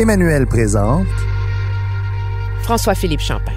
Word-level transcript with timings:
Emmanuel 0.00 0.46
présente 0.46 1.08
François-Philippe 2.62 3.18
Champagne. 3.18 3.56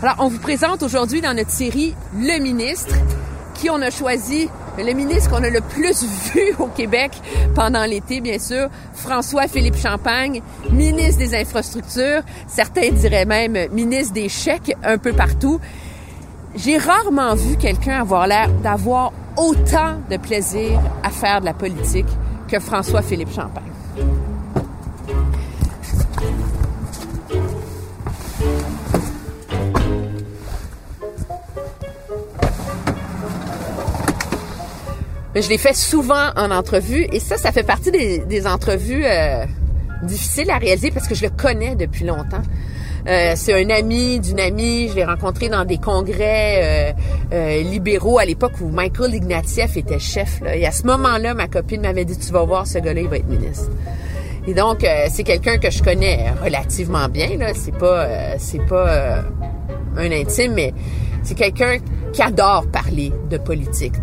Alors, 0.00 0.14
on 0.20 0.28
vous 0.28 0.38
présente 0.38 0.84
aujourd'hui 0.84 1.20
dans 1.20 1.34
notre 1.34 1.50
série 1.50 1.96
Le 2.16 2.40
ministre, 2.40 2.94
qui 3.54 3.70
on 3.70 3.82
a 3.82 3.90
choisi, 3.90 4.48
le 4.78 4.92
ministre 4.92 5.30
qu'on 5.30 5.42
a 5.42 5.50
le 5.50 5.62
plus 5.62 6.04
vu 6.32 6.54
au 6.60 6.68
Québec 6.68 7.10
pendant 7.56 7.84
l'été, 7.86 8.20
bien 8.20 8.38
sûr, 8.38 8.68
François-Philippe 8.94 9.78
Champagne, 9.78 10.42
ministre 10.70 11.18
des 11.18 11.34
Infrastructures, 11.34 12.22
certains 12.46 12.90
diraient 12.92 13.24
même 13.26 13.58
ministre 13.72 14.12
des 14.14 14.28
chèques 14.28 14.76
un 14.84 14.96
peu 14.96 15.12
partout. 15.12 15.58
J'ai 16.54 16.78
rarement 16.78 17.34
vu 17.34 17.56
quelqu'un 17.56 18.00
avoir 18.00 18.28
l'air 18.28 18.48
d'avoir 18.62 19.10
autant 19.36 19.98
de 20.10 20.16
plaisir 20.16 20.80
à 21.02 21.10
faire 21.10 21.40
de 21.40 21.46
la 21.46 21.54
politique 21.54 22.06
que 22.48 22.58
François-Philippe 22.58 23.32
Champagne. 23.32 23.74
je 35.42 35.48
l'ai 35.48 35.58
fait 35.58 35.74
souvent 35.74 36.30
en 36.36 36.50
entrevue 36.50 37.06
et 37.12 37.20
ça, 37.20 37.36
ça 37.36 37.52
fait 37.52 37.64
partie 37.64 37.90
des, 37.90 38.46
entrevues 38.46 39.04
euh, 39.04 39.44
difficiles 40.02 40.50
à 40.50 40.58
réaliser 40.58 40.90
parce 40.90 41.08
que 41.08 41.14
je 41.14 41.24
le 41.24 41.30
connais 41.30 41.74
depuis 41.74 42.04
longtemps. 42.04 42.42
Euh, 43.06 43.32
c'est 43.36 43.52
un 43.52 43.70
ami 43.70 44.18
d'une 44.20 44.40
amie. 44.40 44.88
Je 44.88 44.94
l'ai 44.94 45.04
rencontré 45.04 45.48
dans 45.48 45.64
des 45.64 45.78
congrès 45.78 46.94
euh, 47.32 47.62
libéraux 47.62 48.18
à 48.18 48.24
l'époque 48.24 48.52
où 48.60 48.68
Michael 48.68 49.14
Ignatieff 49.14 49.76
était 49.76 49.98
chef. 49.98 50.40
Et 50.52 50.66
à 50.66 50.70
ce 50.70 50.84
moment-là, 50.86 51.34
ma 51.34 51.48
copine 51.48 51.82
m'avait 51.82 52.04
dit, 52.04 52.18
tu 52.18 52.32
vas 52.32 52.44
voir, 52.44 52.66
ce 52.66 52.78
gars-là, 52.78 53.00
il 53.00 53.08
va 53.08 53.16
être 53.16 53.28
ministre. 53.28 53.70
Et 54.46 54.54
donc, 54.54 54.86
c'est 55.08 55.22
quelqu'un 55.22 55.56
que 55.56 55.70
je 55.70 55.82
connais 55.82 56.30
relativement 56.42 57.08
bien. 57.08 57.38
Là. 57.38 57.52
C'est 57.54 57.76
pas, 57.76 58.36
c'est 58.36 58.60
un 58.70 60.12
intime, 60.12 60.52
mais 60.54 60.74
c'est 61.22 61.34
quelqu'un 61.34 61.78
qui 62.12 62.22
adore 62.22 62.66
parler 62.70 63.10
de 63.30 63.38
politique. 63.38 64.02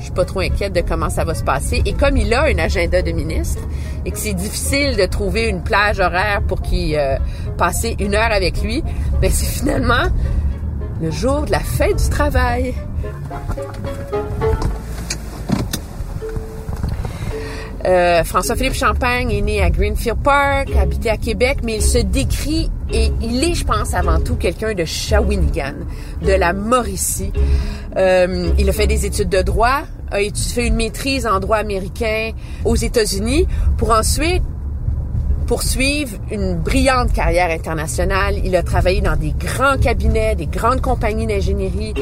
Je 0.00 0.04
suis 0.06 0.12
pas 0.12 0.24
trop 0.24 0.40
inquiète 0.40 0.72
de 0.72 0.80
comment 0.80 1.10
ça 1.10 1.24
va 1.24 1.34
se 1.34 1.44
passer. 1.44 1.82
Et 1.84 1.92
comme 1.92 2.16
il 2.16 2.32
a 2.34 2.44
un 2.44 2.58
agenda 2.58 3.02
de 3.02 3.12
ministre 3.12 3.62
et 4.04 4.10
que 4.10 4.18
c'est 4.18 4.34
difficile 4.34 4.96
de 4.96 5.04
trouver 5.04 5.48
une 5.48 5.62
plage 5.62 6.00
horaire 6.00 6.40
pour 6.48 6.62
qu'il 6.62 6.96
euh, 6.96 7.16
passe 7.56 7.86
une 7.98 8.14
heure 8.14 8.32
avec 8.32 8.62
lui, 8.62 8.82
ben 9.20 9.30
c'est 9.30 9.46
finalement 9.46 10.08
le 11.00 11.10
jour 11.10 11.42
de 11.42 11.52
la 11.52 11.60
fête 11.60 11.96
du 11.96 12.08
travail. 12.08 12.74
Euh, 17.86 18.22
François-Philippe 18.24 18.74
Champagne 18.74 19.30
est 19.30 19.40
né 19.40 19.62
à 19.62 19.70
Greenfield 19.70 20.18
Park, 20.22 20.68
habité 20.76 21.10
à 21.10 21.16
Québec, 21.16 21.58
mais 21.62 21.76
il 21.76 21.82
se 21.82 21.98
décrit 21.98 22.70
et 22.92 23.10
il 23.22 23.42
est, 23.42 23.54
je 23.54 23.64
pense, 23.64 23.94
avant 23.94 24.20
tout 24.20 24.36
quelqu'un 24.36 24.74
de 24.74 24.84
Shawinigan, 24.84 25.74
de 26.22 26.32
la 26.32 26.52
Mauricie. 26.52 27.32
Euh, 27.96 28.50
il 28.58 28.68
a 28.68 28.72
fait 28.72 28.86
des 28.86 29.06
études 29.06 29.30
de 29.30 29.42
droit, 29.42 29.82
a 30.10 30.18
fait 30.18 30.66
une 30.66 30.76
maîtrise 30.76 31.26
en 31.26 31.40
droit 31.40 31.56
américain 31.56 32.32
aux 32.64 32.76
États-Unis 32.76 33.46
pour 33.78 33.92
ensuite 33.92 34.42
poursuivre 35.46 36.16
une 36.30 36.56
brillante 36.56 37.12
carrière 37.12 37.50
internationale. 37.50 38.36
Il 38.44 38.54
a 38.56 38.62
travaillé 38.62 39.00
dans 39.00 39.16
des 39.16 39.32
grands 39.32 39.78
cabinets, 39.78 40.34
des 40.34 40.46
grandes 40.46 40.80
compagnies 40.80 41.26
d'ingénierie. 41.26 41.94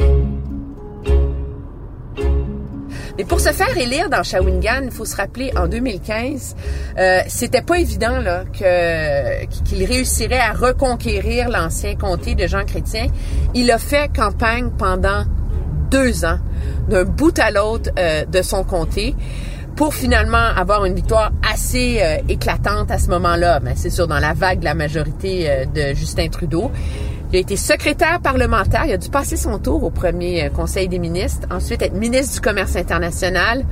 Mais 3.19 3.25
pour 3.25 3.41
se 3.41 3.51
faire 3.51 3.77
élire 3.77 4.09
dans 4.09 4.23
Shawinigan, 4.23 4.79
il 4.85 4.91
faut 4.91 5.03
se 5.03 5.17
rappeler, 5.17 5.51
en 5.57 5.67
2015, 5.67 6.55
euh, 6.97 7.19
c'était 7.27 7.61
pas 7.61 7.77
évident 7.77 8.19
là 8.19 8.45
que 8.45 9.45
qu'il 9.65 9.83
réussirait 9.83 10.39
à 10.39 10.53
reconquérir 10.53 11.49
l'ancien 11.49 11.95
comté 11.95 12.35
de 12.35 12.47
Jean 12.47 12.63
Chrétien. 12.63 13.07
Il 13.53 13.71
a 13.71 13.77
fait 13.77 14.09
campagne 14.15 14.69
pendant 14.77 15.25
deux 15.91 16.23
ans, 16.23 16.39
d'un 16.87 17.03
bout 17.03 17.37
à 17.39 17.51
l'autre 17.51 17.91
euh, 17.99 18.23
de 18.23 18.41
son 18.41 18.63
comté 18.63 19.13
pour 19.75 19.93
finalement 19.93 20.37
avoir 20.37 20.83
une 20.85 20.93
victoire 20.93 21.31
assez 21.49 21.99
euh, 22.01 22.17
éclatante 22.27 22.91
à 22.91 22.97
ce 22.97 23.09
moment-là. 23.09 23.59
Mais 23.63 23.73
c'est 23.75 23.89
sûr, 23.89 24.07
dans 24.07 24.19
la 24.19 24.33
vague 24.33 24.59
de 24.59 24.65
la 24.65 24.75
majorité 24.75 25.49
euh, 25.49 25.65
de 25.65 25.93
Justin 25.93 26.29
Trudeau. 26.29 26.71
Il 27.31 27.35
a 27.35 27.39
été 27.39 27.55
secrétaire 27.55 28.19
parlementaire. 28.21 28.85
Il 28.87 28.93
a 28.93 28.97
dû 28.97 29.09
passer 29.09 29.37
son 29.37 29.59
tour 29.59 29.83
au 29.83 29.91
premier 29.91 30.45
euh, 30.45 30.49
Conseil 30.49 30.87
des 30.87 30.97
ministres. 30.97 31.47
Ensuite, 31.51 31.81
être 31.83 31.93
ministre 31.93 32.35
du 32.35 32.41
Commerce 32.41 32.75
international. 32.75 33.65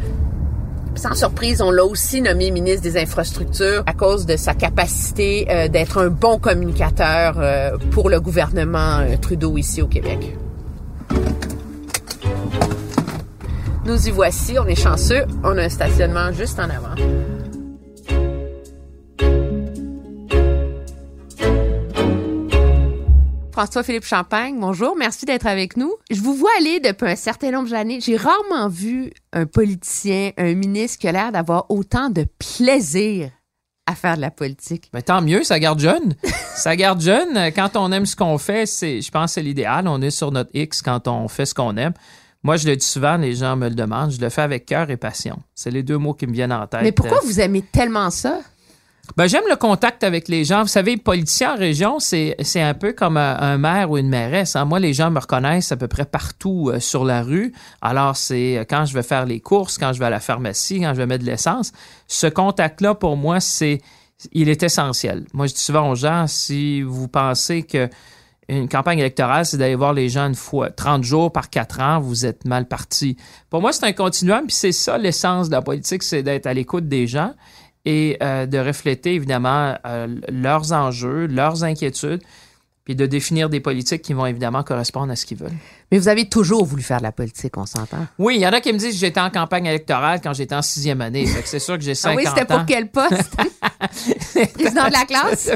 Sans 0.94 1.16
surprise, 1.16 1.62
on 1.62 1.72
l'a 1.72 1.84
aussi 1.84 2.22
nommé 2.22 2.51
ministre 2.51 2.84
des 2.84 2.97
Infrastructures 2.97 3.84
à 3.85 3.94
cause 3.94 4.25
de 4.28 4.35
sa 4.35 4.53
capacité 4.53 5.47
euh, 5.50 5.68
d'être 5.68 5.97
un 5.97 6.09
bon 6.09 6.38
communicateur 6.38 7.35
euh, 7.38 7.78
pour 7.91 8.09
le 8.09 8.19
gouvernement 8.19 9.06
Trudeau 9.22 9.57
ici 9.57 9.81
au 9.81 9.88
Québec. 9.88 10.35
Nous 13.85 14.07
y 14.07 14.12
voici, 14.12 14.59
on 14.59 14.68
est 14.68 14.75
chanceux, 14.75 15.24
on 15.44 15.57
a 15.57 15.63
un 15.63 15.69
stationnement 15.69 16.31
juste 16.31 16.59
en 16.59 16.63
avant. 16.63 17.37
François-Philippe 23.57 24.06
Champagne, 24.06 24.56
bonjour, 24.59 24.95
merci 24.95 25.25
d'être 25.25 25.47
avec 25.47 25.78
nous. 25.78 25.91
Je 26.12 26.22
vous 26.22 26.35
vois 26.35 26.51
aller 26.59 26.79
depuis 26.79 27.07
un 27.09 27.16
certain 27.16 27.50
nombre 27.50 27.69
d'années. 27.69 28.00
J'ai 28.00 28.16
rarement 28.16 28.69
vu 28.69 29.12
un 29.34 29.47
politicien, 29.47 30.29
un 30.38 30.53
ministre 30.53 31.00
qui 31.00 31.07
a 31.07 31.12
l'air 31.12 31.31
d'avoir 31.31 31.66
autant 31.72 32.12
de 32.12 32.28
plaisir 32.38 33.31
à 33.88 33.95
faire 33.95 34.16
de 34.16 34.22
la 34.22 34.29
politique. 34.29 34.91
Mais 34.94 35.01
tant 35.01 35.23
mieux, 35.23 35.44
ça 35.44 35.57
garde 35.57 35.79
jeune. 35.79 36.13
ça 36.56 36.75
garde 36.75 37.01
jeune. 37.01 37.51
Quand 37.56 37.75
on 37.78 37.91
aime 37.91 38.06
ce 38.06 38.16
qu'on 38.16 38.38
fait, 38.38 38.68
c'est, 38.68 39.01
je 39.01 39.09
pense 39.09 39.31
que 39.31 39.34
c'est 39.34 39.41
l'idéal. 39.41 39.88
On 39.88 40.03
est 40.03 40.12
sur 40.12 40.31
notre 40.31 40.51
X 40.53 40.84
quand 40.84 41.07
on 41.07 41.28
fait 41.28 41.47
ce 41.47 41.56
qu'on 41.56 41.78
aime. 41.78 41.94
Moi, 42.44 42.57
je 42.57 42.68
le 42.68 42.75
dis 42.75 42.85
souvent, 42.85 43.18
les 43.18 43.34
gens 43.34 43.56
me 43.56 43.69
le 43.69 43.75
demandent, 43.75 44.12
je 44.12 44.22
le 44.22 44.29
fais 44.29 44.44
avec 44.44 44.68
cœur 44.68 44.92
et 44.92 44.98
passion. 44.98 45.39
C'est 45.56 45.71
les 45.71 45.81
deux 45.81 45.98
mots 45.98 46.13
qui 46.13 46.27
me 46.27 46.31
viennent 46.31 46.54
en 46.54 46.68
tête. 46.68 46.83
Mais 46.83 46.92
pourquoi 46.92 47.21
vous 47.25 47.39
aimez 47.39 47.63
tellement 47.63 48.12
ça? 48.12 48.39
Ben, 49.15 49.27
j'aime 49.27 49.45
le 49.50 49.56
contact 49.56 50.04
avec 50.04 50.27
les 50.27 50.44
gens. 50.44 50.62
Vous 50.62 50.68
savez, 50.68 50.98
politicien 50.98 51.54
en 51.54 51.57
région, 51.57 52.00
c'est, 52.00 52.36
c'est 52.42 52.62
un 52.62 52.74
peu 52.74 52.94
comme 52.94 53.18
un, 53.18 53.57
maire 53.57 53.89
ou 53.89 53.98
une 53.98 54.09
mairesse. 54.09 54.56
Hein. 54.56 54.65
Moi, 54.65 54.80
les 54.80 54.94
gens 54.94 55.09
me 55.09 55.19
reconnaissent 55.19 55.71
à 55.71 55.77
peu 55.77 55.88
près 55.88 56.06
partout 56.06 56.69
euh, 56.69 56.80
sur 56.80 57.06
la 57.06 57.24
rue. 57.24 57.54
Alors, 57.81 58.15
c'est 58.18 58.57
euh, 58.57 58.65
quand 58.69 58.86
je 58.86 58.94
vais 58.94 59.04
faire 59.04 59.25
les 59.25 59.39
courses, 59.39 59.77
quand 59.77 59.94
je 59.94 60.00
vais 60.00 60.06
à 60.06 60.09
la 60.09 60.19
pharmacie, 60.19 60.81
quand 60.81 60.94
je 60.94 60.98
vais 60.98 61.06
mettre 61.06 61.24
de 61.24 61.30
l'essence. 61.30 61.71
Ce 62.07 62.27
contact-là, 62.27 62.95
pour 62.95 63.18
moi, 63.18 63.39
c'est, 63.39 63.81
il 64.33 64.50
est 64.50 64.62
essentiel. 64.62 65.25
Moi, 65.33 65.48
je 65.48 65.54
dis 65.54 65.62
souvent 65.62 65.89
aux 65.89 65.95
gens, 65.95 66.27
si 66.27 66.81
vous 66.81 67.07
pensez 67.07 67.63
que 67.63 67.89
une 68.50 68.69
campagne 68.69 69.00
électorale, 69.00 69.45
c'est 69.45 69.57
d'aller 69.57 69.75
voir 69.75 69.92
les 69.92 70.07
gens 70.07 70.27
une 70.27 70.36
fois, 70.36 70.69
30 70.69 71.04
jours 71.04 71.33
par 71.33 71.50
4 71.50 71.81
ans, 71.81 72.00
vous 72.00 72.25
êtes 72.25 72.45
mal 72.45 72.65
parti. 72.65 73.18
Pour 73.50 73.59
moi, 73.59 73.74
c'est 73.74 73.86
un 73.86 73.92
continuum, 73.92 74.45
puis 74.45 74.56
c'est 74.56 74.71
ça 74.71 74.98
l'essence 74.98 75.50
de 75.50 75.54
la 75.54 75.62
politique, 75.62 76.01
c'est 76.01 76.24
d'être 76.24 76.48
à 76.48 76.54
l'écoute 76.54 76.88
des 76.88 77.07
gens 77.07 77.33
et 77.85 78.18
euh, 78.21 78.45
de 78.45 78.57
refléter 78.57 79.13
évidemment 79.13 79.77
euh, 79.85 80.07
leurs 80.29 80.74
enjeux, 80.74 81.27
leurs 81.27 81.63
inquiétudes. 81.63 82.21
puis 82.83 82.95
de 82.95 83.06
définir 83.06 83.50
des 83.50 83.59
politiques 83.59 84.01
qui 84.01 84.13
vont 84.13 84.25
évidemment 84.25 84.63
correspondre 84.63 85.12
à 85.12 85.15
ce 85.15 85.25
qu'ils 85.25 85.38
veulent. 85.38 85.57
Mais 85.91 86.00
vous 86.00 86.09
avez 86.09 86.27
toujours 86.27 86.65
voulu 86.65 86.83
faire 86.83 86.97
de 86.97 87.03
la 87.03 87.13
politique, 87.13 87.56
on 87.57 87.65
s'entend. 87.65 88.07
Oui, 88.18 88.35
il 88.35 88.41
y 88.41 88.47
en 88.47 88.51
a 88.51 88.59
qui 88.59 88.74
me 88.74 88.77
disent 88.77 88.94
que 88.94 89.00
j'étais 89.00 89.21
en 89.21 89.29
campagne 89.29 89.65
électorale 89.65 90.19
quand 90.21 90.33
j'étais 90.33 90.56
en 90.56 90.62
sixième 90.62 91.00
année. 91.00 91.25
C'est 91.45 91.59
sûr 91.59 91.77
que 91.77 91.83
j'ai 91.83 91.95
50 91.95 92.18
ans. 92.18 92.21
Ah 92.27 92.29
oui, 92.29 92.33
c'était 92.33 92.53
pour 92.53 92.65
quel 92.65 92.89
poste? 92.89 93.35
Président 94.53 94.88
de 94.88 94.94
la 94.94 95.06
classe? 95.06 95.51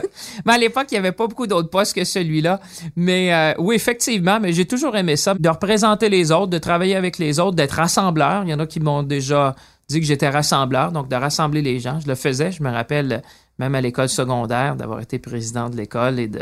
mais 0.46 0.54
à 0.54 0.58
l'époque, 0.58 0.88
il 0.92 0.96
n'y 0.96 1.00
avait 1.00 1.12
pas 1.12 1.28
beaucoup 1.28 1.48
d'autres 1.48 1.70
postes 1.70 1.94
que 1.94 2.06
celui-là. 2.06 2.62
Mais 2.96 3.34
euh, 3.34 3.54
oui, 3.60 3.76
effectivement, 3.76 4.40
mais 4.40 4.54
j'ai 4.54 4.66
toujours 4.66 4.96
aimé 4.96 5.18
ça, 5.18 5.34
de 5.34 5.50
représenter 5.50 6.08
les 6.08 6.32
autres, 6.32 6.48
de 6.48 6.58
travailler 6.58 6.96
avec 6.96 7.18
les 7.18 7.40
autres, 7.40 7.56
d'être 7.56 7.76
rassembleur. 7.76 8.44
Il 8.44 8.50
y 8.50 8.54
en 8.54 8.60
a 8.60 8.66
qui 8.68 8.80
m'ont 8.80 9.04
déjà 9.04 9.56
dit 9.92 10.00
que 10.00 10.06
j'étais 10.06 10.30
rassembleur, 10.30 10.92
donc 10.92 11.08
de 11.08 11.16
rassembler 11.16 11.62
les 11.62 11.80
gens. 11.80 12.00
Je 12.00 12.08
le 12.08 12.16
faisais, 12.16 12.52
je 12.52 12.64
me 12.64 12.70
rappelle, 12.70 13.22
même 13.60 13.76
à 13.76 13.82
l'école 13.82 14.10
secondaire, 14.10 14.76
d'avoir 14.76 15.02
été 15.02 15.20
président 15.20 15.70
de 15.70 15.78
l'école 15.78 16.20
et 16.20 16.28
de 16.28 16.42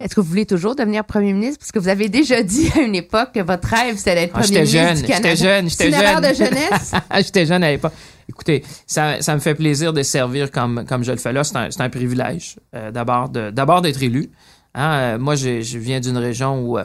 est-ce 0.00 0.14
que 0.14 0.20
vous 0.22 0.28
voulez 0.28 0.46
toujours 0.46 0.74
devenir 0.74 1.04
premier 1.04 1.34
ministre? 1.34 1.58
Parce 1.58 1.72
que 1.72 1.78
vous 1.78 1.88
avez 1.88 2.08
déjà 2.08 2.42
dit 2.42 2.72
à 2.74 2.80
une 2.80 2.94
époque 2.94 3.32
que 3.34 3.40
votre 3.40 3.68
rêve, 3.68 3.96
c'était 3.98 4.14
d'être 4.14 4.32
ah, 4.34 4.40
premier 4.40 4.62
ministre 4.62 4.94
du 4.94 5.02
Canada. 5.02 5.34
J'étais 5.34 5.36
jeune, 5.36 5.68
j'étais 5.68 5.90
jeune. 5.92 6.24
Une 6.24 6.30
de 6.30 6.34
jeunesse? 6.34 6.92
j'étais 7.26 7.46
jeune 7.46 7.62
à 7.62 7.70
l'époque. 7.70 7.92
Écoutez, 8.26 8.64
ça, 8.86 9.20
ça, 9.20 9.34
me 9.34 9.40
fait 9.40 9.54
plaisir 9.54 9.92
de 9.92 10.02
servir 10.02 10.50
comme, 10.50 10.86
comme 10.88 11.04
je 11.04 11.12
le 11.12 11.18
fais 11.18 11.34
là. 11.34 11.44
C'est 11.44 11.56
un, 11.56 11.68
un, 11.78 11.90
privilège, 11.90 12.56
euh, 12.74 12.90
d'abord, 12.90 13.28
d'abord 13.28 13.82
d'être 13.82 14.02
élu. 14.02 14.30
Hein, 14.74 14.92
euh, 14.92 15.18
moi, 15.18 15.34
je, 15.34 15.60
je, 15.60 15.78
viens 15.78 16.00
d'une 16.00 16.16
région 16.16 16.62
où 16.62 16.78
euh, 16.78 16.84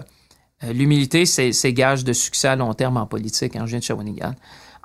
l'humilité, 0.73 1.25
c'est, 1.25 1.51
gage 1.71 2.03
de 2.03 2.11
succès 2.11 2.49
à 2.49 2.55
long 2.57 2.73
terme 2.73 2.97
en 2.97 3.05
politique. 3.05 3.55
Hein, 3.55 3.61
je 3.65 3.71
viens 3.71 3.79
de 3.79 3.83
Shawinigan. 3.83 4.33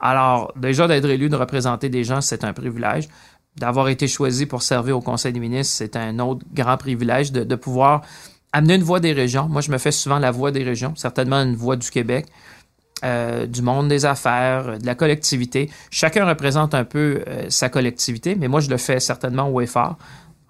Alors, 0.00 0.52
déjà, 0.56 0.88
d'être 0.88 1.08
élu, 1.08 1.28
de 1.28 1.36
représenter 1.36 1.88
des 1.88 2.04
gens, 2.04 2.20
c'est 2.20 2.44
un 2.44 2.52
privilège 2.52 3.08
d'avoir 3.56 3.88
été 3.88 4.08
choisi 4.08 4.46
pour 4.46 4.62
servir 4.62 4.96
au 4.96 5.00
Conseil 5.00 5.32
des 5.32 5.40
ministres, 5.40 5.74
c'est 5.76 5.96
un 5.96 6.18
autre 6.18 6.44
grand 6.52 6.76
privilège 6.76 7.32
de, 7.32 7.54
pouvoir 7.56 8.02
amener 8.52 8.76
une 8.76 8.82
voix 8.82 9.00
des 9.00 9.12
régions. 9.12 9.48
Moi, 9.48 9.60
je 9.60 9.70
me 9.70 9.78
fais 9.78 9.92
souvent 9.92 10.18
la 10.18 10.30
voix 10.30 10.50
des 10.50 10.62
régions, 10.62 10.94
certainement 10.96 11.36
une 11.36 11.56
voix 11.56 11.76
du 11.76 11.90
Québec, 11.90 12.26
euh, 13.04 13.46
du 13.46 13.62
monde 13.62 13.88
des 13.88 14.06
affaires, 14.06 14.78
de 14.78 14.86
la 14.86 14.94
collectivité. 14.94 15.70
Chacun 15.90 16.26
représente 16.26 16.74
un 16.74 16.84
peu 16.84 17.22
euh, 17.26 17.46
sa 17.48 17.68
collectivité, 17.68 18.34
mais 18.34 18.48
moi, 18.48 18.60
je 18.60 18.70
le 18.70 18.76
fais 18.76 19.00
certainement 19.00 19.48
au 19.48 19.60
effort. 19.60 19.96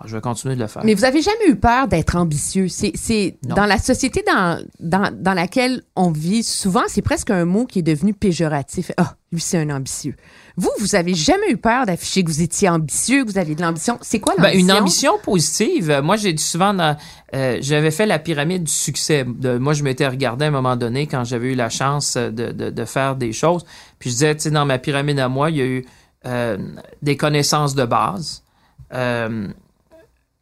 Je 0.06 0.16
vais 0.16 0.20
continuer 0.20 0.54
de 0.54 0.60
le 0.60 0.66
faire. 0.66 0.84
Mais 0.84 0.94
vous 0.94 1.04
avez 1.04 1.22
jamais 1.22 1.48
eu 1.48 1.56
peur 1.56 1.88
d'être 1.88 2.16
ambitieux? 2.16 2.68
C'est 2.68 3.38
dans 3.42 3.66
la 3.66 3.78
société 3.78 4.24
dans, 4.26 4.62
dans, 4.78 5.10
dans, 5.14 5.34
laquelle 5.34 5.82
on 5.96 6.10
vit, 6.10 6.42
souvent, 6.42 6.82
c'est 6.88 7.02
presque 7.02 7.30
un 7.30 7.44
mot 7.44 7.66
qui 7.66 7.80
est 7.80 7.82
devenu 7.82 8.14
péjoratif. 8.14 8.92
Ah, 8.96 9.14
lui, 9.32 9.40
c'est 9.40 9.58
un 9.58 9.70
ambitieux. 9.70 10.14
Vous, 10.56 10.70
vous 10.78 10.94
avez 10.94 11.14
jamais 11.14 11.50
eu 11.50 11.56
peur 11.56 11.86
d'afficher 11.86 12.24
que 12.24 12.30
vous 12.30 12.42
étiez 12.42 12.68
ambitieux, 12.68 13.24
que 13.24 13.30
vous 13.30 13.38
aviez 13.38 13.54
de 13.54 13.62
l'ambition? 13.62 13.98
C'est 14.00 14.20
quoi 14.20 14.34
l'ambition? 14.36 14.58
Ben, 14.58 14.60
une 14.60 14.72
ambition 14.72 15.12
positive. 15.22 16.00
Moi, 16.02 16.16
j'ai 16.16 16.32
dit 16.32 16.42
souvent, 16.42 16.76
euh, 17.34 17.58
j'avais 17.60 17.90
fait 17.90 18.06
la 18.06 18.18
pyramide 18.18 18.64
du 18.64 18.72
succès. 18.72 19.24
De, 19.26 19.58
moi, 19.58 19.72
je 19.72 19.82
m'étais 19.82 20.06
regardé 20.06 20.46
à 20.46 20.48
un 20.48 20.52
moment 20.52 20.76
donné 20.76 21.06
quand 21.06 21.24
j'avais 21.24 21.52
eu 21.52 21.54
la 21.54 21.68
chance 21.68 22.16
de, 22.16 22.30
de, 22.30 22.70
de, 22.70 22.84
faire 22.84 23.16
des 23.16 23.32
choses. 23.32 23.64
Puis 23.98 24.10
je 24.10 24.14
disais, 24.14 24.34
tu 24.34 24.42
sais, 24.42 24.50
dans 24.50 24.66
ma 24.66 24.78
pyramide 24.78 25.18
à 25.18 25.28
moi, 25.28 25.50
il 25.50 25.56
y 25.56 25.62
a 25.62 25.66
eu 25.66 25.84
euh, 26.26 26.58
des 27.00 27.16
connaissances 27.16 27.74
de 27.74 27.86
base, 27.86 28.42
euh, 28.92 29.48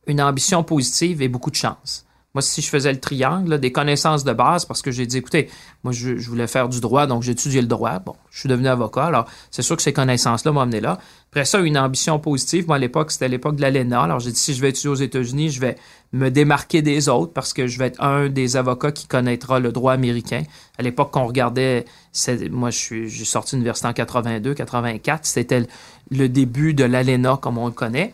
une 0.08 0.20
ambition 0.20 0.64
positive 0.64 1.22
et 1.22 1.28
beaucoup 1.28 1.50
de 1.50 1.56
chance. 1.56 2.04
Moi, 2.34 2.42
si 2.42 2.60
je 2.60 2.68
faisais 2.68 2.92
le 2.92 3.00
triangle, 3.00 3.58
des 3.58 3.72
connaissances 3.72 4.22
de 4.22 4.32
base, 4.34 4.66
parce 4.66 4.82
que 4.82 4.90
j'ai 4.90 5.06
dit, 5.06 5.16
écoutez, 5.16 5.48
moi, 5.82 5.94
je, 5.94 6.12
voulais 6.28 6.46
faire 6.46 6.68
du 6.68 6.78
droit, 6.78 7.06
donc 7.06 7.22
j'ai 7.22 7.32
étudié 7.32 7.62
le 7.62 7.66
droit. 7.66 7.98
Bon, 8.00 8.14
je 8.30 8.40
suis 8.40 8.48
devenu 8.50 8.68
avocat. 8.68 9.06
Alors, 9.06 9.24
c'est 9.50 9.62
sûr 9.62 9.76
que 9.76 9.82
ces 9.82 9.94
connaissances-là 9.94 10.52
m'ont 10.52 10.60
amené 10.60 10.80
là. 10.80 10.98
Après 11.30 11.46
ça, 11.46 11.58
une 11.58 11.78
ambition 11.78 12.18
positive. 12.18 12.66
Moi, 12.66 12.76
à 12.76 12.78
l'époque, 12.78 13.12
c'était 13.12 13.28
l'époque 13.28 13.56
de 13.56 13.62
l'ALENA. 13.62 14.02
Alors, 14.02 14.20
j'ai 14.20 14.30
dit, 14.30 14.38
si 14.38 14.52
je 14.52 14.60
vais 14.60 14.68
étudier 14.68 14.90
aux 14.90 14.94
États-Unis, 14.94 15.50
je 15.50 15.60
vais 15.60 15.76
me 16.12 16.28
démarquer 16.30 16.82
des 16.82 17.08
autres 17.08 17.32
parce 17.32 17.54
que 17.54 17.66
je 17.66 17.78
vais 17.78 17.86
être 17.86 18.02
un 18.02 18.28
des 18.28 18.58
avocats 18.58 18.92
qui 18.92 19.06
connaîtra 19.06 19.58
le 19.58 19.72
droit 19.72 19.94
américain. 19.94 20.42
À 20.78 20.82
l'époque 20.82 21.12
qu'on 21.12 21.26
regardait, 21.26 21.86
moi, 22.50 22.70
je 22.70 22.78
suis, 22.78 23.08
j'ai 23.08 23.24
sorti 23.24 23.52
de 23.52 23.56
l'université 23.56 23.88
en 23.88 23.94
82, 23.94 24.52
84. 24.52 25.24
C'était 25.24 25.66
le 26.10 26.28
début 26.28 26.74
de 26.74 26.84
l'ALENA 26.84 27.38
comme 27.40 27.56
on 27.56 27.66
le 27.66 27.72
connaît. 27.72 28.12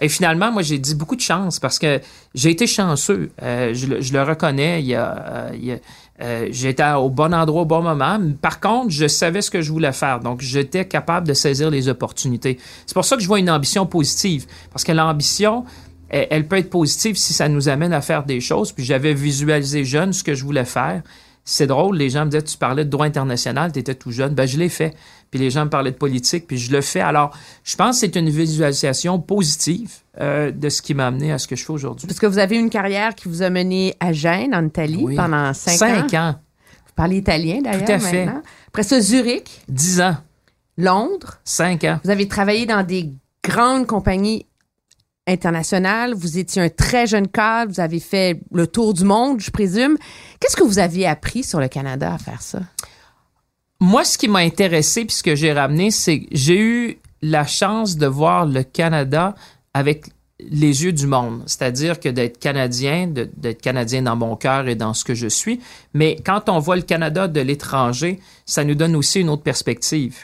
Et 0.00 0.08
finalement, 0.08 0.50
moi, 0.50 0.62
j'ai 0.62 0.78
dit 0.78 0.94
beaucoup 0.94 1.16
de 1.16 1.20
chance 1.20 1.58
parce 1.58 1.78
que 1.78 2.00
j'ai 2.34 2.50
été 2.50 2.66
chanceux. 2.66 3.30
Euh, 3.42 3.74
je, 3.74 4.12
le 4.12 4.22
reconnais. 4.22 4.80
Il 4.80 4.86
y 4.86 4.94
a, 4.94 5.52
euh, 5.52 5.76
euh, 6.22 6.48
j'étais 6.50 6.90
au 6.92 7.10
bon 7.10 7.34
endroit 7.34 7.62
au 7.62 7.66
bon 7.66 7.82
moment. 7.82 8.18
Par 8.40 8.60
contre, 8.60 8.90
je 8.90 9.06
savais 9.06 9.42
ce 9.42 9.50
que 9.50 9.60
je 9.60 9.70
voulais 9.70 9.92
faire. 9.92 10.20
Donc, 10.20 10.40
j'étais 10.40 10.86
capable 10.86 11.28
de 11.28 11.34
saisir 11.34 11.70
les 11.70 11.88
opportunités. 11.88 12.58
C'est 12.86 12.94
pour 12.94 13.04
ça 13.04 13.16
que 13.16 13.22
je 13.22 13.28
vois 13.28 13.38
une 13.38 13.50
ambition 13.50 13.84
positive. 13.86 14.46
Parce 14.72 14.84
que 14.84 14.92
l'ambition, 14.92 15.64
elle, 16.08 16.28
elle 16.30 16.48
peut 16.48 16.56
être 16.56 16.70
positive 16.70 17.16
si 17.16 17.34
ça 17.34 17.48
nous 17.48 17.68
amène 17.68 17.92
à 17.92 18.00
faire 18.00 18.24
des 18.24 18.40
choses. 18.40 18.72
Puis 18.72 18.84
j'avais 18.84 19.12
visualisé 19.12 19.84
jeune 19.84 20.12
ce 20.12 20.24
que 20.24 20.34
je 20.34 20.44
voulais 20.44 20.64
faire. 20.64 21.02
C'est 21.44 21.66
drôle, 21.66 21.96
les 21.96 22.10
gens 22.10 22.26
me 22.26 22.30
disaient, 22.30 22.42
tu 22.42 22.58
parlais 22.58 22.84
de 22.84 22.90
droit 22.90 23.06
international, 23.06 23.72
tu 23.72 23.78
étais 23.78 23.94
tout 23.94 24.12
jeune. 24.12 24.34
Ben, 24.34 24.46
je 24.46 24.58
l'ai 24.58 24.68
fait 24.68 24.94
puis 25.30 25.38
les 25.38 25.50
gens 25.50 25.64
me 25.64 25.70
parlaient 25.70 25.92
de 25.92 25.96
politique, 25.96 26.46
puis 26.46 26.58
je 26.58 26.72
le 26.72 26.80
fais. 26.80 27.00
Alors, 27.00 27.36
je 27.62 27.76
pense 27.76 27.96
que 27.96 28.06
c'est 28.06 28.16
une 28.16 28.30
visualisation 28.30 29.20
positive 29.20 29.92
euh, 30.20 30.50
de 30.50 30.68
ce 30.68 30.82
qui 30.82 30.94
m'a 30.94 31.06
amené 31.06 31.32
à 31.32 31.38
ce 31.38 31.46
que 31.46 31.56
je 31.56 31.64
fais 31.64 31.72
aujourd'hui. 31.72 32.06
Parce 32.06 32.18
que 32.18 32.26
vous 32.26 32.38
avez 32.38 32.56
une 32.56 32.70
carrière 32.70 33.14
qui 33.14 33.28
vous 33.28 33.42
a 33.42 33.50
mené 33.50 33.94
à 34.00 34.12
Gênes, 34.12 34.54
en 34.54 34.66
Italie, 34.66 35.04
pendant 35.14 35.52
cinq, 35.54 35.76
cinq 35.76 36.14
ans. 36.14 36.34
Vous 36.86 36.94
parlez 36.96 37.18
italien, 37.18 37.60
d'ailleurs, 37.62 37.84
Tout 37.84 37.92
à 37.92 37.98
fait. 38.00 38.28
Après 38.68 38.82
ça, 38.82 39.00
Zurich. 39.00 39.62
Dix 39.68 40.00
ans. 40.00 40.16
Londres. 40.76 41.38
Cinq 41.44 41.84
ans. 41.84 42.00
Vous 42.04 42.10
avez 42.10 42.26
travaillé 42.26 42.66
dans 42.66 42.82
des 42.82 43.12
grandes 43.44 43.86
compagnies 43.86 44.46
internationales. 45.26 46.14
Vous 46.14 46.38
étiez 46.38 46.62
un 46.62 46.68
très 46.68 47.06
jeune 47.06 47.28
cadre. 47.28 47.72
Vous 47.72 47.80
avez 47.80 48.00
fait 48.00 48.40
le 48.52 48.66
tour 48.66 48.94
du 48.94 49.04
monde, 49.04 49.40
je 49.40 49.50
présume. 49.50 49.96
Qu'est-ce 50.40 50.56
que 50.56 50.64
vous 50.64 50.78
aviez 50.78 51.06
appris 51.06 51.44
sur 51.44 51.60
le 51.60 51.68
Canada 51.68 52.14
à 52.14 52.18
faire 52.18 52.42
ça? 52.42 52.60
Moi, 53.80 54.04
ce 54.04 54.18
qui 54.18 54.28
m'a 54.28 54.40
intéressé 54.40 55.04
puis 55.04 55.16
ce 55.16 55.22
que 55.22 55.34
j'ai 55.34 55.52
ramené, 55.52 55.90
c'est 55.90 56.20
que 56.20 56.26
j'ai 56.32 56.60
eu 56.60 56.98
la 57.22 57.46
chance 57.46 57.96
de 57.96 58.06
voir 58.06 58.46
le 58.46 58.62
Canada 58.62 59.34
avec 59.74 60.06
les 60.38 60.84
yeux 60.84 60.92
du 60.92 61.06
monde, 61.06 61.42
c'est-à-dire 61.46 62.00
que 62.00 62.08
d'être 62.08 62.38
canadien, 62.38 63.06
d'être 63.08 63.60
canadien 63.60 64.02
dans 64.02 64.16
mon 64.16 64.36
cœur 64.36 64.68
et 64.68 64.74
dans 64.74 64.94
ce 64.94 65.04
que 65.04 65.14
je 65.14 65.26
suis, 65.26 65.60
mais 65.92 66.16
quand 66.24 66.48
on 66.48 66.58
voit 66.58 66.76
le 66.76 66.82
Canada 66.82 67.28
de 67.28 67.40
l'étranger, 67.40 68.20
ça 68.46 68.64
nous 68.64 68.74
donne 68.74 68.96
aussi 68.96 69.20
une 69.20 69.28
autre 69.28 69.42
perspective. 69.42 70.16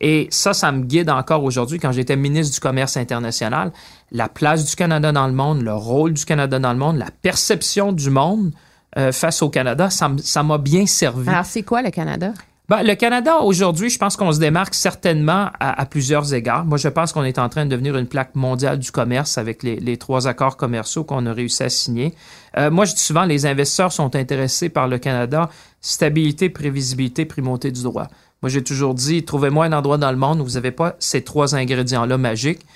Et 0.00 0.28
ça, 0.30 0.52
ça 0.52 0.70
me 0.72 0.84
guide 0.84 1.10
encore 1.10 1.42
aujourd'hui 1.42 1.78
quand 1.78 1.90
j'étais 1.90 2.16
ministre 2.16 2.54
du 2.54 2.60
Commerce 2.60 2.96
international. 2.96 3.72
La 4.12 4.28
place 4.28 4.64
du 4.66 4.76
Canada 4.76 5.10
dans 5.10 5.26
le 5.26 5.32
monde, 5.32 5.62
le 5.62 5.74
rôle 5.74 6.12
du 6.12 6.24
Canada 6.24 6.58
dans 6.58 6.72
le 6.72 6.78
monde, 6.78 6.98
la 6.98 7.10
perception 7.22 7.92
du 7.92 8.10
monde 8.10 8.52
euh, 8.98 9.10
face 9.10 9.42
au 9.42 9.48
Canada, 9.48 9.88
ça 9.90 10.42
m'a 10.42 10.58
bien 10.58 10.86
servi. 10.86 11.28
Alors, 11.28 11.46
c'est 11.46 11.62
quoi 11.62 11.82
le 11.82 11.90
Canada? 11.90 12.32
Ben, 12.68 12.82
le 12.82 12.96
Canada, 12.96 13.42
aujourd'hui, 13.42 13.90
je 13.90 13.98
pense 13.98 14.16
qu'on 14.16 14.32
se 14.32 14.40
démarque 14.40 14.74
certainement 14.74 15.50
à, 15.60 15.86
plusieurs 15.86 16.34
égards. 16.34 16.64
Moi, 16.64 16.78
je 16.78 16.88
pense 16.88 17.12
qu'on 17.12 17.22
est 17.22 17.38
en 17.38 17.48
train 17.48 17.64
de 17.64 17.70
devenir 17.70 17.96
une 17.96 18.08
plaque 18.08 18.34
mondiale 18.34 18.80
du 18.80 18.90
commerce 18.90 19.38
avec 19.38 19.62
les, 19.62 19.96
trois 19.98 20.26
accords 20.26 20.56
commerciaux 20.56 21.04
qu'on 21.04 21.26
a 21.26 21.32
réussi 21.32 21.62
à 21.62 21.68
signer. 21.68 22.12
Euh, 22.56 22.72
moi, 22.72 22.84
je 22.84 22.94
dis 22.94 23.00
souvent, 23.00 23.24
les 23.24 23.46
investisseurs 23.46 23.92
sont 23.92 24.16
intéressés 24.16 24.68
par 24.68 24.88
le 24.88 24.98
Canada. 24.98 25.48
Stabilité, 25.80 26.48
prévisibilité, 26.50 27.24
primauté 27.24 27.70
du 27.70 27.84
droit. 27.84 28.08
Moi, 28.42 28.50
j'ai 28.50 28.64
toujours 28.64 28.94
dit, 28.94 29.24
trouvez-moi 29.24 29.66
un 29.66 29.72
endroit 29.72 29.96
dans 29.96 30.10
le 30.10 30.16
monde 30.16 30.40
où 30.40 30.44
vous 30.44 30.54
n'avez 30.54 30.72
pas 30.72 30.96
ces 30.98 31.22
trois 31.22 31.54
ingrédients-là 31.54 32.18
magiques, 32.18 32.66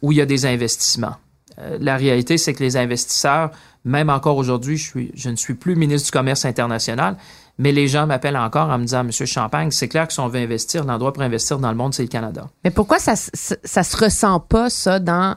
où 0.00 0.12
il 0.12 0.18
y 0.18 0.20
a 0.20 0.26
des 0.26 0.46
investissements. 0.46 1.16
Euh, 1.58 1.76
la 1.80 1.96
réalité, 1.96 2.38
c'est 2.38 2.54
que 2.54 2.62
les 2.62 2.76
investisseurs, 2.76 3.50
même 3.84 4.10
encore 4.10 4.36
aujourd'hui, 4.36 4.76
je, 4.76 4.92
je 5.12 5.28
ne 5.28 5.36
suis 5.36 5.54
plus 5.54 5.74
ministre 5.74 6.06
du 6.06 6.12
Commerce 6.12 6.44
international, 6.44 7.16
mais 7.60 7.72
les 7.72 7.88
gens 7.88 8.06
m'appellent 8.06 8.38
encore 8.38 8.70
en 8.70 8.78
me 8.78 8.84
disant, 8.84 9.04
Monsieur 9.04 9.26
Champagne, 9.26 9.70
c'est 9.70 9.86
clair 9.86 10.06
que 10.06 10.14
si 10.14 10.20
on 10.20 10.28
veut 10.28 10.40
investir, 10.40 10.82
l'endroit 10.82 11.12
pour 11.12 11.22
investir 11.22 11.58
dans 11.58 11.70
le 11.70 11.76
monde, 11.76 11.92
c'est 11.92 12.02
le 12.02 12.08
Canada. 12.08 12.48
Mais 12.64 12.70
pourquoi 12.70 12.98
ça, 12.98 13.16
ça, 13.16 13.54
ça 13.62 13.82
se 13.82 13.96
ressent 13.98 14.40
pas, 14.40 14.70
ça, 14.70 14.98
dans 14.98 15.36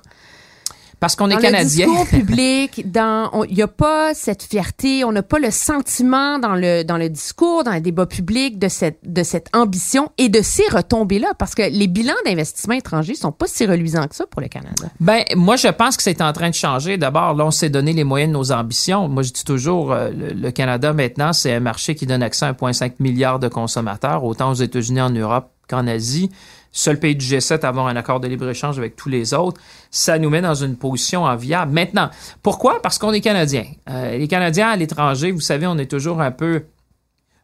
parce 1.04 1.18
qu'on 1.18 1.30
est 1.30 1.36
canadien. 1.36 1.86
Dans 1.86 1.92
le 1.92 2.00
discours 2.00 2.20
public, 2.20 2.90
dans, 2.90 3.44
il 3.44 3.56
n'y 3.56 3.62
a 3.62 3.68
pas 3.68 4.14
cette 4.14 4.42
fierté, 4.42 5.04
on 5.04 5.12
n'a 5.12 5.22
pas 5.22 5.38
le 5.38 5.52
sentiment 5.52 6.40
dans 6.40 6.56
le, 6.56 6.84
dans 6.84 6.96
le 6.96 7.10
discours, 7.10 7.66
dans 7.66 7.74
le 7.74 7.82
débat 7.82 8.06
public 8.06 8.58
de 8.58 8.70
cette, 8.70 9.00
de 9.04 9.22
cette 9.22 9.50
ambition 9.54 10.14
et 10.18 10.30
de 10.30 10.42
ces 10.42 10.64
retombées-là, 10.72 11.34
parce 11.38 11.56
que 11.56 11.64
les 11.64 11.88
bilans 11.88 12.14
d'investissement 12.26 12.76
étrangers 12.76 13.16
sont 13.16 13.34
pas 13.34 13.48
si 13.48 13.66
reluisants 13.66 14.08
que 14.08 14.16
ça 14.16 14.26
pour 14.28 14.40
le 14.40 14.48
Canada. 14.48 14.88
Ben, 15.02 15.26
moi, 15.36 15.58
je 15.58 15.68
pense 15.68 15.98
que 15.98 16.04
c'est 16.04 16.22
en 16.22 16.32
train 16.32 16.50
de 16.50 16.56
changer. 16.56 16.96
D'abord, 16.96 17.34
là, 17.34 17.48
on 17.48 17.52
s'est 17.52 17.70
donné 17.70 17.92
les 17.92 18.06
moyens 18.06 18.32
de 18.32 18.38
nos 18.38 18.54
ambitions. 18.54 19.10
Moi, 19.10 19.24
je 19.24 19.34
dis 19.34 19.44
toujours, 19.44 19.92
euh, 19.92 20.10
le, 20.10 20.52
Canada, 20.52 20.94
maintenant, 20.94 21.34
c'est 21.34 21.52
un 21.52 21.60
marché 21.60 21.96
qui 21.96 22.06
donne 22.06 22.24
accès 22.24 22.46
à 22.46 22.54
1,5 22.54 22.94
milliard 23.00 23.40
de 23.40 23.50
consommateurs, 23.50 24.24
autant 24.24 24.52
aux 24.52 24.54
États-Unis, 24.54 25.02
en 25.02 25.10
Europe 25.10 25.50
qu'en 25.68 25.86
Asie 25.86 26.30
seul 26.74 27.00
pays 27.00 27.16
du 27.16 27.26
G7 27.26 27.62
à 27.62 27.70
avoir 27.70 27.88
un 27.88 27.96
accord 27.96 28.20
de 28.20 28.28
libre-échange 28.28 28.78
avec 28.78 28.98
tous 28.98 29.08
les 29.08 29.34
autres, 29.34 29.62
ça 29.92 30.20
nous 30.20 30.30
met 30.30 30.42
dans 30.42 30.56
une 30.56 30.76
position 30.76 31.24
enviable. 31.24 31.72
Maintenant, 31.72 32.10
pourquoi? 32.42 32.82
Parce 32.82 32.98
qu'on 32.98 33.14
est 33.14 33.22
Canadiens. 33.22 33.68
Euh, 33.90 34.18
les 34.18 34.28
Canadiens 34.28 34.70
à 34.70 34.76
l'étranger, 34.76 35.32
vous 35.32 35.40
savez, 35.40 35.68
on 35.68 35.78
est 35.78 35.90
toujours 35.90 36.20
un 36.20 36.32
peu 36.32 36.64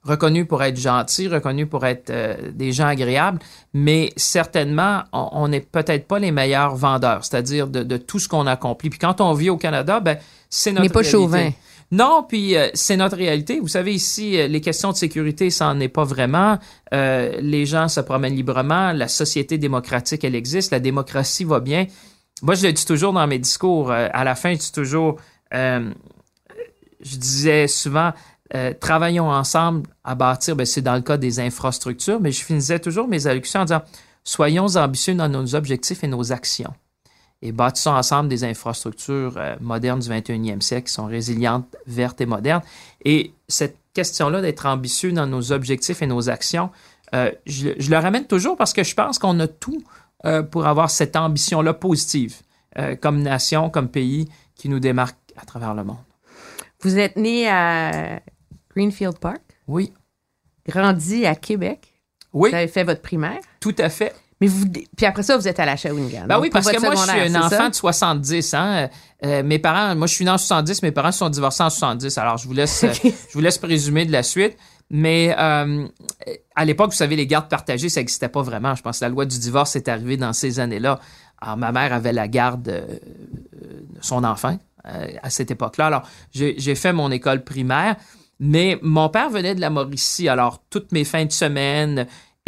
reconnus 0.04 0.48
pour 0.48 0.64
être 0.64 0.80
gentils, 0.80 1.28
reconnus 1.28 1.68
pour 1.70 1.86
être 1.86 2.10
euh, 2.10 2.36
des 2.52 2.72
gens 2.72 2.88
agréables, 2.88 3.40
mais 3.74 4.12
certainement, 4.16 5.04
on 5.12 5.48
n'est 5.48 5.60
peut-être 5.60 6.08
pas 6.08 6.20
les 6.20 6.32
meilleurs 6.32 6.76
vendeurs, 6.76 7.24
c'est-à-dire 7.24 7.68
de, 7.68 7.98
tout 7.98 8.18
ce 8.18 8.28
qu'on 8.28 8.48
accomplit. 8.48 8.90
Puis 8.90 9.00
quand 9.00 9.22
on 9.22 9.34
vit 9.34 9.50
au 9.50 9.58
Canada, 9.58 10.00
ben, 10.00 10.18
c'est 10.50 10.72
notre 10.72 10.84
n'est 10.84 10.90
pas 10.90 11.04
chauvin. 11.04 11.52
Non, 11.92 12.24
puis 12.28 12.56
euh, 12.56 12.70
c'est 12.76 12.98
notre 12.98 13.18
réalité. 13.18 13.60
Vous 13.60 13.68
savez, 13.68 13.94
ici, 13.94 14.40
euh, 14.40 14.48
les 14.48 14.62
questions 14.62 14.92
de 14.92 14.96
sécurité, 14.98 15.50
ça 15.50 15.74
n'en 15.74 15.80
est 15.80 15.88
pas 15.88 16.04
vraiment. 16.04 16.60
Euh, 16.94 17.40
les 17.42 17.66
gens 17.66 17.88
se 17.88 18.00
promènent 18.00 18.36
librement. 18.36 18.92
La 18.92 19.08
société 19.08 19.58
démocratique, 19.58 20.24
elle 20.24 20.36
existe. 20.36 20.72
La 20.72 20.80
démocratie 20.80 21.46
va 21.46 21.60
bien. 21.60 21.88
Moi, 22.44 22.54
je 22.54 22.68
le 22.68 22.74
dis 22.74 22.86
toujours 22.86 23.12
dans 23.14 23.26
mes 23.26 23.40
discours. 23.40 23.92
euh, 23.92 24.08
à 24.14 24.24
la 24.24 24.36
fin, 24.36 24.54
je 24.54 24.60
dis 24.60 24.72
toujours, 24.72 25.18
je 25.52 27.16
disais 27.18 27.68
souvent, 27.68 28.14
travaillons 28.80 29.30
ensemble 29.30 29.88
à 30.04 30.14
bâtir, 30.16 30.56
ben, 30.56 30.66
c'est 30.66 30.82
dans 30.82 30.96
le 30.96 31.02
cas 31.02 31.18
des 31.18 31.40
infrastructures, 31.40 32.20
mais 32.20 32.32
je 32.32 32.44
finissais 32.44 32.80
toujours 32.80 33.08
mes 33.08 33.26
allocutions 33.26 33.62
en 33.62 33.66
disant, 33.66 33.82
soyons 34.24 34.76
ambitieux 34.76 35.16
dans 35.16 35.28
nos 35.28 35.56
objectifs 35.56 36.04
et 36.04 36.08
nos 36.08 36.32
actions. 36.32 36.74
Et 37.42 37.52
bâtissons 37.54 37.92
ensemble 37.92 38.28
des 38.30 38.44
infrastructures 38.44 39.36
euh, 39.38 39.56
modernes 39.62 40.00
du 40.00 40.10
21e 40.10 40.60
siècle 40.62 40.88
qui 40.88 40.94
sont 40.94 41.06
résilientes, 41.06 41.74
vertes 41.88 42.20
et 42.22 42.26
modernes. 42.26 42.62
Et 43.06 43.32
cette 43.48 43.78
question-là 43.94 44.42
d'être 44.42 44.66
ambitieux 44.66 45.12
dans 45.14 45.26
nos 45.26 45.52
objectifs 45.54 46.02
et 46.02 46.08
nos 46.08 46.30
actions, 46.30 46.70
euh, 47.14 47.32
je, 47.46 47.70
je 47.78 47.90
le 47.90 47.98
ramène 47.98 48.26
toujours 48.28 48.58
parce 48.58 48.74
que 48.74 48.84
je 48.84 48.94
pense 48.94 49.20
qu'on 49.20 49.40
a 49.40 49.48
tout 49.48 49.82
euh, 50.26 50.44
pour 50.44 50.68
avoir 50.68 50.90
cette 50.90 51.16
ambition-là 51.16 51.74
positive 51.74 52.38
comme 53.02 53.24
nation, 53.24 53.70
comme 53.72 53.90
pays 53.90 54.30
qui 54.56 54.70
nous 54.70 54.80
démarque 54.80 55.18
à 55.36 55.44
travers 55.44 55.74
le 55.74 55.84
monde. 55.84 55.98
Vous 56.82 56.98
êtes 57.00 57.16
né 57.18 57.50
à 57.50 58.22
Greenfield 58.74 59.18
Park, 59.18 59.42
Oui, 59.68 59.92
grandi 60.68 61.26
à 61.26 61.36
Québec? 61.36 62.00
oui, 62.32 62.52
Vous 62.52 62.56
avez 62.56 62.68
fait 62.68 62.84
votre 62.84 63.02
primaire? 63.02 63.40
tout 63.60 63.74
à 63.80 63.90
fait. 63.90 64.14
Mais 64.42 64.48
vous, 64.48 64.66
puis 64.96 65.06
après 65.06 65.24
ça, 65.24 65.38
vous 65.38 65.48
êtes 65.48 65.60
à 65.60 65.66
la 65.66 65.76
Shawinigan. 65.76 66.26
Ben 66.28 66.40
oui, 66.40 66.50
parce 66.50 66.72
que 66.72 66.80
moi, 66.80 66.96
je 66.96 67.10
suis 67.10 67.36
un 67.36 67.36
enfant 67.36 67.50
ça? 67.50 67.70
de 67.70 67.76
70. 67.76 68.54
Hein? 68.54 68.90
Euh, 69.26 69.44
mes 69.44 69.60
parents, 69.60 69.96
moi, 69.96 70.08
je 70.08 70.14
suis 70.14 70.24
né 70.24 70.32
en 70.32 70.38
70, 70.38 70.82
mes 70.82 70.92
parents 70.92 71.12
se 71.12 71.20
sont 71.20 71.30
divorcés 71.30 71.64
en 71.64 71.70
70. 71.70 72.18
Alors, 72.18 72.38
je 72.38 72.48
vous 72.48 72.54
laisse, 72.54 72.84
euh, 72.86 72.94
je 73.04 73.34
vous 73.34 73.42
laisse 73.42 73.58
présumer 73.58 74.06
de 74.06 74.12
la 74.12 74.24
suite. 74.24 74.56
Mais 74.90 75.36
euh, 75.38 75.88
à 76.56 76.66
l'époque, 76.66 76.92
vous 76.92 76.98
savez, 76.98 77.16
les 77.16 77.28
gardes 77.28 77.48
partagées, 77.48 77.90
ça 77.90 78.00
n'existait 78.00 78.30
pas 78.30 78.42
vraiment. 78.42 78.74
Je 78.76 78.82
pense 78.82 79.00
que 79.00 79.06
la 79.06 79.10
loi 79.10 79.26
du 79.26 79.38
divorce 79.38 79.76
est 79.76 79.88
arrivée 79.88 80.18
dans 80.18 80.34
ces 80.34 80.60
années-là. 80.60 81.00
Alors, 81.42 81.58
ma 81.58 81.72
mère 81.72 81.94
avait 81.94 82.14
la 82.14 82.28
garde 82.28 82.68
euh, 82.68 82.82
de 82.82 84.02
son 84.02 84.24
enfant 84.24 84.58
euh, 84.88 85.08
à 85.22 85.30
cette 85.30 85.52
époque-là. 85.52 85.88
Alors, 85.88 86.04
j'ai 86.32 86.56
j'ai 86.58 86.76
fait 86.76 86.92
mon 86.92 87.12
école 87.12 87.44
primaire, 87.44 87.98
mais 88.40 88.80
mon 88.82 89.10
père 89.10 89.30
venait 89.30 89.54
de 89.54 89.62
la 89.62 89.70
Mauricie. 89.70 90.28
Alors, 90.28 90.64
toutes 90.70 90.92
mes 90.92 91.04
fins 91.04 91.26
de 91.26 91.32
semaine, 91.32 92.08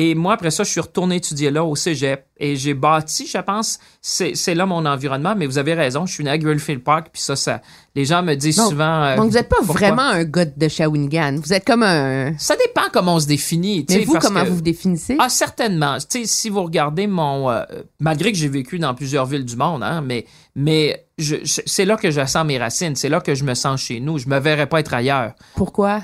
et 0.10 0.16
moi, 0.16 0.34
après 0.34 0.52
ça, 0.52 0.64
je 0.64 0.70
suis 0.70 0.80
retourné 0.80 1.18
étudier 1.18 1.52
là 1.52 1.64
au 1.64 1.76
cégep 1.76 2.26
et 2.38 2.56
j'ai 2.56 2.74
bâti, 2.74 3.28
je 3.28 3.38
pense, 3.38 3.78
c'est 4.02 4.56
là 4.56 4.66
mon 4.66 4.86
environnement. 4.86 5.36
Mais 5.38 5.46
vous 5.46 5.58
avez 5.58 5.74
raison, 5.74 6.06
je 6.06 6.14
suis 6.14 6.24
né 6.24 6.30
à 6.32 6.38
Greenfield 6.38 6.82
Park, 6.84 7.08
puis 7.14 7.22
ça, 7.22 7.36
ça, 7.36 7.62
les 7.94 8.06
gens 8.06 8.24
me 8.24 8.34
disent 8.36 8.56
Donc- 8.56 8.70
souvent. 8.72 9.04
euh, 9.04 9.16
Donc, 9.18 9.26
vous 9.30 9.34
n'êtes 9.38 9.50
pas 9.50 9.58
pourquoi? 9.58 9.76
vraiment 9.76 10.02
un 10.10 10.24
gars 10.24 10.46
de 10.46 10.68
Shawinigan. 10.68 11.36
Vous 11.44 11.54
êtes 11.54 11.66
comme 11.66 11.84
un. 11.84 12.38
Ça 12.38 12.56
dépend 12.56 12.84
comment 12.92 13.16
on 13.16 13.20
se 13.20 13.28
définit. 13.28 13.86
Mais 13.90 14.06
vous, 14.06 14.14
parce 14.14 14.26
comment 14.26 14.44
que- 14.44 14.50
vous 14.50 14.56
vous 14.56 14.62
définissez? 14.62 15.18
Ah, 15.20 15.30
certainement. 15.30 15.98
Si 16.26 16.50
vous 16.50 16.64
regardez 16.64 17.06
mon... 17.08 17.50
euh, 17.52 17.64
malgré 18.00 18.32
que 18.32 18.38
j'ai 18.38 18.48
vécu 18.48 18.80
dans 18.80 18.94
plusieurs 18.96 19.26
villes 19.26 19.46
du 19.46 19.56
monde, 19.56 19.84
hein, 19.84 20.02
mais, 20.02 20.26
mais 20.56 21.06
je, 21.18 21.36
je- 21.44 21.62
c'est 21.66 21.86
là 21.86 21.96
que 21.98 22.10
je 22.12 22.26
sens 22.26 22.46
mes 22.46 22.58
racines. 22.58 22.96
C'est 22.96 23.10
là 23.10 23.20
que 23.22 23.36
je 23.36 23.44
me 23.44 23.54
sens 23.54 23.82
chez 23.82 24.00
nous. 24.00 24.18
Je 24.18 24.28
me 24.28 24.40
verrais 24.40 24.68
pas 24.68 24.80
être 24.80 24.94
ailleurs. 24.94 25.34
Pourquoi? 25.56 26.02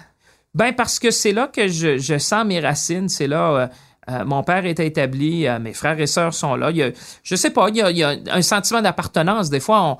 Ben 0.54 0.74
parce 0.74 0.98
que 0.98 1.12
c'est 1.12 1.34
là 1.34 1.48
que 1.48 1.68
je, 1.68 1.98
je 2.00 2.18
sens 2.18 2.44
mes 2.46 2.60
racines. 2.60 3.10
C'est 3.10 3.27
là. 3.27 3.51
euh, 3.51 3.68
euh, 4.10 4.24
mon 4.26 4.44
père 4.44 4.66
est 4.66 4.80
établi, 4.80 5.48
euh, 5.48 5.60
mes 5.60 5.74
frères 5.74 6.00
et 6.00 6.08
sœurs 6.08 6.34
sont 6.34 6.56
là. 6.56 6.72
Il 6.72 6.78
y 6.78 6.84
a, 6.84 6.90
je 7.24 7.36
sais 7.36 7.50
pas, 7.50 7.68
il 7.70 7.76
y 7.78 7.82
a, 7.82 7.92
il 7.92 7.98
y 7.98 8.04
a 8.04 8.16
un 8.32 8.42
sentiment 8.42 8.82
d'appartenance. 8.82 9.50
Des 9.50 9.60
fois, 9.60 9.82
on, 9.84 9.98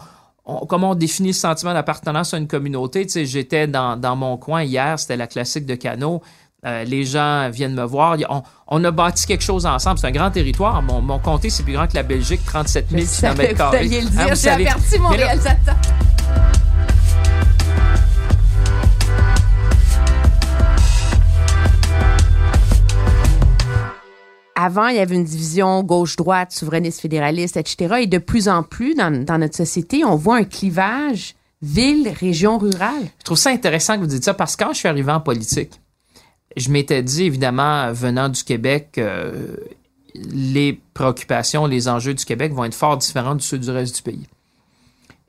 on- 0.62 0.66
comment 0.66 0.92
on 0.92 0.96
définit 0.96 1.30
le 1.30 1.34
sentiment 1.34 1.74
d'appartenance 1.74 2.34
à 2.34 2.38
une 2.38 2.48
communauté? 2.48 3.06
Tu 3.06 3.12
sais, 3.14 3.26
j'étais 3.26 3.68
dans, 3.68 3.98
dans 3.98 4.16
mon 4.16 4.38
coin 4.38 4.64
hier, 4.64 4.98
c'était 4.98 5.18
la 5.18 5.28
classique 5.28 5.66
de 5.66 5.76
Cano. 5.76 6.22
Euh, 6.66 6.84
les 6.86 7.04
gens 7.04 7.50
viennent 7.52 7.76
me 7.76 7.84
voir. 7.84 8.18
On, 8.30 8.42
on 8.68 8.84
a 8.84 8.90
bâti 8.92 9.28
quelque 9.28 9.44
chose 9.44 9.66
ensemble. 9.66 10.00
C'est 10.00 10.08
un 10.08 10.12
grand 10.12 10.32
territoire. 10.32 10.82
Mon, 10.82 11.02
mon 11.02 11.20
comté, 11.20 11.50
c'est 11.52 11.64
plus 11.64 11.74
grand 11.74 11.88
que 11.88 11.94
la 11.96 12.04
Belgique, 12.04 12.42
37 12.46 12.88
000 12.90 13.02
Je 13.02 13.06
savais 13.08 13.48
km 13.54 13.66
vous 13.78 13.84
le 13.84 13.88
dire. 13.90 14.04
Hein, 14.20 14.26
vous 14.30 14.36
savez. 14.36 14.68
averti 14.68 15.00
mon 15.00 15.10
réalisateur. 15.10 15.76
Avant, 24.60 24.88
il 24.88 24.96
y 24.96 25.00
avait 25.00 25.14
une 25.14 25.24
division 25.24 25.84
gauche-droite, 25.84 26.52
souverainiste, 26.52 27.00
fédéraliste, 27.00 27.58
etc. 27.58 27.98
Et 28.02 28.08
de 28.08 28.18
plus 28.18 28.50
en 28.50 28.64
plus, 28.64 28.96
dans, 28.96 29.12
notre 29.12 29.56
société, 29.56 30.04
on 30.04 30.16
voit 30.16 30.38
un 30.38 30.46
clivage 30.46 31.36
ville, 31.62 32.10
région, 32.10 32.58
rurale. 32.58 33.04
Je 33.20 33.24
trouve 33.24 33.38
ça 33.38 33.52
intéressant 33.52 33.96
que 33.96 34.02
vous 34.02 34.08
dites 34.08 34.24
ça 34.24 34.34
parce 34.34 34.56
que 34.56 34.64
quand 34.64 34.74
je 34.74 34.80
suis 34.80 34.88
arrivé 34.88 35.12
en 35.12 35.20
politique, 35.20 35.80
je 36.56 36.72
m'étais 36.72 37.04
dit, 37.04 37.26
évidemment, 37.26 37.92
venant 37.94 38.30
du 38.30 38.44
Québec, 38.44 38.96
euh, 38.98 39.58
les 40.16 40.82
préoccupations, 40.96 41.68
les 41.68 41.88
enjeux 41.88 42.16
du 42.16 42.26
Québec 42.26 42.52
vont 42.52 42.64
être 42.64 42.74
fort 42.74 42.98
différents 42.98 43.36
de 43.36 43.42
ceux 43.42 43.60
du 43.60 43.70
reste 43.70 43.96
du 43.98 44.02
pays. 44.02 44.28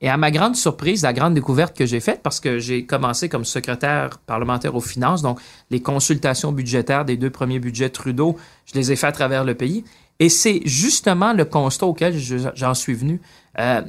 Et 0.00 0.08
à 0.08 0.16
ma 0.16 0.30
grande 0.30 0.54
surprise, 0.54 1.02
la 1.02 1.12
grande 1.12 1.34
découverte 1.34 1.76
que 1.76 1.84
j'ai 1.84 1.98
faite, 1.98 2.20
parce 2.22 2.38
que 2.38 2.58
j'ai 2.60 2.86
commencé 2.86 3.28
comme 3.28 3.44
secrétaire 3.44 4.18
parlementaire 4.18 4.76
aux 4.76 4.80
finances, 4.80 5.22
donc 5.22 5.40
les 5.70 5.82
consultations 5.82 6.52
budgétaires 6.52 7.04
des 7.04 7.16
deux 7.16 7.30
premiers 7.30 7.58
budgets 7.58 7.90
Trudeau, 7.90 8.36
je 8.66 8.74
les 8.74 8.92
ai 8.92 8.96
fait 8.96 9.08
à 9.08 9.12
travers 9.12 9.44
le 9.44 9.54
pays. 9.54 9.84
Et 10.20 10.28
c'est 10.28 10.60
justement 10.64 11.32
le 11.32 11.44
constat 11.44 11.86
auquel 11.86 12.16
je- 12.16 12.50
j'en 12.54 12.74
suis 12.74 12.94
venu. 12.94 13.20
Euh, 13.58 13.82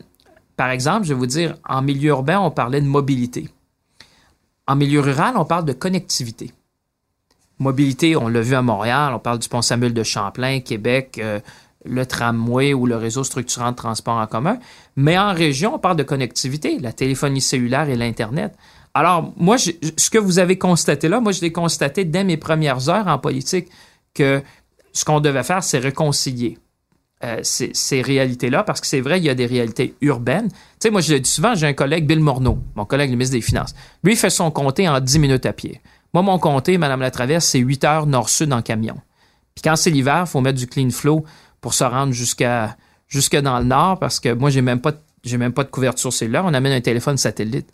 par 0.56 0.72
exemple, 0.72 1.04
je 1.04 1.10
vais 1.14 1.20
vous 1.20 1.28
dire, 1.28 1.56
en 1.68 1.82
milieu 1.82 2.10
urbain, 2.10 2.40
on 2.40 2.52
parlait 2.52 2.82
de 2.82 2.88
mobilité. 2.88 3.50
En 4.68 4.76
milieu 4.76 5.00
rural, 5.00 5.36
on 5.38 5.46
parle 5.46 5.66
de 5.66 5.74
connectivité. 5.74 6.52
Mobilité, 7.60 8.16
on 8.16 8.28
l'a 8.30 8.42
vu 8.42 8.56
à 8.56 8.62
Montréal, 8.62 9.14
on 9.14 9.20
parle 9.20 9.40
du 9.40 9.50
pont 9.50 9.62
Samuel 9.62 9.94
de 9.94 10.04
Champlain, 10.04 10.60
Québec, 10.62 11.20
euh, 11.22 11.40
le 11.86 12.06
tramway 12.06 12.74
ou 12.74 12.86
le 12.86 12.96
réseau 12.96 13.24
structurant 13.24 13.72
de 13.72 13.76
transport 13.76 14.18
en 14.18 14.28
commun. 14.28 14.60
Mais 14.96 15.18
en 15.18 15.34
région, 15.34 15.76
on 15.76 15.80
parle 15.80 15.98
de 15.98 16.04
connectivité, 16.04 16.78
la 16.80 16.92
téléphonie 16.92 17.42
cellulaire 17.42 17.90
et 17.90 17.96
l'Internet. 17.96 18.54
Alors, 18.94 19.34
moi, 19.38 19.58
ce 19.58 20.10
que 20.10 20.18
vous 20.18 20.40
avez 20.40 20.58
constaté 20.58 21.08
là, 21.08 21.20
moi, 21.20 21.32
je 21.32 21.42
l'ai 21.42 21.52
constaté 21.52 22.06
dès 22.06 22.24
mes 22.24 22.38
premières 22.38 22.90
heures 22.90 23.08
en 23.08 23.18
politique 23.18 23.70
que 24.14 24.42
ce 24.92 25.06
qu'on 25.06 25.20
devait 25.20 25.44
faire, 25.44 25.64
c'est 25.64 25.78
réconcilier 25.78 26.58
euh, 27.24 27.40
ces, 27.44 28.02
réalités-là, 28.02 28.64
parce 28.64 28.82
que 28.82 28.88
c'est 28.88 29.02
vrai, 29.02 29.20
il 29.20 29.26
y 29.26 29.30
a 29.30 29.36
des 29.36 29.46
réalités 29.46 29.94
urbaines. 30.02 30.50
Tu 30.50 30.58
sais, 30.80 30.90
moi, 30.90 31.02
je 31.02 31.14
le 31.14 31.20
dis 31.20 31.30
souvent, 31.30 31.54
j'ai 31.54 31.68
un 31.68 31.74
collègue, 31.74 32.08
Bill 32.08 32.20
Morneau, 32.20 32.60
mon 32.76 32.86
collègue, 32.86 33.10
le 33.10 33.18
ministre 33.18 33.36
des 33.36 33.42
Finances. 33.42 33.76
Lui, 34.04 34.14
il 34.14 34.18
fait 34.18 34.30
son 34.30 34.52
comté 34.52 34.88
en 34.88 35.00
10 35.00 35.20
minutes 35.20 35.46
à 35.46 35.54
pied. 35.54 35.82
Moi, 36.14 36.24
mon 36.24 36.40
comté, 36.40 36.78
Madame 36.78 37.02
la 37.02 37.12
Traverse, 37.12 37.46
c'est 37.46 37.60
8 37.60 37.84
heures 37.84 38.06
nord-sud 38.06 38.52
en 38.54 38.62
camion. 38.62 38.96
Puis 39.54 39.64
quand 39.64 39.76
c'est 39.76 39.90
l'hiver, 39.90 40.24
il 40.26 40.30
faut 40.30 40.42
mettre 40.42 40.58
du 40.58 40.68
clean 40.68 40.90
flow 40.90 41.26
pour 41.62 41.74
se 41.74 41.84
rendre 41.84 42.14
jusqu'à 42.14 42.78
jusque 43.08 43.36
dans 43.36 43.60
le 43.60 43.66
nord, 43.66 44.00
parce 44.00 44.20
que 44.20 44.34
moi, 44.34 44.50
j'ai 44.50 44.62
même 44.62 44.82
pas 44.82 44.94
j'ai 45.24 45.38
même 45.38 45.54
pas 45.54 45.64
de 45.64 45.70
couverture 45.70 46.14
cellulaire. 46.14 46.44
On 46.46 46.54
amène 46.54 46.74
un 46.74 46.82
téléphone 46.82 47.18
satellite. 47.18 47.70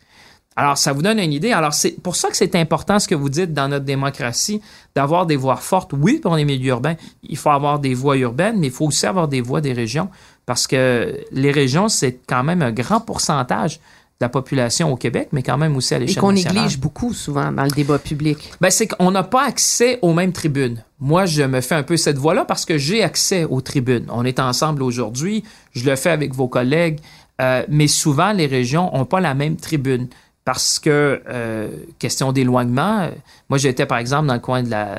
Alors, 0.57 0.77
ça 0.77 0.93
vous 0.93 1.01
donne 1.01 1.19
une 1.19 1.33
idée. 1.33 1.51
Alors, 1.51 1.73
c'est 1.73 2.01
pour 2.01 2.15
ça 2.15 2.29
que 2.29 2.37
c'est 2.37 2.55
important 2.55 2.97
ce 2.97 3.07
que 3.07 3.15
vous 3.15 3.29
dites 3.29 3.53
dans 3.53 3.67
notre 3.67 3.83
démocratie, 3.83 4.61
d'avoir 4.95 5.25
des 5.25 5.35
voix 5.35 5.57
fortes. 5.57 5.91
Oui, 5.93 6.19
pour 6.19 6.35
les 6.35 6.45
milieux 6.45 6.69
urbains, 6.69 6.95
il 7.23 7.35
faut 7.35 7.49
avoir 7.49 7.79
des 7.79 7.93
voix 7.93 8.15
urbaines, 8.15 8.57
mais 8.57 8.67
il 8.67 8.73
faut 8.73 8.85
aussi 8.85 9.05
avoir 9.05 9.27
des 9.27 9.41
voix 9.41 9.59
des 9.59 9.73
régions, 9.73 10.09
parce 10.45 10.65
que 10.65 11.19
les 11.31 11.51
régions, 11.51 11.89
c'est 11.89 12.21
quand 12.25 12.43
même 12.43 12.61
un 12.61 12.71
grand 12.71 13.01
pourcentage 13.01 13.81
la 14.21 14.29
population 14.29 14.91
au 14.91 14.95
Québec, 14.95 15.29
mais 15.33 15.43
quand 15.43 15.57
même 15.57 15.75
aussi 15.75 15.93
à 15.93 15.97
Et 15.97 16.01
l'échelle 16.01 16.21
qu'on 16.21 16.31
nationale. 16.31 16.55
néglige 16.55 16.79
beaucoup 16.79 17.13
souvent 17.13 17.51
dans 17.51 17.63
le 17.63 17.69
débat 17.69 17.99
public. 17.99 18.51
Ben, 18.61 18.69
c'est 18.69 18.87
qu'on 18.87 19.11
n'a 19.11 19.23
pas 19.23 19.45
accès 19.45 19.99
aux 20.01 20.13
mêmes 20.13 20.31
tribunes. 20.31 20.83
Moi, 20.99 21.25
je 21.25 21.43
me 21.43 21.59
fais 21.59 21.75
un 21.75 21.83
peu 21.83 21.97
cette 21.97 22.17
voie-là 22.17 22.45
parce 22.45 22.63
que 22.65 22.77
j'ai 22.77 23.03
accès 23.03 23.43
aux 23.43 23.59
tribunes. 23.59 24.05
On 24.09 24.23
est 24.23 24.39
ensemble 24.39 24.83
aujourd'hui, 24.83 25.43
je 25.73 25.83
le 25.89 25.95
fais 25.97 26.11
avec 26.11 26.33
vos 26.33 26.47
collègues, 26.47 26.99
euh, 27.41 27.63
mais 27.67 27.87
souvent, 27.87 28.31
les 28.31 28.45
régions 28.47 28.89
n'ont 28.93 29.05
pas 29.05 29.19
la 29.19 29.33
même 29.33 29.57
tribune 29.57 30.07
parce 30.45 30.77
que, 30.77 31.21
euh, 31.27 31.69
question 31.97 32.31
d'éloignement, 32.31 33.01
euh, 33.01 33.09
moi 33.49 33.57
j'étais 33.57 33.87
par 33.87 33.97
exemple 33.97 34.27
dans 34.27 34.35
le 34.35 34.39
coin 34.39 34.61
de 34.61 34.69
la, 34.69 34.95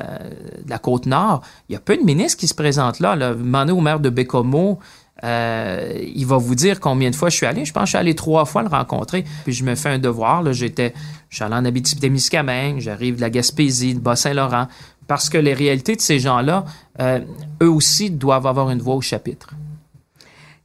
de 0.65 0.69
la 0.69 0.79
côte 0.79 1.07
nord, 1.07 1.41
il 1.69 1.75
y 1.75 1.77
a 1.77 1.79
peu 1.79 1.97
de 1.97 2.03
ministres 2.03 2.39
qui 2.39 2.49
se 2.49 2.55
présentent 2.55 2.99
là. 2.99 3.15
là. 3.15 3.33
Demandez 3.33 3.73
au 3.73 3.81
maire 3.81 4.01
de 4.01 4.11
Bécomo, 4.11 4.81
euh, 5.25 5.93
il 6.15 6.27
va 6.27 6.37
vous 6.37 6.55
dire 6.55 6.79
combien 6.81 7.11
de 7.11 7.17
fois 7.17 7.31
je 7.31 7.37
suis 7.37 7.47
allé. 7.47 7.65
Je 7.65 7.73
pense 7.73 7.83
que 7.83 7.87
je 7.87 7.91
suis 7.91 7.99
allé 7.99 8.15
trois 8.15 8.45
fois 8.45 8.63
le 8.63 8.69
rencontrer. 8.69 9.25
Puis 9.45 9.53
je 9.53 9.65
me 9.65 9.75
fais 9.75 9.89
un 9.89 9.99
devoir. 9.99 10.43
Là. 10.43 10.53
J'étais, 10.53 10.93
je 11.31 11.37
suis 11.37 11.45
allé 11.45 11.55
en 11.55 11.65
Abitibi-Témiscamingue, 11.65 12.81
j'arrive 12.81 13.17
de 13.17 13.21
la 13.21 13.31
Gaspésie, 13.31 13.95
de 13.95 14.01
Bas-Saint-Laurent. 14.01 14.69
Parce 15.07 15.31
que 15.31 15.39
les 15.39 15.55
réalités 15.55 15.97
de 15.97 16.01
ces 16.01 16.19
gens-là, 16.19 16.65
euh, 17.01 17.21
eux 17.63 17.71
aussi 17.71 18.11
doivent 18.11 18.47
avoir 18.47 18.71
une 18.71 18.81
voix 18.81 18.97
au 18.97 19.01
chapitre. 19.01 19.55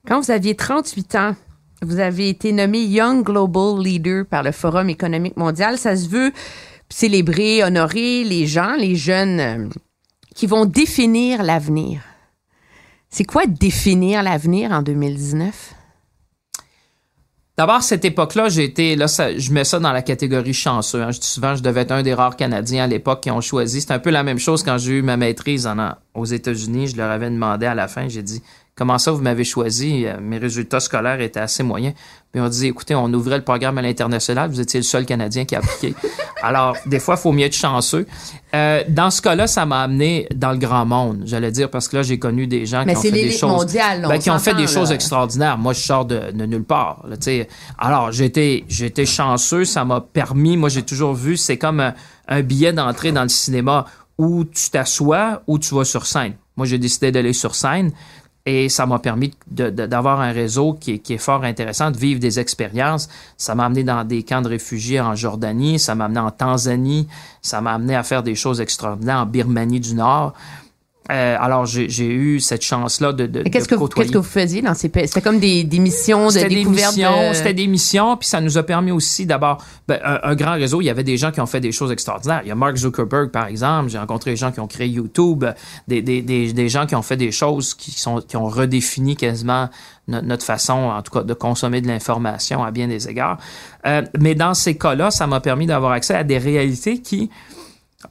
Quand 0.08 0.20
vous 0.20 0.32
aviez 0.32 0.56
38 0.56 1.16
ans, 1.16 1.36
vous 1.84 2.00
avez 2.00 2.30
été 2.30 2.52
nommé 2.52 2.84
Young 2.84 3.24
Global 3.24 3.80
Leader 3.82 4.26
par 4.26 4.44
le 4.44 4.52
Forum 4.52 4.90
économique 4.90 5.38
mondial. 5.38 5.78
Ça 5.78 5.96
se 5.96 6.10
veut 6.10 6.32
célébrer, 6.90 7.64
honorer 7.64 8.24
les 8.24 8.48
gens, 8.48 8.76
les 8.76 8.96
jeunes 8.96 9.40
euh, 9.40 9.70
qui 10.36 10.48
vont 10.48 10.66
définir 10.66 11.44
l'avenir. 11.44 12.02
C'est 13.14 13.26
quoi 13.26 13.46
définir 13.46 14.24
l'avenir 14.24 14.72
en 14.72 14.82
2019? 14.82 15.76
D'abord, 17.58 17.84
cette 17.84 18.06
époque-là, 18.06 18.48
j'ai 18.48 18.64
été, 18.64 18.96
là, 18.96 19.06
je 19.06 19.52
mets 19.52 19.66
ça 19.66 19.80
dans 19.80 19.92
la 19.92 20.02
catégorie 20.02 20.54
chanceux. 20.54 21.04
Hein. 21.04 21.12
Je 21.12 21.20
dis 21.20 21.28
souvent, 21.28 21.54
je 21.54 21.62
devais 21.62 21.82
être 21.82 21.92
un 21.92 22.04
des 22.04 22.14
rares 22.14 22.38
Canadiens 22.38 22.86
à 22.86 22.88
l'époque 22.88 23.22
qui 23.22 23.30
ont 23.30 23.42
choisi. 23.42 23.82
C'est 23.82 23.92
un 23.92 24.00
peu 24.00 24.12
la 24.12 24.24
même 24.24 24.40
chose 24.40 24.64
quand 24.64 24.78
j'ai 24.78 24.94
eu 24.94 25.02
ma 25.02 25.18
maîtrise 25.18 25.70
aux 26.14 26.26
États-Unis. 26.26 26.88
Je 26.88 26.96
leur 26.96 27.12
avais 27.12 27.30
demandé 27.30 27.66
à 27.66 27.76
la 27.76 27.90
fin, 27.90 28.08
j'ai 28.08 28.24
dit, 28.24 28.42
comment 28.82 28.98
ça 28.98 29.12
vous 29.12 29.22
m'avez 29.22 29.44
choisi? 29.44 30.08
Euh, 30.08 30.18
mes 30.20 30.40
résultats 30.40 30.80
scolaires 30.80 31.22
étaient 31.22 31.40
assez 31.40 31.62
moyens. 31.62 31.94
Puis 32.32 32.42
on 32.42 32.50
dit, 32.50 32.66
écoutez, 32.66 32.96
on 32.96 33.14
ouvrait 33.14 33.38
le 33.38 33.44
programme 33.44 33.78
à 33.78 33.84
l'international, 33.84 34.50
vous 34.50 34.60
étiez 34.60 34.80
le 34.80 34.84
seul 34.84 35.06
Canadien 35.06 35.46
qui 35.46 35.56
a 35.56 35.60
appliqué. 35.60 35.94
Alors, 36.42 36.76
des 36.88 37.00
fois, 37.00 37.14
il 37.16 37.22
faut 37.22 37.32
mieux 37.32 37.46
être 37.46 37.56
chanceux. 37.56 38.08
Euh, 38.56 38.84
dans 38.90 39.12
ce 39.12 39.22
cas-là, 39.22 39.46
ça 39.46 39.68
m'a 39.68 39.84
amené 39.84 40.28
dans 40.34 40.50
le 40.50 40.58
grand 40.58 40.88
monde, 40.88 41.22
j'allais 41.26 41.52
dire, 41.52 41.70
parce 41.70 41.88
que 41.88 41.98
là, 41.98 42.02
j'ai 42.02 42.18
connu 42.18 42.48
des 42.48 42.66
gens 42.66 42.84
qui 42.84 42.96
ont 42.98 43.02
fait 43.02 43.12
des 43.12 43.30
choses... 43.30 43.52
Mondiale, 43.52 44.08
ben, 44.10 44.18
qui 44.18 44.32
ont 44.32 44.40
fait 44.40 44.56
des 44.56 44.66
choses 44.66 44.92
extraordinaires. 44.92 45.60
Moi, 45.60 45.74
je 45.74 45.82
sors 45.82 46.06
de, 46.06 46.32
de 46.32 46.46
nulle 46.48 46.64
part. 46.64 47.06
Là, 47.08 47.18
Alors, 47.78 48.12
j'étais 48.12 48.66
j'étais 48.68 49.06
chanceux, 49.06 49.64
ça 49.64 49.86
m'a 49.86 50.02
permis, 50.02 50.58
moi, 50.58 50.70
j'ai 50.70 50.82
toujours 50.82 51.14
vu, 51.14 51.38
c'est 51.38 51.60
comme 51.60 51.82
un, 51.82 51.94
un 52.28 52.42
billet 52.42 52.74
d'entrée 52.74 53.12
dans 53.12 53.24
le 53.24 53.30
cinéma 53.30 53.86
où 54.18 54.44
tu 54.44 54.72
t'assois 54.72 55.44
ou 55.46 55.60
tu 55.60 55.76
vas 55.76 55.86
sur 55.86 56.08
scène. 56.08 56.34
Moi, 56.58 56.66
j'ai 56.66 56.78
décidé 56.78 57.12
d'aller 57.12 57.34
sur 57.34 57.56
scène. 57.56 57.92
Et 58.46 58.70
ça 58.70 58.88
m'a 58.88 58.98
permis 58.98 59.34
d'avoir 59.48 60.20
un 60.20 60.32
réseau 60.32 60.74
qui 60.74 61.02
est, 61.08 61.18
fort 61.18 61.44
intéressant, 61.44 61.92
de 61.92 61.98
vivre 61.98 62.20
des 62.20 62.40
expériences. 62.40 63.08
Ça 63.38 63.54
m'a 63.54 63.66
amené 63.66 63.84
dans 63.84 64.04
des 64.04 64.24
camps 64.24 64.42
de 64.42 64.48
réfugiés 64.48 65.00
en 65.00 65.16
Jordanie, 65.16 65.78
ça 65.78 65.94
m'a 65.94 66.06
amené 66.06 66.20
en 66.22 66.32
Tanzanie, 66.32 67.08
ça 67.44 67.62
m'a 67.62 67.74
amené 67.74 67.96
à 67.96 68.02
faire 68.02 68.24
des 68.24 68.34
choses 68.34 68.60
extraordinaires 68.60 69.20
en 69.20 69.26
Birmanie 69.28 69.80
du 69.80 69.94
Nord. 69.94 70.34
Euh, 71.10 71.36
alors, 71.40 71.66
j'ai 71.66 72.06
eu 72.06 72.40
cette 72.40 72.62
chance-là 72.62 73.12
de, 73.12 73.26
de, 73.26 73.42
qu'est-ce 73.44 73.68
que, 73.68 73.76
Qu'est-ce 73.76 74.12
que 74.12 74.18
vous 74.20 74.24
faisiez 74.24 74.62
dans 74.62 74.76
ces 74.76 74.88
pays? 74.88 75.08
C'était 75.08 75.22
comme 75.22 75.40
des, 75.40 75.64
des 75.64 75.80
missions 75.80 76.28
de 76.28 76.48
découverte? 76.48 76.96
C'était 77.34 77.56
des 77.56 77.68
missions, 77.68 78.18
puis 78.18 78.30
ça 78.30 78.40
nous 78.40 78.58
a 78.58 78.64
permis 78.64 78.92
aussi 78.92 79.26
d'abord 79.26 79.58
ben, 79.88 80.00
un, 80.04 80.36
grand 80.36 80.54
réseau. 80.54 80.80
Il 80.80 80.86
y 80.86 80.90
avait 80.90 81.04
des 81.04 81.18
gens 81.18 81.32
qui 81.32 81.42
ont 81.42 81.48
fait 81.48 81.60
des 81.60 81.72
choses 81.72 81.92
extraordinaires. 81.92 82.42
Il 82.44 82.50
y 82.50 82.52
a 82.52 82.56
Mark 82.56 82.78
Zuckerberg, 82.78 83.32
par 83.32 83.48
exemple. 83.48 83.90
J'ai 83.90 83.98
rencontré 83.98 84.32
des 84.32 84.38
gens 84.38 84.52
qui 84.52 84.60
ont 84.60 84.68
créé 84.68 84.88
YouTube, 84.88 85.44
des, 85.88 86.04
des, 86.04 86.22
des, 86.22 86.54
des, 86.54 86.70
gens 86.70 86.86
qui 86.86 86.96
ont 86.96 87.02
fait 87.02 87.18
des 87.18 87.32
choses 87.32 87.74
qui, 87.74 87.92
sont, 87.92 88.22
qui 88.22 88.38
ont 88.38 88.48
redéfini 88.48 89.16
quasiment 89.16 89.70
notre, 90.08 90.46
façon, 90.46 90.74
en 90.74 91.02
tout 91.02 91.12
cas, 91.12 91.24
de 91.24 91.34
consommer 91.34 91.82
de 91.82 91.88
l'information 91.88 92.64
à 92.64 92.72
bien 92.72 92.88
des 92.88 93.10
égards. 93.10 93.38
Euh, 93.88 94.04
mais 94.20 94.36
dans 94.36 94.54
ces 94.54 94.78
cas-là, 94.78 95.10
ça 95.10 95.26
m'a 95.26 95.40
permis 95.40 95.66
d'avoir 95.66 95.94
accès 95.94 96.14
à 96.14 96.24
des 96.24 96.38
réalités 96.38 97.00
qui 97.00 97.30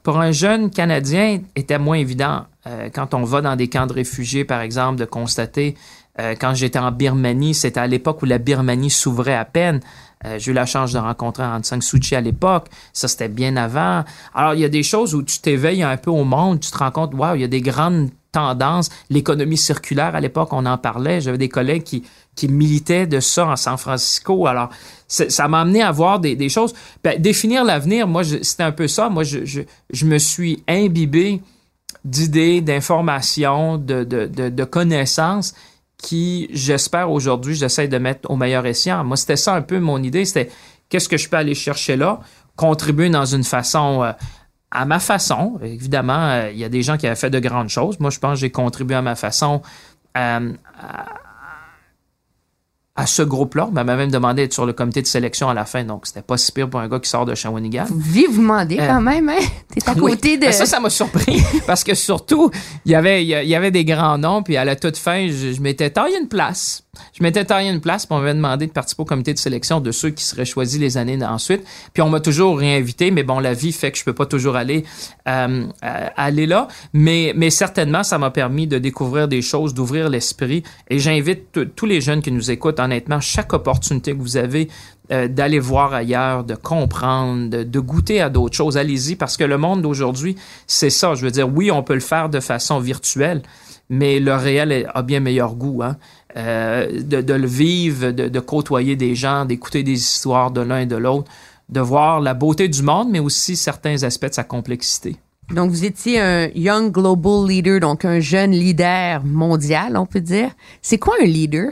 pour 0.03 0.19
un 0.19 0.31
jeune 0.31 0.69
Canadien, 0.69 1.39
était 1.55 1.77
moins 1.77 1.97
évident. 1.97 2.45
Euh, 2.67 2.89
quand 2.93 3.13
on 3.13 3.23
va 3.23 3.41
dans 3.41 3.55
des 3.55 3.67
camps 3.67 3.87
de 3.87 3.93
réfugiés, 3.93 4.45
par 4.45 4.61
exemple, 4.61 4.99
de 4.99 5.05
constater, 5.05 5.75
euh, 6.19 6.35
quand 6.39 6.53
j'étais 6.53 6.79
en 6.79 6.91
Birmanie, 6.91 7.53
c'était 7.53 7.79
à 7.79 7.87
l'époque 7.87 8.21
où 8.21 8.25
la 8.25 8.37
Birmanie 8.37 8.89
s'ouvrait 8.89 9.35
à 9.35 9.45
peine. 9.45 9.79
Euh, 10.25 10.37
j'ai 10.37 10.51
eu 10.51 10.53
la 10.53 10.65
chance 10.65 10.91
de 10.91 10.99
rencontrer 10.99 11.43
Aung 11.43 11.63
San 11.63 11.79
à 12.11 12.21
l'époque. 12.21 12.67
Ça, 12.93 13.07
c'était 13.07 13.29
bien 13.29 13.57
avant. 13.57 14.03
Alors, 14.35 14.53
il 14.53 14.59
y 14.59 14.65
a 14.65 14.69
des 14.69 14.83
choses 14.83 15.15
où 15.15 15.23
tu 15.23 15.39
t'éveilles 15.39 15.83
un 15.83 15.97
peu 15.97 16.11
au 16.11 16.23
monde, 16.23 16.59
tu 16.59 16.69
te 16.69 16.77
rends 16.77 16.91
compte, 16.91 17.13
waouh, 17.15 17.35
il 17.35 17.41
y 17.41 17.45
a 17.45 17.47
des 17.47 17.61
grandes 17.61 18.09
tendances. 18.31 18.89
L'économie 19.09 19.57
circulaire, 19.57 20.15
à 20.15 20.19
l'époque, 20.19 20.53
on 20.53 20.65
en 20.65 20.77
parlait. 20.77 21.21
J'avais 21.21 21.37
des 21.37 21.49
collègues 21.49 21.83
qui, 21.83 22.03
qui 22.35 22.47
militaient 22.47 23.07
de 23.07 23.19
ça 23.19 23.47
en 23.47 23.55
San 23.55 23.77
Francisco. 23.77 24.47
Alors, 24.47 24.69
ça 25.07 25.47
m'a 25.47 25.61
amené 25.61 25.81
à 25.81 25.91
voir 25.91 26.19
des, 26.19 26.35
des 26.35 26.49
choses. 26.49 26.73
Ben, 27.03 27.19
définir 27.19 27.63
l'avenir, 27.63 28.07
moi, 28.07 28.23
c'était 28.23 28.63
un 28.63 28.71
peu 28.71 28.87
ça. 28.87 29.09
Moi, 29.09 29.23
je, 29.23 29.43
je, 29.45 29.61
je 29.91 30.05
me 30.05 30.17
suis 30.17 30.63
imbibé 30.67 31.41
d'idées, 32.05 32.61
d'informations, 32.61 33.77
de, 33.77 34.03
de, 34.03 34.27
de, 34.27 34.63
connaissances 34.63 35.53
qui, 35.97 36.49
j'espère 36.51 37.11
aujourd'hui, 37.11 37.53
j'essaie 37.55 37.87
de 37.87 37.97
mettre 37.97 38.29
au 38.29 38.35
meilleur 38.35 38.65
escient. 38.65 39.03
Moi, 39.03 39.17
c'était 39.17 39.35
ça 39.35 39.53
un 39.55 39.61
peu 39.61 39.79
mon 39.79 40.01
idée. 40.01 40.25
C'était 40.25 40.49
qu'est-ce 40.89 41.07
que 41.07 41.17
je 41.17 41.29
peux 41.29 41.37
aller 41.37 41.53
chercher 41.53 41.95
là, 41.95 42.19
contribuer 42.55 43.09
dans 43.09 43.25
une 43.25 43.43
façon... 43.43 44.03
Euh, 44.03 44.11
à 44.71 44.85
ma 44.85 44.99
façon, 44.99 45.59
évidemment, 45.61 46.29
euh, 46.29 46.49
il 46.51 46.57
y 46.57 46.63
a 46.63 46.69
des 46.69 46.81
gens 46.81 46.97
qui 46.97 47.05
avaient 47.05 47.17
fait 47.17 47.29
de 47.29 47.39
grandes 47.39 47.67
choses. 47.67 47.99
Moi, 47.99 48.09
je 48.09 48.19
pense 48.19 48.35
que 48.35 48.39
j'ai 48.39 48.51
contribué 48.51 48.95
à 48.95 49.01
ma 49.01 49.15
façon 49.15 49.61
euh, 50.17 50.53
à, 50.79 51.05
à 52.95 53.05
ce 53.05 53.21
groupe-là. 53.21 53.67
On 53.69 53.71
m'avait 53.71 53.95
même 53.95 54.11
demandé 54.11 54.43
d'être 54.43 54.53
sur 54.53 54.65
le 54.65 54.73
comité 54.73 55.01
de 55.01 55.07
sélection 55.07 55.49
à 55.49 55.53
la 55.53 55.65
fin, 55.65 55.83
donc 55.83 56.05
c'était 56.05 56.21
pas 56.21 56.37
si 56.37 56.51
pire 56.51 56.69
pour 56.69 56.79
un 56.79 56.87
gars 56.87 56.99
qui 56.99 57.09
sort 57.09 57.25
de 57.25 57.35
Shawinigan. 57.35 57.85
Vous 57.89 58.37
demander 58.37 58.77
euh, 58.79 58.87
quand 58.87 59.01
même, 59.01 59.29
hein? 59.29 59.39
T'es 59.73 59.89
à 59.89 59.95
côté 59.95 60.37
de... 60.37 60.51
ça, 60.51 60.65
ça 60.65 60.79
m'a 60.79 60.89
surpris, 60.89 61.41
parce 61.67 61.83
que 61.83 61.93
surtout, 61.95 62.51
il 62.85 62.91
y 62.91 62.95
avait, 62.95 63.23
il 63.23 63.29
y 63.29 63.55
avait 63.55 63.71
des 63.71 63.85
grands 63.85 64.17
noms, 64.17 64.43
puis 64.43 64.57
à 64.57 64.65
la 64.65 64.75
toute 64.75 64.97
fin, 64.97 65.27
je, 65.27 65.53
je 65.53 65.61
m'étais 65.61 65.89
taillé 65.89 66.17
une 66.19 66.27
place. 66.27 66.83
Je 67.13 67.23
m'étais 67.23 67.45
taillé 67.45 67.69
une 67.69 67.79
place, 67.79 68.05
puis 68.05 68.13
on 68.13 68.19
m'avait 68.19 68.33
demandé 68.33 68.67
de 68.67 68.71
participer 68.73 69.03
au 69.03 69.05
comité 69.05 69.33
de 69.33 69.39
sélection 69.39 69.79
de 69.79 69.91
ceux 69.91 70.09
qui 70.09 70.25
seraient 70.25 70.43
choisis 70.43 70.77
les 70.77 70.97
années 70.97 71.23
ensuite. 71.23 71.63
Puis 71.93 72.03
on 72.03 72.09
m'a 72.09 72.19
toujours 72.19 72.59
réinvité, 72.59 73.11
mais 73.11 73.23
bon, 73.23 73.39
la 73.39 73.53
vie 73.53 73.71
fait 73.71 73.91
que 73.91 73.97
je 73.97 74.03
peux 74.03 74.13
pas 74.13 74.25
toujours 74.25 74.57
aller 74.57 74.83
euh, 75.29 75.65
euh, 75.85 76.07
aller 76.17 76.45
là. 76.45 76.67
Mais, 76.91 77.31
mais 77.33 77.49
certainement, 77.49 78.03
ça 78.03 78.17
m'a 78.17 78.29
permis 78.29 78.67
de 78.67 78.77
découvrir 78.77 79.29
des 79.29 79.41
choses, 79.41 79.73
d'ouvrir 79.73 80.09
l'esprit. 80.09 80.63
Et 80.89 80.99
j'invite 80.99 81.75
tous 81.77 81.85
les 81.85 82.01
jeunes 82.01 82.21
qui 82.21 82.31
nous 82.33 82.51
écoutent, 82.51 82.81
honnêtement, 82.81 83.21
chaque 83.21 83.53
opportunité 83.53 84.11
que 84.11 84.19
vous 84.19 84.35
avez 84.35 84.67
euh, 85.13 85.29
d'aller 85.29 85.59
voir 85.59 85.93
ailleurs, 85.93 86.43
de 86.43 86.55
comprendre, 86.55 87.49
de, 87.49 87.63
de 87.63 87.79
goûter 87.79 88.19
à 88.19 88.29
d'autres 88.29 88.57
choses. 88.57 88.77
Allez-y, 88.77 89.15
parce 89.15 89.37
que 89.37 89.45
le 89.45 89.57
monde 89.57 89.81
d'aujourd'hui, 89.81 90.35
c'est 90.67 90.89
ça. 90.89 91.15
Je 91.15 91.23
veux 91.23 91.31
dire, 91.31 91.47
oui, 91.47 91.71
on 91.71 91.83
peut 91.83 91.93
le 91.93 92.01
faire 92.01 92.27
de 92.27 92.41
façon 92.41 92.79
virtuelle, 92.79 93.43
mais 93.89 94.19
le 94.19 94.33
réel 94.35 94.89
a 94.93 95.01
bien 95.01 95.19
meilleur 95.19 95.55
goût. 95.55 95.83
Hein? 95.83 95.97
Euh, 96.37 97.01
de, 97.01 97.33
le 97.33 97.47
vivre, 97.47 98.11
de, 98.11 98.39
côtoyer 98.39 98.95
des 98.95 99.15
gens, 99.15 99.45
d'écouter 99.45 99.83
des 99.83 99.93
histoires 99.93 100.51
de 100.51 100.61
l'un 100.61 100.79
et 100.79 100.85
de 100.85 100.95
l'autre, 100.95 101.29
de 101.69 101.79
voir 101.79 102.21
la 102.21 102.33
beauté 102.33 102.67
du 102.67 102.83
monde, 102.83 103.09
mais 103.09 103.19
aussi 103.19 103.55
certains 103.55 104.03
aspects 104.03 104.27
de 104.27 104.33
sa 104.33 104.43
complexité. 104.43 105.17
Donc, 105.49 105.71
vous 105.71 105.83
étiez 105.83 106.19
un 106.19 106.47
Young 106.55 106.91
Global 106.91 107.47
Leader, 107.47 107.79
donc 107.79 108.05
un 108.05 108.19
jeune 108.19 108.51
leader 108.51 109.23
mondial, 109.25 109.97
on 109.97 110.05
peut 110.05 110.21
dire. 110.21 110.51
C'est 110.81 110.97
quoi 110.97 111.15
un 111.21 111.25
leader? 111.25 111.71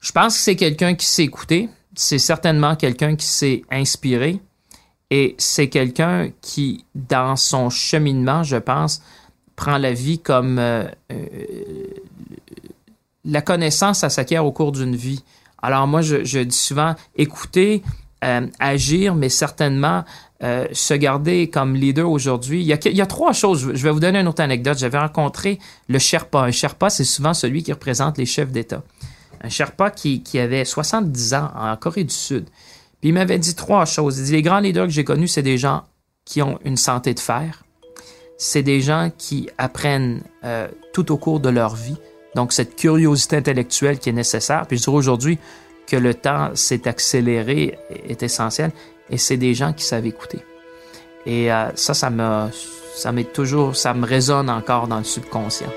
Je 0.00 0.12
pense 0.12 0.36
que 0.36 0.42
c'est 0.42 0.56
quelqu'un 0.56 0.94
qui 0.94 1.06
sait 1.06 1.24
écouter. 1.24 1.68
C'est 1.94 2.18
certainement 2.18 2.76
quelqu'un 2.76 3.16
qui 3.16 3.26
s'est 3.26 3.62
inspiré. 3.70 4.40
Et 5.10 5.34
c'est 5.36 5.68
quelqu'un 5.68 6.30
qui, 6.40 6.86
dans 6.94 7.36
son 7.36 7.68
cheminement, 7.68 8.42
je 8.42 8.56
pense, 8.56 9.02
prend 9.56 9.76
la 9.76 9.92
vie 9.92 10.18
comme 10.18 10.58
euh, 10.58 10.84
euh, 11.12 11.26
la 13.24 13.42
connaissance, 13.42 14.00
ça 14.00 14.10
s'acquiert 14.10 14.44
au 14.44 14.52
cours 14.52 14.72
d'une 14.72 14.96
vie. 14.96 15.22
Alors 15.62 15.86
moi, 15.86 16.02
je, 16.02 16.38
dis 16.42 16.56
souvent, 16.56 16.94
écouter, 17.16 17.82
euh, 18.24 18.46
agir, 18.58 19.14
mais 19.14 19.28
certainement 19.28 20.04
se 20.72 20.94
garder 20.94 21.48
comme 21.48 21.76
leader 21.76 22.10
aujourd'hui. 22.10 22.62
Il 22.62 22.66
y, 22.66 23.00
a, 23.00 23.06
trois 23.06 23.32
choses. 23.32 23.70
Je 23.74 23.82
vais 23.84 23.92
vous 23.92 24.00
donner 24.00 24.18
une 24.18 24.26
autre 24.26 24.42
anecdote. 24.42 24.76
J'avais 24.76 24.98
rencontré 24.98 25.60
le 25.86 26.00
Sherpa. 26.00 26.40
Un 26.40 26.50
Sherpa, 26.50 26.90
c'est 26.90 27.04
souvent 27.04 27.32
celui 27.32 27.62
qui 27.62 27.72
représente 27.72 28.18
les 28.18 28.26
chefs 28.26 28.50
d'État. 28.50 28.82
Un 29.40 29.48
Sherpa 29.48 29.92
qui, 29.92 30.24
qui, 30.24 30.40
avait 30.40 30.64
70 30.64 31.34
ans 31.34 31.50
en 31.54 31.76
Corée 31.76 32.02
du 32.02 32.12
Sud. 32.12 32.46
Puis 33.00 33.10
il 33.10 33.14
m'avait 33.14 33.38
dit 33.38 33.54
trois 33.54 33.84
choses. 33.84 34.18
Il 34.18 34.24
dit, 34.24 34.32
les 34.32 34.42
grands 34.42 34.58
leaders 34.58 34.86
que 34.86 34.92
j'ai 34.92 35.04
connus, 35.04 35.28
c'est 35.28 35.42
des 35.42 35.58
gens 35.58 35.84
qui 36.24 36.42
ont 36.42 36.58
une 36.64 36.76
santé 36.76 37.14
de 37.14 37.20
fer, 37.20 37.64
c'est 38.38 38.62
des 38.62 38.80
gens 38.80 39.10
qui 39.16 39.48
apprennent 39.58 40.22
euh, 40.44 40.68
tout 40.92 41.12
au 41.12 41.16
cours 41.16 41.40
de 41.40 41.48
leur 41.48 41.74
vie. 41.74 41.96
Donc, 42.34 42.52
cette 42.52 42.76
curiosité 42.76 43.36
intellectuelle 43.36 43.98
qui 43.98 44.08
est 44.08 44.14
nécessaire. 44.14 44.66
Puis 44.66 44.78
je 44.78 44.84
dirais 44.84 44.96
aujourd'hui 44.96 45.38
que 45.86 45.96
le 45.96 46.14
temps 46.14 46.50
s'est 46.54 46.88
accéléré 46.88 47.78
est 48.08 48.22
essentiel. 48.22 48.70
Et 49.10 49.18
c'est 49.18 49.36
des 49.36 49.54
gens 49.54 49.72
qui 49.72 49.84
savent 49.84 50.06
écouter. 50.06 50.38
Et 51.26 51.52
euh, 51.52 51.66
ça, 51.74 51.94
ça 51.94 52.10
me, 52.10 52.48
ça 52.96 53.12
m'est 53.12 53.32
toujours, 53.32 53.76
ça 53.76 53.94
me 53.94 54.06
résonne 54.06 54.48
encore 54.48 54.88
dans 54.88 54.98
le 54.98 55.04
subconscient. 55.04 55.68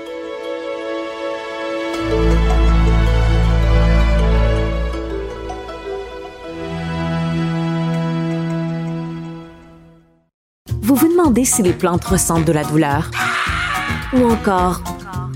Vous 10.82 10.94
vous 10.94 11.08
demandez 11.08 11.44
si 11.44 11.62
les 11.62 11.72
plantes 11.72 12.04
ressentent 12.04 12.44
de 12.44 12.52
la 12.52 12.64
douleur? 12.64 13.10
Ou 14.12 14.30
encore, 14.30 14.80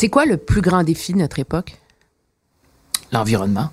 C'est 0.00 0.10
quoi 0.10 0.26
le 0.26 0.36
plus 0.36 0.60
grand 0.60 0.84
défi 0.84 1.12
de 1.12 1.18
notre 1.18 1.40
époque? 1.40 1.76
L'environnement. 3.10 3.70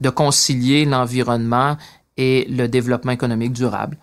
de 0.00 0.10
concilier 0.10 0.84
l'environnement 0.84 1.76
et 2.16 2.44
le 2.50 2.66
développement 2.66 3.12
économique 3.12 3.52
durable. 3.52 3.98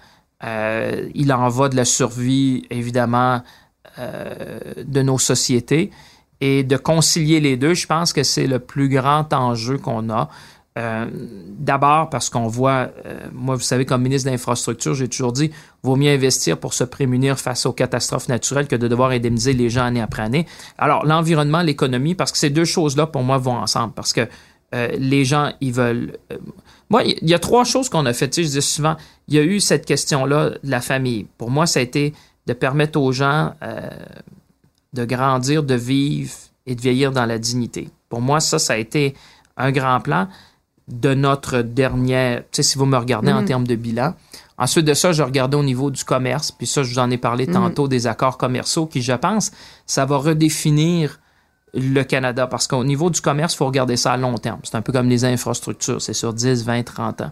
Euh, 0.46 1.10
il 1.14 1.34
en 1.34 1.50
va 1.50 1.68
de 1.68 1.76
la 1.76 1.84
survie, 1.84 2.66
évidemment, 2.70 3.42
euh, 4.00 4.60
de 4.78 5.02
nos 5.02 5.18
sociétés. 5.18 5.92
Et 6.40 6.64
de 6.64 6.78
concilier 6.78 7.42
les 7.42 7.58
deux, 7.58 7.74
je 7.74 7.86
pense 7.86 8.14
que 8.14 8.24
c'est 8.24 8.48
le 8.48 8.60
plus 8.60 8.88
grand 8.88 9.34
enjeu 9.34 9.78
qu'on 9.78 10.10
a. 10.10 10.30
Euh, 10.78 11.06
D'abord 11.58 12.10
parce 12.10 12.30
qu'on 12.30 12.48
voit, 12.48 12.90
euh, 13.06 13.28
moi, 13.32 13.56
vous 13.56 13.62
savez, 13.62 13.86
comme 13.86 14.02
ministre 14.02 14.30
d'infrastructure, 14.30 14.94
j'ai 14.94 15.08
toujours 15.08 15.32
dit, 15.32 15.52
vaut 15.84 15.96
mieux 15.96 16.12
investir 16.12 16.60
pour 16.60 16.74
se 16.74 16.84
prémunir 16.84 17.40
face 17.40 17.66
aux 17.66 17.72
catastrophes 17.72 18.28
naturelles 18.28 18.68
que 18.68 18.76
de 18.76 18.88
devoir 18.88 19.12
indemniser 19.12 19.54
les 19.54 19.70
gens 19.70 19.86
année 19.86 20.02
après 20.02 20.22
année. 20.22 20.46
Alors, 20.78 21.06
l'environnement, 21.06 21.62
l'économie, 21.62 22.14
parce 22.14 22.34
que 22.34 22.38
ces 22.38 22.50
deux 22.50 22.66
choses-là, 22.66 23.08
pour 23.08 23.24
moi, 23.24 23.38
vont 23.38 23.56
ensemble. 23.56 23.94
Parce 23.94 24.12
que 24.12 24.28
euh, 24.76 24.90
les 24.98 25.24
gens, 25.24 25.54
ils 25.62 25.72
veulent. 25.72 26.18
moi, 26.90 27.04
il 27.04 27.28
y 27.28 27.34
a 27.34 27.40
trois 27.40 27.64
choses 27.64 27.88
qu'on 27.88 28.06
a 28.06 28.14
faites. 28.14 28.36
Je 28.36 28.48
dis 28.48 28.62
souvent, 28.62 28.98
il 29.30 29.36
y 29.36 29.40
a 29.40 29.44
eu 29.44 29.62
cette 29.62 29.86
question-là 29.86 30.52
de 30.52 30.60
la 30.70 30.82
famille. 30.82 31.26
Pour 31.38 31.50
moi, 31.50 31.68
ça 31.68 31.80
a 31.80 31.84
été 31.84 32.14
de 32.48 32.54
permettre 32.54 33.00
aux 33.00 33.12
gens 33.14 33.54
de 34.94 35.06
grandir, 35.06 35.64
de 35.64 35.76
vivre 35.76 36.34
et 36.66 36.76
de 36.76 36.82
vieillir 36.82 37.12
dans 37.12 37.26
la 37.26 37.40
dignité. 37.40 37.90
Pour 38.10 38.22
moi, 38.22 38.40
ça, 38.40 38.60
ça 38.60 38.74
a 38.74 38.78
été 38.78 39.16
un 39.58 39.72
grand 39.72 40.02
plan 40.02 40.28
de 40.88 41.14
notre 41.14 41.62
dernière, 41.62 42.42
tu 42.52 42.58
sais, 42.58 42.64
si 42.64 42.78
vous 42.78 42.86
me 42.86 42.98
regardez 42.98 43.32
en 43.32 43.44
termes 43.44 43.66
de 43.66 43.76
bilan. 43.76 44.14
Ensuite 44.58 44.86
de 44.86 44.94
ça, 44.94 45.12
je 45.12 45.24
regardais 45.24 45.58
au 45.58 45.64
niveau 45.64 45.92
du 45.92 46.04
commerce, 46.04 46.52
puis 46.52 46.68
ça, 46.68 46.84
je 46.84 46.92
vous 46.92 47.00
en 47.00 47.10
ai 47.10 47.18
parlé 47.18 47.48
tantôt, 47.48 47.88
des 47.88 48.08
accords 48.08 48.38
commerciaux 48.38 48.86
qui, 48.86 49.02
je 49.02 49.14
pense, 49.14 49.52
ça 49.86 50.06
va 50.06 50.18
redéfinir 50.18 51.20
le 51.74 52.04
Canada, 52.04 52.48
parce 52.48 52.68
qu'au 52.68 52.84
niveau 52.84 53.10
du 53.10 53.20
commerce, 53.20 53.54
il 53.54 53.58
faut 53.58 53.66
regarder 53.66 53.98
ça 53.98 54.14
à 54.14 54.18
long 54.18 54.38
terme. 54.38 54.60
C'est 54.64 54.76
un 54.76 54.82
peu 54.82 54.94
comme 54.94 55.10
les 55.10 55.26
infrastructures, 55.26 56.02
c'est 56.02 56.14
sur 56.14 56.34
10, 56.34 56.64
20, 56.64 56.84
30 56.84 57.22
ans. 57.22 57.32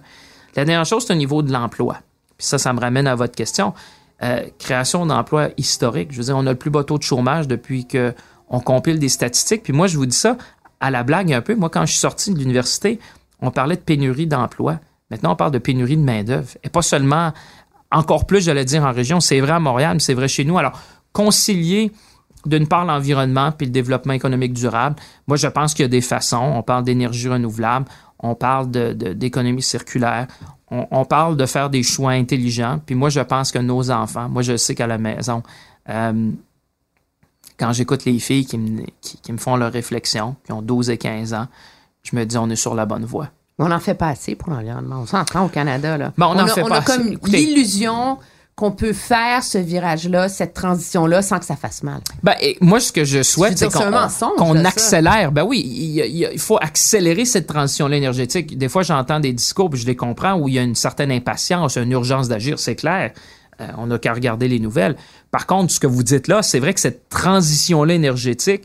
La 0.55 0.65
dernière 0.65 0.85
chose, 0.85 1.05
c'est 1.07 1.13
au 1.13 1.17
niveau 1.17 1.41
de 1.41 1.51
l'emploi. 1.51 1.99
Puis 2.37 2.47
ça, 2.47 2.57
ça 2.57 2.73
me 2.73 2.79
ramène 2.79 3.07
à 3.07 3.15
votre 3.15 3.35
question. 3.35 3.73
Euh, 4.21 4.41
création 4.59 5.05
d'emplois 5.05 5.49
historiques. 5.57 6.11
Je 6.11 6.17
veux 6.17 6.23
dire, 6.25 6.37
on 6.37 6.45
a 6.45 6.51
le 6.51 6.57
plus 6.57 6.69
bas 6.69 6.83
taux 6.83 6.97
de 6.97 7.03
chômage 7.03 7.47
depuis 7.47 7.85
que 7.85 8.13
on 8.49 8.59
compile 8.59 8.99
des 8.99 9.09
statistiques. 9.09 9.63
Puis 9.63 9.73
moi, 9.73 9.87
je 9.87 9.97
vous 9.97 10.05
dis 10.05 10.15
ça 10.15 10.37
à 10.79 10.91
la 10.91 11.03
blague 11.03 11.33
un 11.33 11.41
peu. 11.41 11.55
Moi, 11.55 11.69
quand 11.69 11.85
je 11.85 11.91
suis 11.91 11.99
sorti 11.99 12.33
de 12.33 12.39
l'université, 12.39 12.99
on 13.43 13.51
parlait 13.51 13.75
de 13.75 13.81
pénurie 13.81 14.25
d'emplois. 14.25 14.79
Maintenant, 15.11 15.33
on 15.33 15.35
parle 15.35 15.51
de 15.51 15.59
pénurie 15.59 15.97
de 15.97 16.01
main-d'œuvre. 16.01 16.47
Et 16.63 16.69
pas 16.69 16.81
seulement, 16.81 17.33
encore 17.91 18.25
plus, 18.25 18.45
j'allais 18.45 18.65
dire, 18.65 18.83
en 18.83 18.91
région. 18.91 19.19
C'est 19.19 19.39
vrai 19.41 19.51
à 19.51 19.59
Montréal, 19.59 19.95
mais 19.95 19.99
c'est 19.99 20.13
vrai 20.13 20.29
chez 20.29 20.45
nous. 20.45 20.57
Alors, 20.57 20.79
concilier 21.11 21.91
d'une 22.45 22.67
part 22.67 22.85
l'environnement 22.85 23.51
puis 23.51 23.67
le 23.67 23.71
développement 23.71 24.13
économique 24.13 24.53
durable. 24.53 24.95
Moi, 25.27 25.37
je 25.37 25.47
pense 25.47 25.73
qu'il 25.73 25.83
y 25.83 25.85
a 25.85 25.89
des 25.89 26.01
façons. 26.01 26.53
On 26.55 26.63
parle 26.63 26.85
d'énergie 26.85 27.27
renouvelable, 27.27 27.85
on 28.19 28.33
parle 28.33 28.71
d'économie 28.71 29.61
circulaire, 29.61 30.27
on, 30.71 31.05
parle 31.05 31.37
de 31.37 31.45
faire 31.45 31.69
des 31.69 31.83
choix 31.83 32.11
intelligents. 32.11 32.79
Puis 32.85 32.95
moi, 32.95 33.09
je 33.09 33.19
pense 33.19 33.51
que 33.51 33.59
nos 33.59 33.91
enfants, 33.91 34.29
moi, 34.29 34.41
je 34.41 34.57
sais 34.57 34.73
qu'à 34.73 34.87
la 34.87 34.97
maison, 34.97 35.43
euh, 35.89 36.31
quand 37.59 37.73
j'écoute 37.73 38.05
les 38.05 38.17
filles 38.19 38.45
qui 38.45 38.57
me, 38.57 38.83
qui 39.01 39.31
me 39.31 39.37
font 39.37 39.55
leurs 39.55 39.71
réflexions, 39.71 40.35
qui 40.45 40.51
ont 40.53 40.61
12 40.61 40.89
et 40.89 40.97
15 40.97 41.33
ans, 41.33 41.47
je 42.03 42.15
me 42.15 42.25
dis, 42.25 42.37
on 42.37 42.49
est 42.49 42.55
sur 42.55 42.75
la 42.75 42.85
bonne 42.85 43.05
voie. 43.05 43.29
On 43.59 43.67
n'en 43.69 43.79
fait 43.79 43.93
pas 43.93 44.07
assez 44.09 44.35
pour 44.35 44.49
l'environnement. 44.49 45.01
On 45.03 45.05
s'entend 45.05 45.45
au 45.45 45.49
Canada. 45.49 45.97
Là. 45.97 46.11
Bon, 46.17 46.25
on 46.27 46.29
en 46.31 46.37
a, 46.39 46.47
fait 46.47 46.63
on 46.63 46.67
pas 46.67 46.77
a 46.77 46.79
assez. 46.79 46.97
comme 46.97 47.17
l'illusion 47.27 48.17
qu'on 48.55 48.71
peut 48.71 48.93
faire 48.93 49.43
ce 49.43 49.57
virage-là, 49.57 50.27
cette 50.29 50.53
transition-là, 50.53 51.21
sans 51.21 51.39
que 51.39 51.45
ça 51.45 51.55
fasse 51.55 51.81
mal. 51.81 52.01
Ben, 52.21 52.35
et 52.41 52.57
moi, 52.61 52.79
ce 52.79 52.91
que 52.91 53.03
je 53.03 53.23
souhaite, 53.23 53.57
c'est 53.57 53.71
qu'on 53.71 53.79
ça. 54.09 54.67
accélère. 54.67 55.31
Ben 55.31 55.43
oui, 55.43 55.59
il 55.65 56.39
faut 56.39 56.57
accélérer 56.61 57.25
cette 57.25 57.47
transition-là 57.47 57.95
énergétique. 57.95 58.57
Des 58.57 58.69
fois, 58.69 58.83
j'entends 58.83 59.19
des 59.19 59.33
discours, 59.33 59.69
puis 59.69 59.79
je 59.79 59.87
les 59.87 59.95
comprends, 59.95 60.33
où 60.35 60.47
il 60.49 60.55
y 60.55 60.59
a 60.59 60.63
une 60.63 60.75
certaine 60.75 61.11
impatience, 61.11 61.77
une 61.77 61.91
urgence 61.91 62.27
d'agir, 62.27 62.59
c'est 62.59 62.75
clair. 62.75 63.11
Euh, 63.61 63.67
on 63.77 63.87
n'a 63.87 63.97
qu'à 63.97 64.13
regarder 64.13 64.47
les 64.47 64.59
nouvelles. 64.59 64.97
Par 65.31 65.47
contre, 65.47 65.71
ce 65.71 65.79
que 65.79 65.87
vous 65.87 66.03
dites 66.03 66.27
là, 66.27 66.41
c'est 66.43 66.59
vrai 66.59 66.73
que 66.73 66.79
cette 66.79 67.07
transition-là 67.09 67.93
énergétique, 67.93 68.63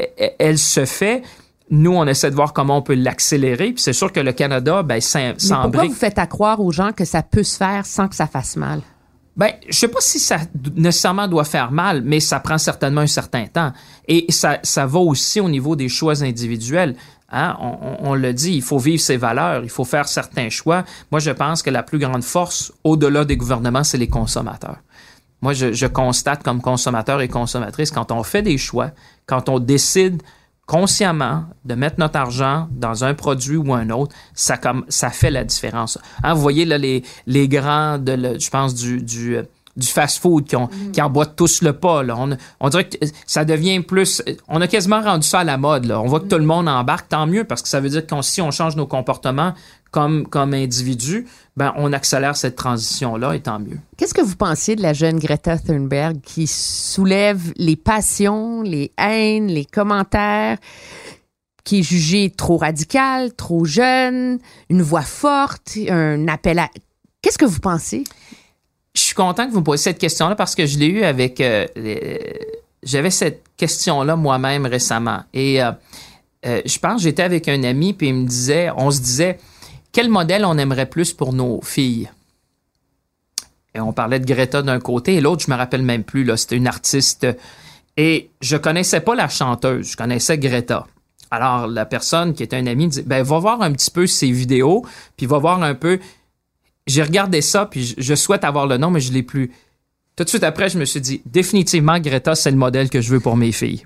e- 0.00 0.04
e- 0.20 0.30
elle 0.38 0.58
se 0.58 0.84
fait. 0.84 1.22
Nous, 1.70 1.92
on 1.94 2.06
essaie 2.06 2.30
de 2.30 2.34
voir 2.34 2.52
comment 2.52 2.78
on 2.78 2.82
peut 2.82 2.94
l'accélérer. 2.94 3.72
Puis 3.72 3.82
c'est 3.82 3.92
sûr 3.92 4.12
que 4.12 4.20
le 4.20 4.32
Canada, 4.32 4.82
ben, 4.82 5.00
Mais 5.14 5.32
pourquoi 5.34 5.38
s'embrique 5.38 5.90
vous 5.90 5.96
faites 5.96 6.18
à 6.18 6.26
croire 6.26 6.60
aux 6.60 6.72
gens 6.72 6.92
que 6.92 7.04
ça 7.04 7.22
peut 7.22 7.42
se 7.42 7.56
faire 7.56 7.84
sans 7.86 8.08
que 8.08 8.14
ça 8.14 8.26
fasse 8.26 8.56
mal? 8.56 8.80
Ben, 9.36 9.52
je 9.68 9.76
sais 9.78 9.88
pas 9.88 10.00
si 10.00 10.18
ça 10.18 10.38
nécessairement 10.74 11.28
doit 11.28 11.44
faire 11.44 11.70
mal, 11.70 12.02
mais 12.02 12.18
ça 12.20 12.40
prend 12.40 12.58
certainement 12.58 13.02
un 13.02 13.06
certain 13.06 13.46
temps. 13.46 13.72
Et 14.08 14.26
ça, 14.30 14.58
ça 14.64 14.84
va 14.86 14.98
aussi 14.98 15.40
au 15.40 15.48
niveau 15.48 15.76
des 15.76 15.88
choix 15.88 16.22
individuels. 16.24 16.96
Hein? 17.30 17.56
On, 17.60 17.66
on- 17.66 18.10
on 18.10 18.14
le 18.14 18.32
dit, 18.32 18.54
il 18.54 18.62
faut 18.62 18.78
vivre 18.78 19.00
ses 19.00 19.16
valeurs, 19.16 19.62
il 19.62 19.70
faut 19.70 19.84
faire 19.84 20.08
certains 20.08 20.48
choix. 20.48 20.84
Moi, 21.12 21.20
je 21.20 21.30
pense 21.30 21.62
que 21.62 21.70
la 21.70 21.82
plus 21.84 21.98
grande 21.98 22.24
force, 22.24 22.72
au-delà 22.82 23.24
des 23.24 23.36
gouvernements, 23.36 23.84
c'est 23.84 23.98
les 23.98 24.08
consommateurs. 24.08 24.78
Moi, 25.40 25.52
je, 25.52 25.72
je 25.72 25.86
constate 25.86 26.42
comme 26.42 26.60
consommateur 26.60 27.20
et 27.20 27.28
consommatrice, 27.28 27.92
quand 27.92 28.10
on 28.10 28.24
fait 28.24 28.42
des 28.42 28.58
choix, 28.58 28.90
quand 29.26 29.48
on 29.48 29.60
décide 29.60 30.20
consciemment 30.68 31.46
de 31.64 31.74
mettre 31.74 31.96
notre 31.98 32.16
argent 32.16 32.68
dans 32.70 33.02
un 33.02 33.14
produit 33.14 33.56
ou 33.56 33.72
un 33.72 33.88
autre, 33.88 34.14
ça, 34.34 34.58
comme, 34.58 34.84
ça 34.88 35.08
fait 35.08 35.30
la 35.30 35.42
différence. 35.42 35.98
Hein, 36.22 36.34
vous 36.34 36.42
voyez 36.42 36.66
là, 36.66 36.76
les, 36.76 37.02
les 37.26 37.48
grands, 37.48 37.96
de, 37.96 38.12
le- 38.12 38.38
je 38.38 38.50
pense, 38.50 38.74
du, 38.74 39.00
du, 39.00 39.36
euh, 39.36 39.44
du 39.76 39.86
fast-food 39.86 40.44
qui, 40.44 40.56
ont, 40.56 40.68
qui 40.92 41.00
emboîtent 41.00 41.36
tous 41.36 41.62
le 41.62 41.72
pas. 41.72 42.02
Là. 42.02 42.16
On, 42.18 42.36
on 42.60 42.68
dirait 42.68 42.86
que 42.86 42.98
ça 43.26 43.46
devient 43.46 43.80
plus... 43.80 44.22
On 44.48 44.60
a 44.60 44.66
quasiment 44.66 45.00
rendu 45.00 45.26
ça 45.26 45.38
à 45.38 45.44
la 45.44 45.56
mode. 45.56 45.86
Là. 45.86 46.00
On 46.00 46.06
voit 46.06 46.20
que 46.20 46.26
tout 46.26 46.38
le 46.38 46.44
monde 46.44 46.68
embarque, 46.68 47.08
tant 47.08 47.26
mieux, 47.26 47.44
parce 47.44 47.62
que 47.62 47.68
ça 47.68 47.80
veut 47.80 47.88
dire 47.88 48.06
que 48.06 48.22
si 48.22 48.42
on 48.42 48.50
change 48.50 48.76
nos 48.76 48.86
comportements 48.86 49.54
comme, 49.90 50.26
comme 50.26 50.54
individus, 50.54 51.26
ben, 51.56 51.72
on 51.76 51.92
accélère 51.92 52.36
cette 52.36 52.56
transition-là, 52.56 53.34
et 53.34 53.40
tant 53.40 53.58
mieux. 53.58 53.78
Qu'est-ce 53.96 54.14
que 54.14 54.20
vous 54.20 54.36
pensiez 54.36 54.76
de 54.76 54.82
la 54.82 54.92
jeune 54.92 55.18
Greta 55.18 55.58
Thunberg 55.58 56.20
qui 56.22 56.46
soulève 56.46 57.52
les 57.56 57.76
passions, 57.76 58.62
les 58.62 58.92
haines, 58.98 59.48
les 59.48 59.64
commentaires, 59.64 60.58
qui 61.64 61.80
est 61.80 61.82
jugée 61.82 62.30
trop 62.30 62.56
radicale, 62.56 63.34
trop 63.34 63.64
jeune, 63.64 64.38
une 64.70 64.82
voix 64.82 65.02
forte, 65.02 65.76
un 65.88 66.28
appel 66.28 66.58
à... 66.58 66.68
Qu'est-ce 67.20 67.38
que 67.38 67.44
vous 67.44 67.60
pensez? 67.60 68.04
Je 68.94 69.00
suis 69.00 69.14
content 69.14 69.46
que 69.46 69.52
vous 69.52 69.60
me 69.60 69.64
posiez 69.64 69.84
cette 69.84 69.98
question-là 69.98 70.34
parce 70.34 70.54
que 70.54 70.66
je 70.66 70.78
l'ai 70.78 70.86
eu 70.86 71.02
avec. 71.02 71.40
euh, 71.40 71.66
les- 71.76 72.38
J'avais 72.82 73.10
cette 73.10 73.42
question-là 73.56 74.16
moi-même 74.16 74.64
récemment. 74.64 75.22
Et 75.34 75.62
euh, 75.62 75.72
euh, 76.46 76.62
je 76.64 76.78
pense 76.78 77.02
j'étais 77.02 77.22
avec 77.22 77.48
un 77.48 77.62
ami, 77.64 77.92
puis 77.92 78.08
il 78.08 78.14
me 78.14 78.26
disait, 78.26 78.70
on 78.76 78.90
se 78.90 79.00
disait, 79.00 79.38
quel 79.92 80.08
modèle 80.08 80.44
on 80.44 80.58
aimerait 80.58 80.88
plus 80.88 81.12
pour 81.12 81.32
nos 81.32 81.60
filles? 81.62 82.10
Et 83.74 83.80
on 83.80 83.92
parlait 83.92 84.20
de 84.20 84.26
Greta 84.26 84.62
d'un 84.62 84.80
côté, 84.80 85.14
et 85.14 85.20
l'autre, 85.20 85.44
je 85.46 85.50
me 85.50 85.56
rappelle 85.56 85.82
même 85.82 86.04
plus, 86.04 86.24
là, 86.24 86.36
c'était 86.36 86.56
une 86.56 86.66
artiste. 86.66 87.26
Et 87.96 88.30
je 88.40 88.56
connaissais 88.56 89.00
pas 89.00 89.14
la 89.14 89.28
chanteuse, 89.28 89.92
je 89.92 89.96
connaissais 89.96 90.38
Greta. 90.38 90.86
Alors, 91.30 91.66
la 91.66 91.84
personne 91.84 92.32
qui 92.32 92.42
était 92.42 92.56
un 92.56 92.66
ami 92.66 92.88
dit, 92.88 93.02
ben, 93.02 93.22
va 93.22 93.38
voir 93.38 93.60
un 93.60 93.72
petit 93.72 93.90
peu 93.90 94.06
ses 94.06 94.30
vidéos, 94.30 94.86
puis 95.16 95.26
va 95.26 95.38
voir 95.38 95.62
un 95.62 95.74
peu 95.74 95.98
j'ai 96.88 97.02
regardé 97.02 97.42
ça, 97.42 97.66
puis 97.66 97.94
je, 97.96 98.14
souhaite 98.14 98.44
avoir 98.44 98.66
le 98.66 98.78
nom, 98.78 98.90
mais 98.90 99.00
je 99.00 99.12
l'ai 99.12 99.22
plus. 99.22 99.52
Tout 100.16 100.24
de 100.24 100.28
suite 100.28 100.42
après, 100.42 100.68
je 100.68 100.78
me 100.78 100.84
suis 100.84 101.00
dit, 101.00 101.22
définitivement, 101.26 102.00
Greta, 102.00 102.34
c'est 102.34 102.50
le 102.50 102.56
modèle 102.56 102.90
que 102.90 103.00
je 103.00 103.10
veux 103.12 103.20
pour 103.20 103.36
mes 103.36 103.52
filles. 103.52 103.84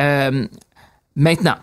Euh, 0.00 0.48
maintenant, 1.14 1.56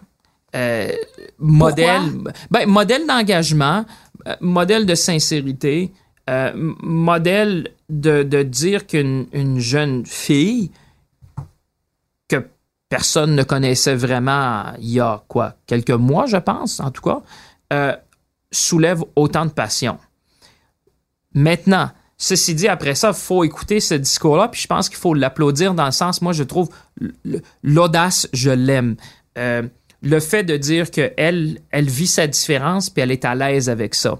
euh, 0.55 0.91
modèle, 1.39 2.11
ben, 2.51 2.67
modèle 2.67 3.05
d'engagement, 3.07 3.85
euh, 4.27 4.35
modèle 4.41 4.85
de 4.85 4.95
sincérité, 4.95 5.91
euh, 6.29 6.51
modèle 6.81 7.71
de, 7.89 8.23
de 8.23 8.43
dire 8.43 8.85
qu'une 8.87 9.27
une 9.31 9.59
jeune 9.59 10.05
fille 10.05 10.71
que 12.27 12.47
personne 12.89 13.35
ne 13.35 13.43
connaissait 13.43 13.95
vraiment 13.95 14.73
il 14.79 14.89
y 14.89 14.99
a 14.99 15.23
quoi, 15.27 15.55
quelques 15.67 15.91
mois, 15.91 16.25
je 16.25 16.37
pense, 16.37 16.79
en 16.79 16.91
tout 16.91 17.01
cas, 17.01 17.21
euh, 17.73 17.95
soulève 18.51 19.03
autant 19.15 19.45
de 19.45 19.51
passion. 19.51 19.97
Maintenant, 21.33 21.91
ceci 22.17 22.55
dit, 22.55 22.67
après 22.67 22.95
ça, 22.95 23.09
il 23.09 23.15
faut 23.15 23.43
écouter 23.43 23.79
ce 23.79 23.93
discours-là, 23.93 24.47
puis 24.47 24.61
je 24.61 24.67
pense 24.67 24.89
qu'il 24.89 24.97
faut 24.97 25.13
l'applaudir 25.13 25.73
dans 25.73 25.85
le 25.85 25.91
sens, 25.91 26.21
moi, 26.21 26.33
je 26.33 26.43
trouve 26.43 26.69
l'audace, 27.61 28.27
je 28.33 28.49
l'aime. 28.49 28.95
Euh, 29.37 29.63
le 30.01 30.19
fait 30.19 30.43
de 30.43 30.57
dire 30.57 30.91
qu'elle 30.91 31.59
elle 31.71 31.89
vit 31.89 32.07
sa 32.07 32.27
différence, 32.27 32.89
puis 32.89 33.01
elle 33.01 33.11
est 33.11 33.25
à 33.25 33.35
l'aise 33.35 33.69
avec 33.69 33.95
ça. 33.95 34.19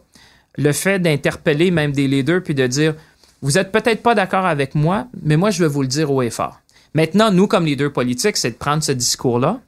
Le 0.58 0.72
fait 0.72 1.00
d'interpeller 1.00 1.72
même 1.72 1.92
des 1.92 2.08
leaders, 2.08 2.42
puis 2.44 2.56
de 2.56 2.66
dire, 2.66 2.96
vous 3.42 3.58
êtes 3.58 3.72
peut-être 3.72 4.02
pas 4.02 4.16
d'accord 4.16 4.46
avec 4.46 4.74
moi, 4.74 5.08
mais 5.24 5.38
moi, 5.38 5.52
je 5.52 5.64
vais 5.64 5.70
vous 5.70 5.84
le 5.84 5.88
dire 5.88 6.12
haut 6.12 6.24
et 6.24 6.32
fort. 6.32 6.60
Maintenant, 6.94 7.32
nous, 7.32 7.48
comme 7.48 7.66
leaders 7.66 7.94
politiques, 7.94 8.38
c'est 8.38 8.52
de 8.52 8.56
prendre 8.56 8.84
ce 8.84 8.92
discours-là, 8.92 9.62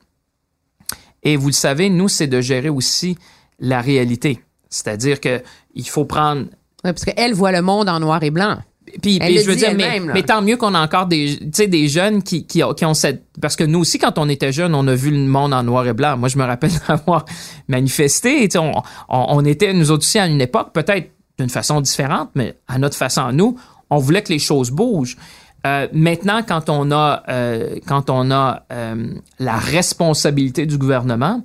et 1.21 1.35
vous 1.35 1.47
le 1.47 1.53
savez, 1.53 1.89
nous, 1.89 2.07
c'est 2.07 2.27
de 2.27 2.41
gérer 2.41 2.69
aussi 2.69 3.17
la 3.59 3.81
réalité. 3.81 4.41
C'est-à-dire 4.69 5.19
que 5.19 5.43
il 5.75 5.87
faut 5.87 6.05
prendre 6.05 6.45
Ouais, 6.83 6.93
parce 6.93 7.03
qu'elle 7.03 7.33
voit 7.33 7.51
le 7.51 7.61
monde 7.61 7.89
en 7.89 7.99
noir 7.99 8.23
et 8.23 8.31
blanc. 8.31 8.57
Puis, 9.01 9.19
je 9.21 9.45
veux 9.47 9.55
dire, 9.55 9.73
mais, 9.75 10.23
tant 10.23 10.41
mieux 10.41 10.57
qu'on 10.57 10.73
a 10.73 10.81
encore 10.81 11.05
des, 11.05 11.35
des 11.37 11.87
jeunes 11.87 12.23
qui, 12.23 12.45
qui, 12.45 12.63
ont- 12.63 12.73
qui 12.73 12.85
ont 12.85 12.93
cette... 12.93 13.23
Parce 13.41 13.55
que 13.55 13.63
nous 13.63 13.79
aussi, 13.79 13.99
quand 13.99 14.17
on 14.17 14.27
était 14.29 14.51
jeunes, 14.51 14.75
on 14.75 14.87
a 14.87 14.95
vu 14.95 15.11
le 15.11 15.17
monde 15.27 15.53
en 15.53 15.63
noir 15.63 15.87
et 15.87 15.93
blanc. 15.93 16.17
Moi, 16.17 16.29
je 16.29 16.37
me 16.37 16.43
rappelle 16.43 16.71
d'avoir 16.87 17.25
manifesté. 17.67 18.47
On, 18.57 18.71
on, 19.09 19.25
on 19.29 19.45
était, 19.45 19.73
nous 19.73 19.91
autres 19.91 20.03
aussi, 20.03 20.19
à 20.19 20.27
une 20.27 20.41
époque, 20.41 20.73
peut-être 20.73 21.11
d'une 21.37 21.49
façon 21.49 21.81
différente, 21.81 22.29
mais 22.35 22.55
à 22.67 22.77
notre 22.79 22.97
façon, 22.97 23.21
à 23.21 23.31
nous, 23.31 23.57
on 23.89 23.97
voulait 23.97 24.21
que 24.21 24.33
les 24.33 24.39
choses 24.39 24.71
bougent. 24.71 25.17
Euh, 25.65 25.87
maintenant, 25.93 26.41
quand 26.47 26.69
on 26.69 26.91
a, 26.91 27.23
euh, 27.29 27.75
quand 27.87 28.09
on 28.09 28.31
a 28.31 28.63
euh, 28.71 29.13
la 29.39 29.57
responsabilité 29.57 30.65
du 30.65 30.77
gouvernement, 30.77 31.43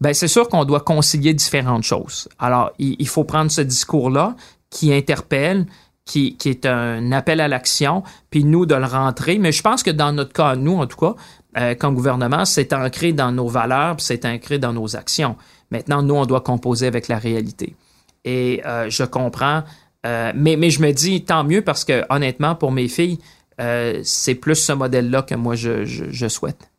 ben 0.00 0.14
c'est 0.14 0.28
sûr 0.28 0.48
qu'on 0.48 0.64
doit 0.64 0.80
concilier 0.80 1.34
différentes 1.34 1.82
choses. 1.82 2.28
Alors, 2.38 2.70
il, 2.78 2.94
il 2.98 3.08
faut 3.08 3.24
prendre 3.24 3.50
ce 3.50 3.60
discours-là 3.60 4.36
qui 4.70 4.92
interpelle, 4.92 5.66
qui, 6.08 6.36
est 6.46 6.66
un 6.66 7.12
appel 7.12 7.40
à 7.40 7.48
l'action, 7.48 8.02
puis 8.30 8.44
nous 8.44 8.66
de 8.66 8.74
le 8.74 8.86
rentrer. 8.86 9.38
Mais 9.38 9.52
je 9.52 9.62
pense 9.62 9.82
que 9.82 9.90
dans 9.90 10.12
notre 10.12 10.32
cas, 10.32 10.56
nous 10.56 10.78
en 10.78 10.86
tout 10.86 10.96
cas, 10.96 11.14
euh, 11.58 11.74
comme 11.74 11.94
gouvernement, 11.94 12.44
c'est 12.44 12.72
ancré 12.72 13.12
dans 13.12 13.30
nos 13.30 13.48
valeurs, 13.48 13.96
puis 13.96 14.06
c'est 14.06 14.24
ancré 14.24 14.58
dans 14.58 14.72
nos 14.72 14.96
actions. 14.96 15.36
Maintenant, 15.70 16.02
nous, 16.02 16.14
on 16.14 16.24
doit 16.24 16.40
composer 16.40 16.86
avec 16.86 17.08
la 17.08 17.18
réalité. 17.18 17.74
Et 18.24 18.62
euh, 18.64 18.88
je 18.88 19.04
comprends, 19.04 19.62
euh, 20.06 20.32
mais, 20.34 20.70
je 20.70 20.80
me 20.80 20.92
dis 20.92 21.24
tant 21.24 21.44
mieux 21.44 21.62
parce 21.62 21.84
que 21.84 22.04
honnêtement, 22.08 22.54
pour 22.54 22.72
mes 22.72 22.88
filles, 22.88 23.18
c'est 24.04 24.36
plus 24.36 24.54
ce 24.54 24.72
modèle-là 24.72 25.22
que 25.22 25.34
moi 25.34 25.56
je 25.56 26.28
souhaite. 26.28 26.70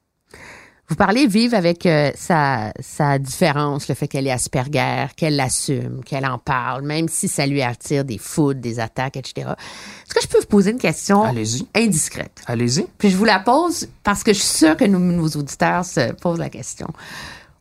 Vous 0.89 0.95
parlez 0.95 1.27
vivre 1.27 1.55
avec 1.55 1.85
euh, 1.85 2.11
sa, 2.15 2.73
sa 2.79 3.19
différence, 3.19 3.87
le 3.87 3.93
fait 3.93 4.07
qu'elle 4.07 4.25
est 4.25 4.31
Asperger, 4.31 5.05
qu'elle 5.15 5.35
l'assume, 5.35 6.01
qu'elle 6.03 6.25
en 6.25 6.39
parle, 6.39 6.81
même 6.81 7.07
si 7.07 7.27
ça 7.27 7.45
lui 7.45 7.61
attire 7.61 8.03
des 8.03 8.17
foudres, 8.17 8.59
des 8.59 8.79
attaques, 8.79 9.15
etc. 9.15 9.49
Est-ce 9.49 10.15
que 10.15 10.21
je 10.21 10.27
peux 10.27 10.39
vous 10.39 10.47
poser 10.47 10.71
une 10.71 10.79
question 10.79 11.23
Allez-y. 11.23 11.67
indiscrète? 11.75 12.41
Allez-y. 12.47 12.87
Puis 12.97 13.11
je 13.11 13.17
vous 13.17 13.25
la 13.25 13.39
pose 13.39 13.87
parce 14.03 14.23
que 14.23 14.33
je 14.33 14.39
suis 14.39 14.65
sûre 14.65 14.75
que 14.75 14.85
nos, 14.85 14.97
nos 14.97 15.27
auditeurs 15.27 15.85
se 15.85 16.11
posent 16.13 16.39
la 16.39 16.49
question. 16.49 16.87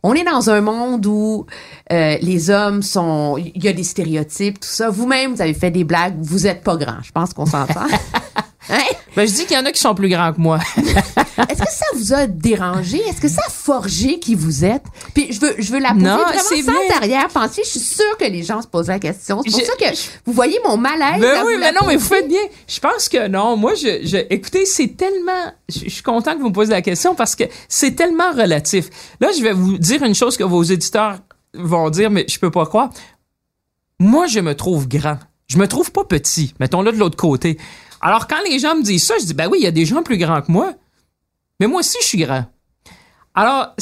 On 0.02 0.14
est 0.14 0.24
dans 0.24 0.48
un 0.48 0.60
monde 0.62 1.04
où 1.06 1.44
euh, 1.92 2.16
les 2.22 2.50
hommes 2.50 2.82
sont... 2.82 3.36
Il 3.36 3.62
y 3.62 3.68
a 3.68 3.72
des 3.72 3.82
stéréotypes, 3.82 4.60
tout 4.60 4.68
ça. 4.68 4.90
Vous-même, 4.90 5.34
vous 5.34 5.42
avez 5.42 5.54
fait 5.54 5.72
des 5.72 5.84
blagues. 5.84 6.14
Vous 6.20 6.46
êtes 6.46 6.62
pas 6.62 6.76
grand. 6.76 7.02
Je 7.02 7.12
pense 7.12 7.34
qu'on 7.34 7.46
s'entend. 7.46 7.86
Hein? 8.70 8.82
Ben, 9.16 9.26
je 9.26 9.32
dis 9.32 9.46
qu'il 9.46 9.56
y 9.56 9.60
en 9.60 9.64
a 9.64 9.72
qui 9.72 9.80
sont 9.80 9.94
plus 9.94 10.08
grands 10.08 10.32
que 10.32 10.40
moi. 10.40 10.58
Est-ce 10.76 11.62
que 11.62 11.70
ça 11.70 11.86
vous 11.94 12.12
a 12.12 12.26
dérangé? 12.26 12.98
Est-ce 13.08 13.20
que 13.20 13.28
ça 13.28 13.40
a 13.46 13.50
forgé 13.50 14.18
qui 14.18 14.34
vous 14.34 14.64
êtes? 14.64 14.82
Puis 15.14 15.32
je 15.32 15.40
veux, 15.40 15.54
je 15.58 15.72
veux 15.72 15.78
la 15.78 15.92
poser 15.94 16.04
Non, 16.04 16.16
vraiment 16.16 16.40
c'est 16.48 16.62
sans 16.62 16.96
arrière-pensée. 16.96 17.62
Je 17.64 17.70
suis 17.70 17.80
sûre 17.80 18.16
que 18.18 18.24
les 18.26 18.42
gens 18.42 18.60
se 18.60 18.66
posent 18.66 18.88
la 18.88 18.98
question. 18.98 19.40
C'est 19.44 19.50
pour 19.50 19.60
Je- 19.60 19.64
ça 19.64 19.72
que 19.76 19.84
vous 20.26 20.32
voyez 20.32 20.58
mon 20.66 20.76
malaise. 20.76 21.20
Ben 21.20 21.42
oui, 21.46 21.54
mais 21.58 21.72
non, 21.72 21.80
mais 21.86 21.96
vous 21.96 22.04
faites 22.06 22.28
bien. 22.28 22.40
Je 22.66 22.78
pense 22.80 23.08
que 23.08 23.26
non. 23.28 23.56
Moi, 23.56 23.74
je, 23.74 24.06
je 24.06 24.18
écoutez, 24.30 24.66
c'est 24.66 24.96
tellement. 24.96 25.52
Je, 25.68 25.80
je 25.84 25.88
suis 25.90 26.02
content 26.02 26.34
que 26.34 26.40
vous 26.40 26.48
me 26.48 26.52
posiez 26.54 26.74
la 26.74 26.82
question 26.82 27.14
parce 27.14 27.34
que 27.34 27.44
c'est 27.68 27.92
tellement 27.96 28.32
relatif. 28.32 28.90
Là, 29.20 29.28
je 29.36 29.42
vais 29.42 29.52
vous 29.52 29.78
dire 29.78 30.02
une 30.02 30.14
chose 30.14 30.36
que 30.36 30.44
vos 30.44 30.62
éditeurs 30.62 31.18
vont 31.54 31.88
dire, 31.90 32.10
mais 32.10 32.26
je 32.28 32.38
peux 32.38 32.50
pas 32.50 32.66
croire. 32.66 32.90
Moi, 33.98 34.26
je 34.26 34.40
me 34.40 34.54
trouve 34.54 34.86
grand. 34.88 35.18
Je 35.48 35.56
me 35.58 35.66
trouve 35.66 35.90
pas 35.92 36.04
petit. 36.04 36.54
Mettons-le 36.60 36.92
de 36.92 36.98
l'autre 36.98 37.16
côté. 37.16 37.58
Alors, 38.00 38.26
quand 38.26 38.40
les 38.48 38.58
gens 38.58 38.76
me 38.76 38.82
disent 38.82 39.06
ça, 39.06 39.14
je 39.20 39.26
dis, 39.26 39.34
ben 39.34 39.48
oui, 39.50 39.58
il 39.60 39.64
y 39.64 39.68
a 39.68 39.72
des 39.72 39.84
gens 39.84 40.02
plus 40.02 40.18
grands 40.18 40.42
que 40.42 40.50
moi. 40.50 40.74
Mais 41.60 41.66
moi 41.66 41.80
aussi, 41.80 41.98
je 42.00 42.06
suis 42.06 42.18
grand. 42.18 42.44
Alors, 43.34 43.74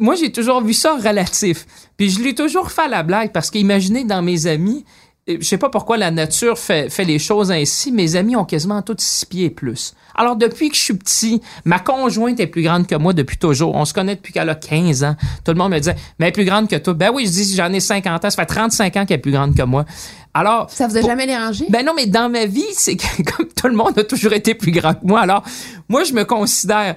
moi, 0.00 0.14
j'ai 0.14 0.30
toujours 0.30 0.62
vu 0.62 0.74
ça 0.74 0.96
relatif. 0.96 1.66
Puis 1.96 2.10
je 2.10 2.22
l'ai 2.22 2.34
toujours 2.34 2.70
fait 2.70 2.88
la 2.88 3.02
blague 3.02 3.32
parce 3.32 3.50
qu'imaginez 3.50 4.04
dans 4.04 4.20
mes 4.20 4.46
amis, 4.46 4.84
euh, 5.28 5.38
je 5.40 5.46
sais 5.46 5.56
pas 5.56 5.70
pourquoi 5.70 5.96
la 5.96 6.10
nature 6.10 6.58
fait, 6.58 6.90
fait 6.90 7.04
les 7.04 7.18
choses 7.18 7.50
ainsi, 7.50 7.92
mes 7.92 8.16
amis 8.16 8.36
ont 8.36 8.44
quasiment 8.44 8.82
tous 8.82 8.96
six 8.98 9.24
pieds 9.24 9.44
et 9.46 9.50
plus. 9.50 9.94
Alors, 10.14 10.36
depuis 10.36 10.68
que 10.68 10.76
je 10.76 10.80
suis 10.80 10.94
petit, 10.94 11.40
ma 11.64 11.78
conjointe 11.78 12.38
est 12.40 12.46
plus 12.46 12.62
grande 12.62 12.86
que 12.86 12.94
moi 12.94 13.14
depuis 13.14 13.38
toujours. 13.38 13.74
On 13.74 13.86
se 13.86 13.94
connaît 13.94 14.16
depuis 14.16 14.32
qu'elle 14.34 14.50
a 14.50 14.54
15 14.54 15.04
ans. 15.04 15.16
Tout 15.44 15.52
le 15.52 15.58
monde 15.58 15.72
me 15.72 15.78
disait, 15.78 15.96
mais 16.18 16.26
elle 16.26 16.28
est 16.28 16.32
plus 16.32 16.44
grande 16.44 16.68
que 16.68 16.76
toi. 16.76 16.92
Ben 16.92 17.10
oui, 17.14 17.24
je 17.26 17.30
dis, 17.30 17.54
j'en 17.54 17.72
ai 17.72 17.80
50 17.80 18.24
ans. 18.24 18.30
Ça 18.30 18.36
fait 18.36 18.46
35 18.46 18.96
ans 18.96 19.06
qu'elle 19.06 19.16
est 19.16 19.18
plus 19.18 19.32
grande 19.32 19.56
que 19.56 19.62
moi. 19.62 19.86
Alors, 20.34 20.68
Ça 20.70 20.88
vous 20.88 20.96
a 20.96 21.00
pour- 21.00 21.08
jamais 21.08 21.26
dérangé? 21.26 21.66
ben 21.70 21.86
non, 21.86 21.92
mais 21.94 22.06
dans 22.06 22.28
ma 22.28 22.46
vie, 22.46 22.64
c'est 22.72 22.96
que 22.96 23.22
comme 23.36 23.46
tout 23.48 23.68
le 23.68 23.74
monde 23.76 23.98
a 23.98 24.04
toujours 24.04 24.32
été 24.32 24.54
plus 24.54 24.72
grand 24.72 24.94
que 24.94 25.04
moi. 25.06 25.20
Alors, 25.20 25.42
moi, 25.88 26.02
je 26.04 26.12
me 26.12 26.24
considère 26.24 26.96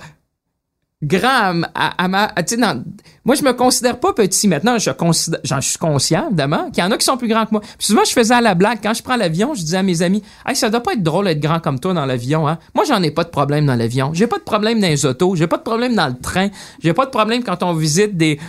grand 1.03 1.29
à, 1.29 1.53
ma- 1.53 1.67
à, 1.75 2.07
ma. 2.07 2.23
à- 2.35 2.41
tu 2.43 2.55
sais, 2.55 2.61
dans- 2.61 2.83
moi, 3.23 3.35
je 3.35 3.43
me 3.43 3.53
considère 3.53 3.99
pas 3.99 4.13
petit 4.13 4.47
maintenant. 4.47 4.79
Je, 4.79 4.89
considère, 4.89 5.39
j'en 5.43 5.61
suis 5.61 5.77
conscient, 5.77 6.27
évidemment, 6.29 6.71
qu'il 6.71 6.83
y 6.83 6.87
en 6.87 6.89
a 6.91 6.97
qui 6.97 7.05
sont 7.05 7.17
plus 7.17 7.27
grands 7.27 7.45
que 7.45 7.51
moi. 7.51 7.61
Puis 7.61 7.85
souvent, 7.87 8.03
je 8.03 8.11
faisais 8.13 8.33
à 8.33 8.41
la 8.41 8.55
blague. 8.55 8.79
Quand 8.81 8.95
je 8.95 9.03
prends 9.03 9.15
l'avion, 9.17 9.53
je 9.53 9.61
disais 9.61 9.77
à 9.77 9.83
mes 9.83 10.01
amis 10.01 10.23
Hey, 10.47 10.55
ça 10.55 10.71
doit 10.71 10.81
pas 10.81 10.93
être 10.93 11.03
drôle 11.03 11.25
d'être 11.25 11.39
grand 11.39 11.59
comme 11.59 11.79
toi 11.79 11.93
dans 11.93 12.05
l'avion, 12.07 12.47
hein. 12.47 12.57
Moi, 12.73 12.85
j'en 12.85 13.03
ai 13.03 13.11
pas 13.11 13.23
de 13.23 13.29
problème 13.29 13.67
dans 13.67 13.75
l'avion. 13.75 14.11
J'ai 14.13 14.25
pas 14.25 14.37
de 14.39 14.43
problème 14.43 14.79
dans 14.79 14.87
les 14.87 15.05
autos. 15.05 15.35
J'ai 15.35 15.45
pas 15.47 15.57
de 15.57 15.63
problème 15.63 15.93
dans 15.93 16.07
le 16.07 16.17
train. 16.19 16.47
J'ai 16.81 16.93
pas 16.93 17.05
de 17.05 17.11
problème 17.11 17.43
quand 17.43 17.61
on 17.61 17.73
visite 17.73 18.17
des. 18.17 18.39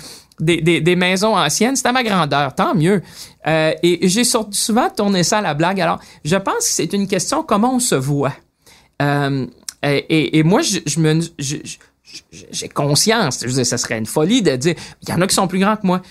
Des, 0.40 0.60
des, 0.60 0.80
des 0.80 0.94
maisons 0.94 1.36
anciennes, 1.36 1.74
c'est 1.74 1.88
à 1.88 1.92
ma 1.92 2.04
grandeur, 2.04 2.54
tant 2.54 2.74
mieux. 2.74 3.02
Euh, 3.46 3.72
et 3.82 4.08
j'ai 4.08 4.22
souvent 4.24 4.88
tourné 4.88 5.24
ça 5.24 5.38
à 5.38 5.40
la 5.40 5.54
blague. 5.54 5.80
Alors, 5.80 5.98
je 6.24 6.36
pense 6.36 6.58
que 6.58 6.62
c'est 6.64 6.92
une 6.92 7.08
question 7.08 7.42
comment 7.42 7.74
on 7.74 7.80
se 7.80 7.96
voit. 7.96 8.34
Euh, 9.02 9.46
et, 9.82 10.38
et- 10.38 10.42
moi, 10.44 10.60
je, 10.62 11.00
me, 11.00 11.20
j'ai 11.38 12.68
conscience. 12.68 13.40
Je 13.42 13.46
veux 13.48 13.52
dire, 13.54 13.66
ça 13.66 13.78
serait 13.78 13.98
une 13.98 14.06
folie 14.06 14.42
de 14.42 14.54
dire, 14.56 14.74
il 15.02 15.08
y 15.08 15.12
en 15.12 15.20
a 15.20 15.26
qui 15.26 15.34
sont 15.34 15.48
plus 15.48 15.58
grands 15.58 15.76
que 15.76 15.86
moi. 15.86 16.02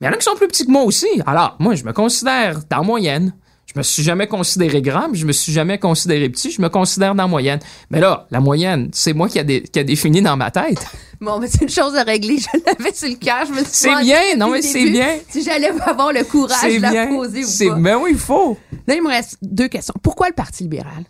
Mais 0.00 0.06
il 0.06 0.10
y 0.10 0.10
en 0.10 0.14
a 0.14 0.18
qui 0.18 0.24
sont 0.24 0.36
plus 0.36 0.48
petits 0.48 0.66
que 0.66 0.70
moi 0.70 0.82
aussi. 0.82 1.08
Alors, 1.26 1.56
moi, 1.58 1.74
je 1.74 1.84
me 1.84 1.92
considère 1.92 2.60
dans 2.68 2.84
moyenne. 2.84 3.32
Je 3.72 3.78
me 3.78 3.82
suis 3.84 4.02
jamais 4.02 4.26
considéré 4.26 4.82
grand, 4.82 5.08
puis 5.10 5.20
je 5.20 5.26
me 5.26 5.32
suis 5.32 5.52
jamais 5.52 5.78
considéré 5.78 6.28
petit. 6.28 6.50
Je 6.50 6.60
me 6.60 6.68
considère 6.68 7.14
dans 7.14 7.22
la 7.22 7.28
moyenne. 7.28 7.60
Mais 7.90 8.00
là, 8.00 8.26
la 8.32 8.40
moyenne, 8.40 8.88
c'est 8.92 9.12
moi 9.12 9.28
qui 9.28 9.38
a, 9.38 9.44
dé- 9.44 9.62
qui 9.62 9.78
a 9.78 9.84
défini 9.84 10.20
dans 10.22 10.36
ma 10.36 10.50
tête. 10.50 10.84
Bon, 11.20 11.38
mais 11.38 11.48
c'est 11.48 11.60
une 11.60 11.68
chose 11.68 11.94
à 11.96 12.02
régler. 12.02 12.38
Je 12.38 12.46
l'avais 12.64 12.94
sur 12.94 13.06
le 13.06 13.14
cœur. 13.16 13.44
Je 13.44 13.50
me 13.52 13.58
suis 13.58 13.66
C'est 13.66 13.94
bien, 14.02 14.36
non, 14.38 14.48
mais 14.48 14.62
c'est 14.62 14.86
bien. 14.88 15.18
Si 15.28 15.42
j'allais 15.42 15.68
avoir 15.68 16.14
le 16.14 16.24
courage 16.24 16.74
de 16.76 16.80
la 16.80 16.90
bien. 16.90 17.06
poser 17.08 17.44
ou 17.44 17.68
pas. 17.68 17.74
ben 17.78 17.98
oui, 18.02 18.12
il 18.14 18.18
faut. 18.18 18.56
Là, 18.86 18.94
il 18.94 19.02
me 19.02 19.08
reste 19.08 19.36
deux 19.42 19.68
questions. 19.68 19.92
Pourquoi 20.02 20.28
le 20.28 20.32
Parti 20.34 20.62
libéral? 20.62 21.04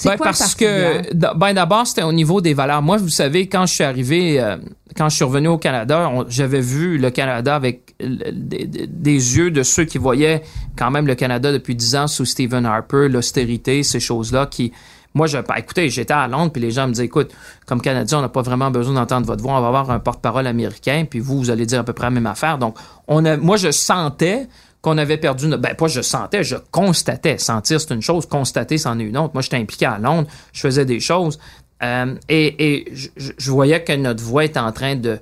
C'est 0.00 0.08
Ben, 0.08 0.16
quoi 0.16 0.26
parce 0.28 0.54
que 0.54 1.14
ben 1.34 1.52
d'abord 1.52 1.86
c'était 1.86 2.04
au 2.04 2.12
niveau 2.12 2.40
des 2.40 2.54
valeurs. 2.54 2.80
Moi, 2.80 2.96
vous 2.96 3.10
savez, 3.10 3.48
quand 3.48 3.66
je 3.66 3.74
suis 3.74 3.84
arrivé, 3.84 4.40
euh, 4.40 4.56
quand 4.96 5.10
je 5.10 5.16
suis 5.16 5.24
revenu 5.24 5.48
au 5.48 5.58
Canada, 5.58 6.10
j'avais 6.26 6.62
vu 6.62 6.96
le 6.96 7.10
Canada 7.10 7.54
avec 7.54 7.94
des, 8.00 9.36
yeux 9.36 9.50
de 9.50 9.62
ceux 9.62 9.84
qui 9.84 9.98
voyaient 9.98 10.40
quand 10.74 10.90
même 10.90 11.06
le 11.06 11.14
Canada 11.14 11.52
depuis 11.52 11.74
dix 11.74 11.96
ans 11.96 12.06
sous 12.06 12.24
Stephen 12.24 12.64
Harper, 12.64 13.08
l'austérité, 13.10 13.82
ces 13.82 14.00
choses-là 14.00 14.46
qui 14.46 14.72
moi, 15.12 15.26
je, 15.26 15.36
ben, 15.38 15.56
écoutez, 15.56 15.90
j'étais 15.90 16.14
à 16.14 16.28
Londres, 16.28 16.52
puis 16.52 16.62
les 16.62 16.70
gens 16.70 16.86
me 16.86 16.92
disaient, 16.92 17.06
écoute, 17.06 17.32
comme 17.66 17.82
Canadien, 17.82 18.18
on 18.18 18.22
n'a 18.22 18.28
pas 18.28 18.42
vraiment 18.42 18.70
besoin 18.70 18.94
d'entendre 18.94 19.26
votre 19.26 19.42
voix, 19.42 19.54
on 19.54 19.60
va 19.60 19.66
avoir 19.66 19.90
un 19.90 19.98
porte-parole 19.98 20.46
américain, 20.46 21.04
puis 21.10 21.18
vous, 21.18 21.36
vous 21.36 21.50
allez 21.50 21.66
dire 21.66 21.80
à 21.80 21.84
peu 21.84 21.92
près 21.92 22.06
la 22.06 22.10
même 22.10 22.26
affaire. 22.26 22.58
Donc, 22.58 22.76
on 23.08 23.24
a, 23.24 23.36
moi, 23.36 23.56
je 23.56 23.72
sentais 23.72 24.46
qu'on 24.82 24.98
avait 24.98 25.18
perdu 25.18 25.46
notre... 25.46 25.62
Ben, 25.62 25.74
pas 25.74 25.88
je 25.88 26.00
sentais, 26.00 26.44
je 26.44 26.56
constatais. 26.70 27.38
Sentir, 27.38 27.80
c'est 27.80 27.94
une 27.94 28.02
chose. 28.02 28.26
Constater, 28.26 28.78
c'en 28.78 28.98
est 28.98 29.04
une 29.04 29.18
autre. 29.18 29.32
Moi, 29.34 29.42
j'étais 29.42 29.56
impliqué 29.56 29.86
à 29.86 29.98
Londres. 29.98 30.28
Je 30.52 30.60
faisais 30.60 30.84
des 30.84 31.00
choses. 31.00 31.38
Euh, 31.82 32.14
et 32.28 32.92
je, 32.94 33.50
voyais 33.50 33.82
que 33.82 33.94
notre 33.96 34.22
voix 34.22 34.44
est 34.44 34.56
en 34.56 34.70
train 34.72 34.96
de 34.96 35.18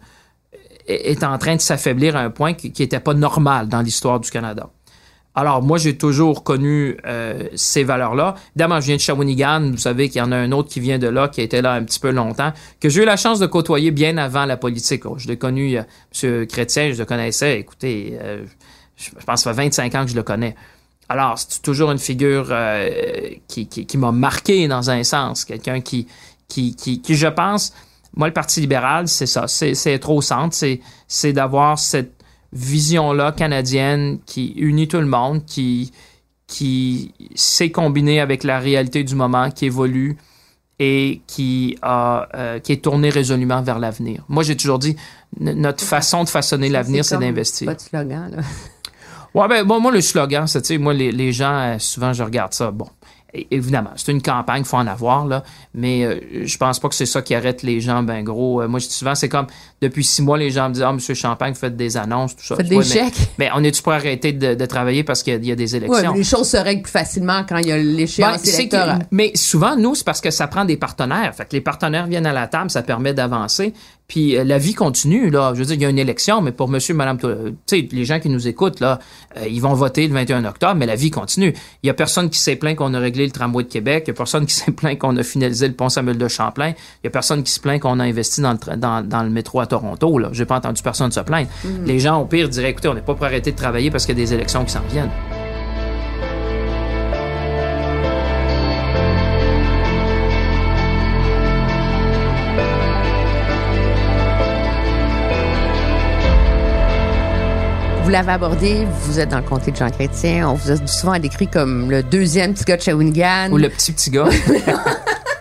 est 0.88 1.22
en 1.22 1.36
train 1.36 1.54
de 1.54 1.60
s'affaiblir 1.60 2.16
à 2.16 2.20
un 2.20 2.30
point 2.30 2.54
qui 2.54 2.72
n'était 2.78 2.98
pas 2.98 3.12
normal 3.12 3.68
dans 3.68 3.82
l'histoire 3.82 4.20
du 4.20 4.30
Canada. 4.30 4.70
Alors, 5.34 5.62
moi, 5.62 5.78
j'ai 5.78 5.96
toujours 5.96 6.42
connu 6.42 6.96
euh, 7.06 7.44
ces 7.54 7.84
valeurs-là. 7.84 8.34
Évidemment, 8.56 8.80
je 8.80 8.86
viens 8.86 8.96
de 8.96 9.00
Shawinigan. 9.00 9.70
Vous 9.70 9.76
savez 9.76 10.08
qu'il 10.08 10.18
y 10.18 10.24
en 10.24 10.32
a 10.32 10.36
un 10.36 10.50
autre 10.50 10.68
qui 10.68 10.80
vient 10.80 10.98
de 10.98 11.06
là, 11.06 11.28
qui 11.28 11.40
a 11.40 11.44
été 11.44 11.62
là 11.62 11.74
un 11.74 11.84
petit 11.84 12.00
peu 12.00 12.10
longtemps, 12.10 12.52
que 12.80 12.88
j'ai 12.88 13.02
eu 13.02 13.04
la 13.04 13.16
chance 13.16 13.38
de 13.38 13.46
côtoyer 13.46 13.92
bien 13.92 14.16
avant 14.16 14.46
la 14.46 14.56
politique. 14.56 15.06
Oh, 15.06 15.14
je 15.16 15.28
l'ai 15.28 15.36
connu, 15.36 15.76
M. 15.76 16.46
Chrétien, 16.48 16.92
je 16.92 16.98
le 16.98 17.04
connaissais. 17.04 17.60
Écoutez, 17.60 18.18
euh, 18.20 18.44
je 18.98 19.10
pense 19.10 19.40
que 19.40 19.50
ça 19.50 19.54
fait 19.54 19.62
25 19.62 19.94
ans 19.94 20.04
que 20.04 20.10
je 20.10 20.16
le 20.16 20.22
connais. 20.22 20.54
Alors, 21.08 21.38
c'est 21.38 21.62
toujours 21.62 21.90
une 21.90 21.98
figure 21.98 22.48
euh, 22.50 23.30
qui, 23.46 23.66
qui, 23.66 23.86
qui 23.86 23.96
m'a 23.96 24.12
marqué 24.12 24.68
dans 24.68 24.90
un 24.90 25.02
sens. 25.04 25.44
Quelqu'un 25.44 25.80
qui, 25.80 26.06
qui, 26.48 26.76
qui, 26.76 27.00
qui, 27.00 27.14
je 27.14 27.28
pense, 27.28 27.72
moi, 28.14 28.26
le 28.26 28.34
Parti 28.34 28.60
libéral, 28.60 29.08
c'est 29.08 29.26
ça. 29.26 29.48
C'est 29.48 29.74
c'est 29.74 29.92
être 29.92 30.10
au 30.10 30.20
centre. 30.20 30.56
C'est 31.06 31.32
d'avoir 31.32 31.78
cette 31.78 32.12
vision-là 32.52 33.32
canadienne 33.32 34.18
qui 34.26 34.48
unit 34.56 34.88
tout 34.88 34.98
le 34.98 35.06
monde, 35.06 35.44
qui, 35.46 35.92
qui 36.46 37.14
sait 37.34 37.70
combiner 37.70 38.20
avec 38.20 38.44
la 38.44 38.58
réalité 38.58 39.04
du 39.04 39.14
moment, 39.14 39.50
qui 39.50 39.66
évolue 39.66 40.18
et 40.78 41.22
qui, 41.26 41.76
a, 41.82 42.28
euh, 42.34 42.58
qui 42.58 42.72
est 42.72 42.84
tournée 42.84 43.10
résolument 43.10 43.62
vers 43.62 43.78
l'avenir. 43.78 44.24
Moi, 44.28 44.42
j'ai 44.42 44.56
toujours 44.56 44.78
dit, 44.78 44.96
notre 45.40 45.84
façon 45.84 46.24
de 46.24 46.28
façonner 46.28 46.68
l'avenir, 46.68 47.04
c'est 47.04 47.18
d'investir. 47.18 47.74
Slogan, 47.78 48.30
là. 48.36 48.42
Ouais, 49.38 49.48
ben, 49.48 49.64
bon, 49.64 49.80
moi, 49.80 49.92
le 49.92 50.00
slogan, 50.00 50.46
c'est, 50.46 50.62
tu 50.62 50.68
sais, 50.68 50.78
moi, 50.78 50.92
les, 50.94 51.12
les 51.12 51.32
gens, 51.32 51.52
euh, 51.58 51.76
souvent, 51.78 52.12
je 52.12 52.22
regarde 52.22 52.52
ça. 52.54 52.70
Bon, 52.70 52.88
évidemment, 53.50 53.90
c'est 53.96 54.10
une 54.10 54.22
campagne, 54.22 54.62
il 54.62 54.64
faut 54.64 54.78
en 54.78 54.86
avoir, 54.86 55.26
là, 55.26 55.42
mais 55.74 56.02
euh, 56.04 56.18
je 56.46 56.56
pense 56.56 56.80
pas 56.80 56.88
que 56.88 56.94
c'est 56.94 57.06
ça 57.06 57.20
qui 57.22 57.34
arrête 57.34 57.62
les 57.62 57.80
gens, 57.80 58.02
ben 58.02 58.22
gros. 58.24 58.62
Euh, 58.62 58.68
moi, 58.68 58.80
je 58.80 58.86
dis 58.88 58.94
souvent, 58.94 59.14
c'est 59.14 59.28
comme, 59.28 59.46
depuis 59.82 60.02
six 60.02 60.22
mois, 60.22 60.38
les 60.38 60.50
gens 60.50 60.68
me 60.70 60.74
disent, 60.74 60.82
ah, 60.82 60.92
Monsieur 60.92 61.14
Champagne, 61.14 61.54
faites 61.54 61.76
des 61.76 61.96
annonces, 61.98 62.34
tout 62.34 62.42
ça. 62.44 62.56
Faites 62.56 62.68
des 62.68 62.82
chèques. 62.82 63.14
Mais, 63.38 63.46
mais 63.46 63.50
on 63.54 63.62
est-tu 63.62 63.82
pour 63.82 63.92
arrêter 63.92 64.32
de, 64.32 64.54
de 64.54 64.66
travailler 64.66 65.04
parce 65.04 65.22
qu'il 65.22 65.34
y 65.34 65.36
a- 65.36 65.38
il 65.38 65.46
y, 65.46 65.52
a 65.52 65.56
des 65.56 65.76
élections? 65.76 66.10
Ouais, 66.12 66.16
les 66.18 66.24
choses 66.24 66.48
se 66.48 66.56
règlent 66.56 66.82
plus 66.82 66.90
facilement 66.90 67.44
quand 67.48 67.58
il 67.58 67.68
y 67.68 67.72
a 67.72 67.76
Ben, 67.76 67.84
l'échéance 67.96 68.40
c'est 68.42 68.54
électorale. 68.62 69.00
que- 69.00 69.04
mais 69.12 69.32
souvent, 69.34 69.76
nous, 69.76 69.94
c'est 69.94 70.04
parce 70.04 70.20
que 70.22 70.30
ça 70.30 70.46
prend 70.48 70.64
des 70.64 70.76
partenaires. 70.78 71.34
Fait 71.34 71.44
que 71.44 71.52
les 71.52 71.60
partenaires 71.60 72.06
viennent 72.06 72.26
à 72.26 72.32
la 72.32 72.46
table, 72.48 72.70
ça 72.70 72.82
permet 72.82 73.12
d'avancer. 73.14 73.74
Puis 74.08 74.38
euh, 74.38 74.44
la 74.44 74.56
vie 74.56 74.72
continue, 74.72 75.28
là. 75.28 75.52
Je 75.54 75.58
veux 75.58 75.66
dire, 75.66 75.74
il 75.74 75.82
y 75.82 75.84
a 75.84 75.90
une 75.90 75.98
élection, 75.98 76.40
mais 76.40 76.50
pour 76.50 76.68
monsieur, 76.68 76.94
madame, 76.94 77.18
euh, 77.24 77.50
tu 77.66 77.80
sais, 77.80 77.88
les 77.92 78.06
gens 78.06 78.18
qui 78.20 78.30
nous 78.30 78.48
écoutent, 78.48 78.80
là, 78.80 78.98
euh, 79.36 79.46
ils 79.46 79.60
vont 79.60 79.74
voter 79.74 80.08
le 80.08 80.14
21 80.14 80.46
octobre, 80.46 80.76
mais 80.76 80.86
la 80.86 80.94
vie 80.94 81.10
continue. 81.10 81.54
Il 81.82 81.88
y 81.88 81.90
a 81.90 81.94
personne 81.94 82.30
qui 82.30 82.38
s'est 82.38 82.56
plaint 82.56 82.74
qu'on 82.74 82.94
a 82.94 82.98
réglé 82.98 83.26
le 83.26 83.32
tramway 83.32 83.64
de 83.64 83.68
Québec. 83.68 84.04
Il 84.06 84.08
y 84.08 84.12
a 84.12 84.14
personne 84.14 84.46
qui 84.46 84.54
s'est 84.54 84.72
plaint 84.72 84.98
qu'on 84.98 85.14
a 85.18 85.22
finalisé 85.22 85.68
le 85.68 85.74
pont 85.74 85.90
Samuel 85.90 86.16
de 86.16 86.26
Champlain. 86.26 86.70
Il 86.70 87.04
y 87.04 87.08
a 87.08 87.10
personne 87.10 87.42
qui 87.42 87.52
se 87.52 87.60
plaint 87.60 87.82
qu'on 87.82 88.00
a 88.00 88.04
investi 88.04 88.40
dans 88.40 88.52
le, 88.52 88.76
dans, 88.78 89.06
dans 89.06 89.22
le 89.22 89.28
métro 89.28 89.60
à 89.60 89.66
Toronto, 89.66 90.18
là. 90.18 90.30
J'ai 90.32 90.46
pas 90.46 90.56
entendu 90.56 90.82
personne 90.82 91.12
se 91.12 91.20
plaindre. 91.20 91.48
Les 91.84 91.98
gens, 91.98 92.18
au 92.22 92.24
pire, 92.24 92.48
diraient, 92.48 92.70
écoutez, 92.70 92.88
on 92.88 92.94
n'est 92.94 93.02
pas 93.02 93.14
pour 93.14 93.26
arrêter 93.26 93.52
de 93.52 93.56
travailler 93.56 93.90
parce 93.90 94.06
qu'il 94.06 94.18
y 94.18 94.22
a 94.22 94.24
des 94.24 94.32
élections 94.32 94.64
qui 94.64 94.72
s'en 94.72 94.80
viennent. 94.90 95.10
Vous 108.08 108.12
l'avez 108.12 108.32
abordé, 108.32 108.86
vous 109.02 109.20
êtes 109.20 109.28
dans 109.28 109.36
le 109.36 109.44
comté 109.44 109.70
de 109.70 109.76
Jean 109.76 109.90
Chrétien, 109.90 110.48
on 110.48 110.54
vous 110.54 110.70
a 110.70 110.86
souvent 110.86 111.18
décrit 111.18 111.46
comme 111.46 111.90
le 111.90 112.02
deuxième 112.02 112.54
petit 112.54 112.64
gars 112.64 112.78
de 112.78 112.80
Shawinigan. 112.80 113.50
Ou 113.52 113.58
le 113.58 113.68
petit 113.68 113.92
petit 113.92 114.08
gars. 114.08 114.30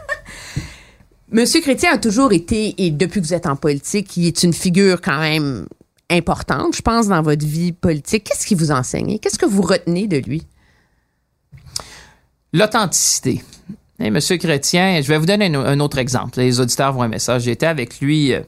Monsieur 1.32 1.62
Chrétien 1.62 1.94
a 1.94 1.98
toujours 1.98 2.34
été, 2.34 2.76
et 2.78 2.92
depuis 2.92 3.22
que 3.22 3.26
vous 3.26 3.34
êtes 3.34 3.46
en 3.46 3.56
politique, 3.56 4.18
il 4.18 4.28
est 4.28 4.44
une 4.44 4.52
figure 4.52 5.00
quand 5.00 5.18
même 5.18 5.66
importante, 6.10 6.76
je 6.76 6.82
pense, 6.82 7.08
dans 7.08 7.22
votre 7.22 7.46
vie 7.46 7.72
politique. 7.72 8.26
Qu'est-ce 8.26 8.46
qu'il 8.46 8.58
vous 8.58 8.72
enseigne? 8.72 9.18
Qu'est-ce 9.20 9.40
que 9.40 9.46
vous 9.46 9.62
retenez 9.62 10.08
de 10.08 10.18
lui? 10.18 10.46
L'authenticité. 12.52 13.46
Monsieur 13.98 14.36
Chrétien, 14.36 15.00
je 15.02 15.08
vais 15.08 15.18
vous 15.18 15.26
donner 15.26 15.46
un, 15.46 15.56
un 15.56 15.80
autre 15.80 16.00
exemple. 16.00 16.38
Les 16.38 16.60
auditeurs 16.60 16.92
vont 16.92 17.06
aimer 17.06 17.20
ça. 17.20 17.40
J'étais 17.40 17.66
avec 17.66 18.02
lui, 18.02 18.34
euh, 18.34 18.42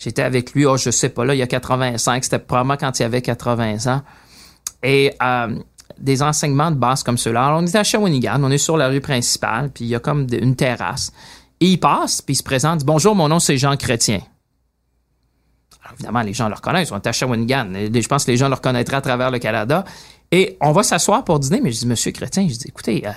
j'étais 0.00 0.22
avec 0.22 0.52
lui, 0.54 0.66
oh, 0.66 0.76
je 0.76 0.90
sais 0.90 1.10
pas, 1.10 1.24
là, 1.24 1.34
il 1.34 1.38
y 1.38 1.42
a 1.42 1.46
85, 1.46 2.24
c'était 2.24 2.38
probablement 2.38 2.76
quand 2.76 2.98
il 2.98 3.04
avait 3.04 3.22
80 3.22 3.92
ans. 3.92 4.02
Et 4.82 5.14
euh, 5.22 5.54
des 5.98 6.22
enseignements 6.22 6.70
de 6.70 6.76
base 6.76 7.02
comme 7.02 7.18
ceux-là. 7.18 7.46
Alors, 7.46 7.60
on 7.60 7.66
est 7.66 7.76
à 7.76 7.84
Shawinigan, 7.84 8.42
on 8.42 8.50
est 8.50 8.58
sur 8.58 8.76
la 8.76 8.88
rue 8.88 9.02
principale, 9.02 9.70
puis 9.70 9.84
il 9.84 9.88
y 9.88 9.94
a 9.94 10.00
comme 10.00 10.26
une 10.32 10.56
terrasse. 10.56 11.12
Et 11.60 11.66
il 11.66 11.78
passe, 11.78 12.22
puis 12.22 12.32
il 12.32 12.36
se 12.36 12.42
présente, 12.42 12.78
dit, 12.78 12.84
Bonjour, 12.84 13.14
mon 13.14 13.28
nom 13.28 13.38
c'est 13.38 13.58
Jean 13.58 13.76
Chrétien. 13.76 14.20
Alors, 15.82 15.92
évidemment, 15.94 16.22
les 16.22 16.32
gens 16.32 16.48
le 16.48 16.54
reconnaissent. 16.54 16.90
On 16.92 16.96
est 16.96 17.06
à 17.06 17.12
Shawinigan. 17.12 17.70
Je 17.74 18.08
pense 18.08 18.24
que 18.24 18.30
les 18.30 18.38
gens 18.38 18.48
le 18.48 18.54
reconnaîtraient 18.54 18.96
à 18.96 19.02
travers 19.02 19.30
le 19.30 19.38
Canada. 19.38 19.84
Et 20.32 20.56
on 20.60 20.72
va 20.72 20.82
s'asseoir 20.82 21.24
pour 21.24 21.38
dîner, 21.38 21.60
mais 21.60 21.72
je 21.72 21.80
dis, 21.80 21.86
Monsieur 21.86 22.12
Chrétien, 22.12 22.48
je 22.48 22.54
dis, 22.54 22.68
écoutez, 22.68 23.06
euh, 23.06 23.10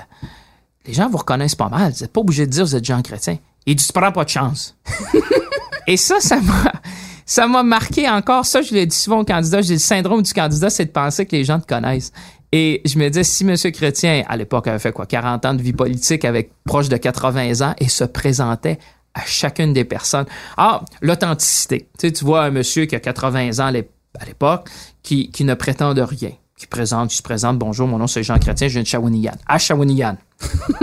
les 0.86 0.94
gens 0.94 1.10
vous 1.10 1.20
reconnaissent 1.20 1.56
pas 1.56 1.70
mal. 1.70 1.94
Vous 1.94 2.02
n'êtes 2.02 2.12
pas 2.12 2.22
obligé 2.22 2.46
de 2.46 2.52
dire 2.52 2.64
que 2.64 2.70
vous 2.70 2.76
êtes 2.76 2.86
Jean 2.86 3.02
Chrétien. 3.02 3.38
Il 3.66 3.76
dit, 3.76 3.86
tu 3.86 3.94
prends 3.94 4.12
pas 4.12 4.26
de 4.26 4.30
chance. 4.30 4.76
Et 5.88 5.98
ça, 5.98 6.20
ça 6.20 6.40
m'a, 6.40 6.72
ça 7.26 7.48
m'a 7.48 7.64
marqué 7.64 8.10
encore. 8.10 8.46
Ça, 8.46 8.62
je 8.62 8.74
l'ai 8.74 8.86
dit 8.86 8.96
souvent 8.96 9.20
aux 9.20 9.26
candidats. 9.26 9.62
J'ai 9.62 9.74
le 9.74 9.80
syndrome 9.80 10.22
du 10.22 10.34
candidat, 10.34 10.70
c'est 10.70 10.86
de 10.86 10.92
penser 10.92 11.26
que 11.26 11.36
les 11.36 11.44
gens 11.44 11.60
te 11.60 11.68
connaissent. 11.68 12.12
Et 12.52 12.82
je 12.86 13.00
me 13.00 13.10
disais, 13.10 13.24
si 13.24 13.44
M. 13.44 13.56
Chrétien, 13.72 14.24
à 14.28 14.38
l'époque, 14.38 14.68
avait 14.68 14.78
fait 14.80 14.92
quoi, 14.92 15.06
40 15.08 15.46
ans 15.46 15.54
de 15.56 15.62
vie 15.62 15.74
politique 15.74 16.24
avec 16.24 16.52
proche 16.66 16.88
de 16.88 16.98
80 16.98 17.62
ans 17.68 17.74
et 17.80 17.90
se 17.90 18.04
présentait 18.04 18.78
à 19.16 19.22
chacune 19.26 19.74
des 19.74 19.86
personnes. 19.86 20.26
Ah, 20.58 20.82
l'authenticité. 21.02 21.88
Tu 22.00 22.08
sais, 22.08 22.14
tu 22.14 22.26
vois 22.26 22.44
un 22.44 22.52
monsieur 22.52 22.86
qui 22.86 22.96
a 22.96 23.00
80 23.00 23.60
ans 23.60 23.66
à 23.68 23.72
l'ép- 23.72 23.90
à 24.20 24.26
l'époque, 24.26 24.70
qui, 25.02 25.32
qui 25.32 25.44
ne 25.46 25.56
prétend 25.56 25.96
de 25.96 26.02
rien, 26.04 26.30
qui 26.56 26.68
présente, 26.68 27.10
qui 27.10 27.18
se 27.18 27.24
présente, 27.24 27.58
bonjour, 27.58 27.88
mon 27.88 27.98
nom 27.98 28.06
c'est 28.06 28.22
Jean 28.22 28.38
Chrétien, 28.38 28.68
je 28.68 28.74
viens 28.74 28.84
de 28.84 28.88
Shawinigan. 28.88 29.32
À 29.48 29.58
Shawinigan. 29.58 30.18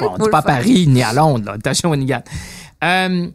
bon, 0.00 0.10
on 0.10 0.18
dit 0.18 0.28
pas 0.30 0.38
à 0.38 0.42
Paris 0.42 0.86
ni 0.86 1.02
à 1.02 1.12
Londres, 1.14 1.52
là, 1.52 1.70
à 1.70 1.74
Shawinigan. 1.74 2.22
Euh, 2.84 3.28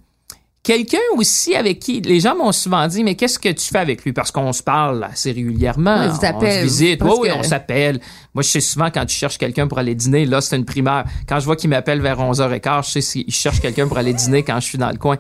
Quelqu'un 0.68 0.98
aussi 1.16 1.56
avec 1.56 1.80
qui 1.80 2.02
les 2.02 2.20
gens 2.20 2.36
m'ont 2.36 2.52
souvent 2.52 2.86
dit 2.88 3.02
mais 3.02 3.16
qu'est-ce 3.16 3.40
que 3.40 3.48
tu 3.48 3.66
fais 3.70 3.78
avec 3.78 4.04
lui? 4.04 4.12
Parce 4.12 4.32
qu'on 4.32 4.52
se 4.52 4.62
parle 4.62 5.02
assez 5.06 5.32
régulièrement, 5.32 6.02
Ouais, 6.02 6.08
vous 6.10 6.16
on 6.16 6.42
se 6.42 6.64
visite, 6.64 7.02
oui, 7.04 7.30
que- 7.30 7.36
on 7.36 7.44
s'appelle. 7.44 8.02
Moi 8.34 8.44
je 8.44 8.50
sais 8.50 8.60
souvent 8.60 8.90
quand 8.94 9.06
tu 9.06 9.16
cherches 9.16 9.38
quelqu'un 9.38 9.66
pour 9.70 9.78
aller 9.80 9.96
dîner, 9.96 10.26
là 10.26 10.42
c'est 10.42 10.58
une 10.58 10.66
primaire. 10.66 11.06
Quand 11.26 11.40
je 11.40 11.46
vois 11.46 11.56
qu'il 11.56 11.70
m'appelle 11.70 12.02
vers 12.02 12.20
11h15, 12.20 12.86
je 12.86 12.92
sais 12.92 13.00
s'il 13.02 13.32
cherche 13.34 13.62
quelqu'un 13.62 13.88
pour 13.88 13.98
aller 13.98 14.14
dîner 14.14 14.44
quand 14.44 14.60
je 14.60 14.66
suis 14.66 14.78
dans 14.78 14.90
le 14.92 14.98
coin. 14.98 15.16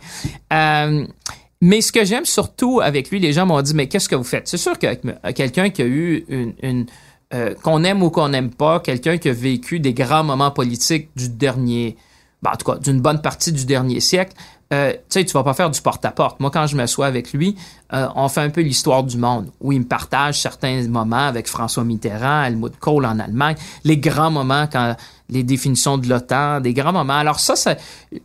Euh, 0.52 1.06
mais 1.62 1.80
ce 1.80 1.94
que 1.94 2.04
j'aime 2.04 2.26
surtout 2.26 2.82
avec 2.82 3.10
lui, 3.10 3.20
les 3.20 3.32
gens 3.32 3.46
m'ont 3.46 3.62
dit 3.62 3.74
mais 3.74 3.88
qu'est-ce 3.88 4.10
que 4.10 4.16
vous 4.18 4.26
faites? 4.26 4.50
C'est 4.50 4.58
sûr 4.58 4.78
que 4.78 4.88
quelqu'un 5.32 5.70
qui 5.70 5.82
a 5.82 5.86
eu 5.86 6.26
une, 6.28 6.56
une 6.62 6.86
euh, 7.34 7.54
qu'on 7.64 7.86
aime 7.86 8.04
ou 8.04 8.10
qu'on 8.10 8.28
n'aime 8.28 8.50
pas, 8.52 8.82
quelqu'un 8.82 9.18
qui 9.18 9.30
a 9.30 9.34
vécu 9.34 9.80
des 9.80 9.94
grands 9.94 10.26
moments 10.26 10.52
politiques 10.52 11.08
du 11.16 11.30
dernier, 11.30 11.96
ben, 12.42 12.52
en 12.54 12.58
tout 12.58 12.70
cas 12.70 12.78
d'une 12.80 13.00
bonne 13.00 13.22
partie 13.22 13.54
du 13.54 13.66
dernier 13.66 14.02
siècle, 14.02 14.34
euh, 14.74 14.92
tu 14.92 15.00
sais, 15.10 15.26
tu 15.26 15.34
vas 15.34 15.44
pas 15.44 15.54
faire 15.54 15.70
du 15.70 15.82
porte-à-porte. 15.82 16.40
Moi, 16.40 16.52
quand 16.52 16.68
je 16.68 16.76
m'assois 16.76 17.06
avec 17.06 17.32
lui, 17.32 17.56
euh, 17.94 18.08
on 18.16 18.28
fait 18.28 18.42
un 18.42 18.50
peu 18.50 18.62
l'histoire 18.62 19.04
du 19.04 19.18
monde, 19.18 19.50
où 19.62 19.72
il 19.72 19.80
me 19.80 19.86
partage 19.86 20.42
certains 20.42 20.88
moments 20.88 21.28
avec 21.28 21.48
François 21.48 21.86
Mitterrand, 21.86 22.44
Helmut 22.44 22.78
Kohl 22.78 23.06
en 23.06 23.20
Allemagne, 23.20 23.56
les 23.86 23.98
grands 23.98 24.32
moments 24.32 24.68
quand 24.68 24.96
les 25.30 25.44
définitions 25.44 25.98
de 25.98 26.08
l'OTAN, 26.08 26.60
des 26.60 26.74
grands 26.74 26.94
moments. 26.94 27.18
Alors 27.18 27.40
ça, 27.40 27.76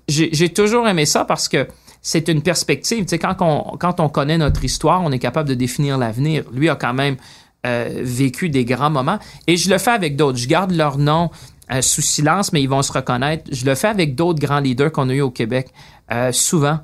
j'ai 0.09 0.49
toujours 0.53 0.89
aimé 0.89 1.07
ça 1.07 1.25
parce 1.25 1.49
que 1.49 1.69
c'est 2.01 2.29
une 2.29 2.43
perspective. 2.43 3.05
Tu 3.05 3.11
sais, 3.11 3.19
quand 3.19 3.41
on, 3.41 4.09
connaît 4.09 4.39
notre 4.39 4.65
histoire, 4.65 5.03
on 5.03 5.13
est 5.13 5.21
capable 5.21 5.49
de 5.49 5.55
définir 5.55 5.99
l'avenir. 5.99 6.45
Lui 6.53 6.69
a 6.69 6.75
quand 6.75 6.95
même 6.95 7.17
euh, 7.65 7.89
vécu 8.03 8.49
des 8.49 8.65
grands 8.65 8.91
moments. 8.91 9.21
Et 9.47 9.57
je 9.57 9.71
le 9.71 9.79
fais 9.79 9.93
avec 9.93 10.17
d'autres. 10.17 10.39
Je 10.39 10.49
garde 10.49 10.73
leur 10.73 10.99
nom 10.99 11.31
sous 11.81 12.03
silence, 12.03 12.53
mais 12.53 12.61
ils 12.61 12.69
vont 12.69 12.83
se 12.83 12.93
reconnaître. 12.93 13.45
Je 13.53 13.65
le 13.65 13.75
fais 13.75 13.89
avec 13.89 14.15
d'autres 14.15 14.41
grands 14.41 14.61
leaders 14.61 14.93
qu'on 14.93 15.09
a 15.09 15.15
eu 15.15 15.21
au 15.23 15.31
Québec. 15.31 15.69
Euh, 16.13 16.33
souvent, 16.33 16.81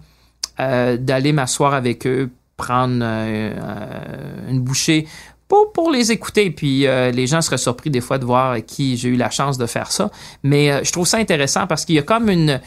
euh, 0.61 0.97
d'aller 0.97 1.33
m'asseoir 1.33 1.75
avec 1.75 2.07
eux, 2.07 2.31
prendre 2.57 3.01
euh, 3.03 3.53
euh, 3.55 4.51
une 4.51 4.61
bouchée 4.61 5.07
pour, 5.49 5.91
les 5.91 6.13
écouter. 6.13 6.51
Puis 6.51 6.87
euh, 6.87 7.11
les 7.11 7.27
gens 7.27 7.41
seraient 7.41 7.59
surpris 7.59 7.91
des 7.91 8.01
fois 8.01 8.19
de 8.19 8.25
voir 8.25 8.57
qui 8.67 8.97
j'ai 8.97 9.09
eu 9.09 9.17
la 9.17 9.31
chance 9.31 9.59
de 9.59 9.67
faire 9.67 9.91
ça. 9.93 10.11
Mais 10.43 10.71
euh, 10.71 10.81
je 10.85 10.93
trouve 10.93 11.07
ça 11.07 11.19
intéressant 11.19 11.67
parce 11.67 11.85
qu'il 11.85 11.95
y 11.95 11.99
a 11.99 12.03
comme 12.03 12.29
une... 12.31 12.61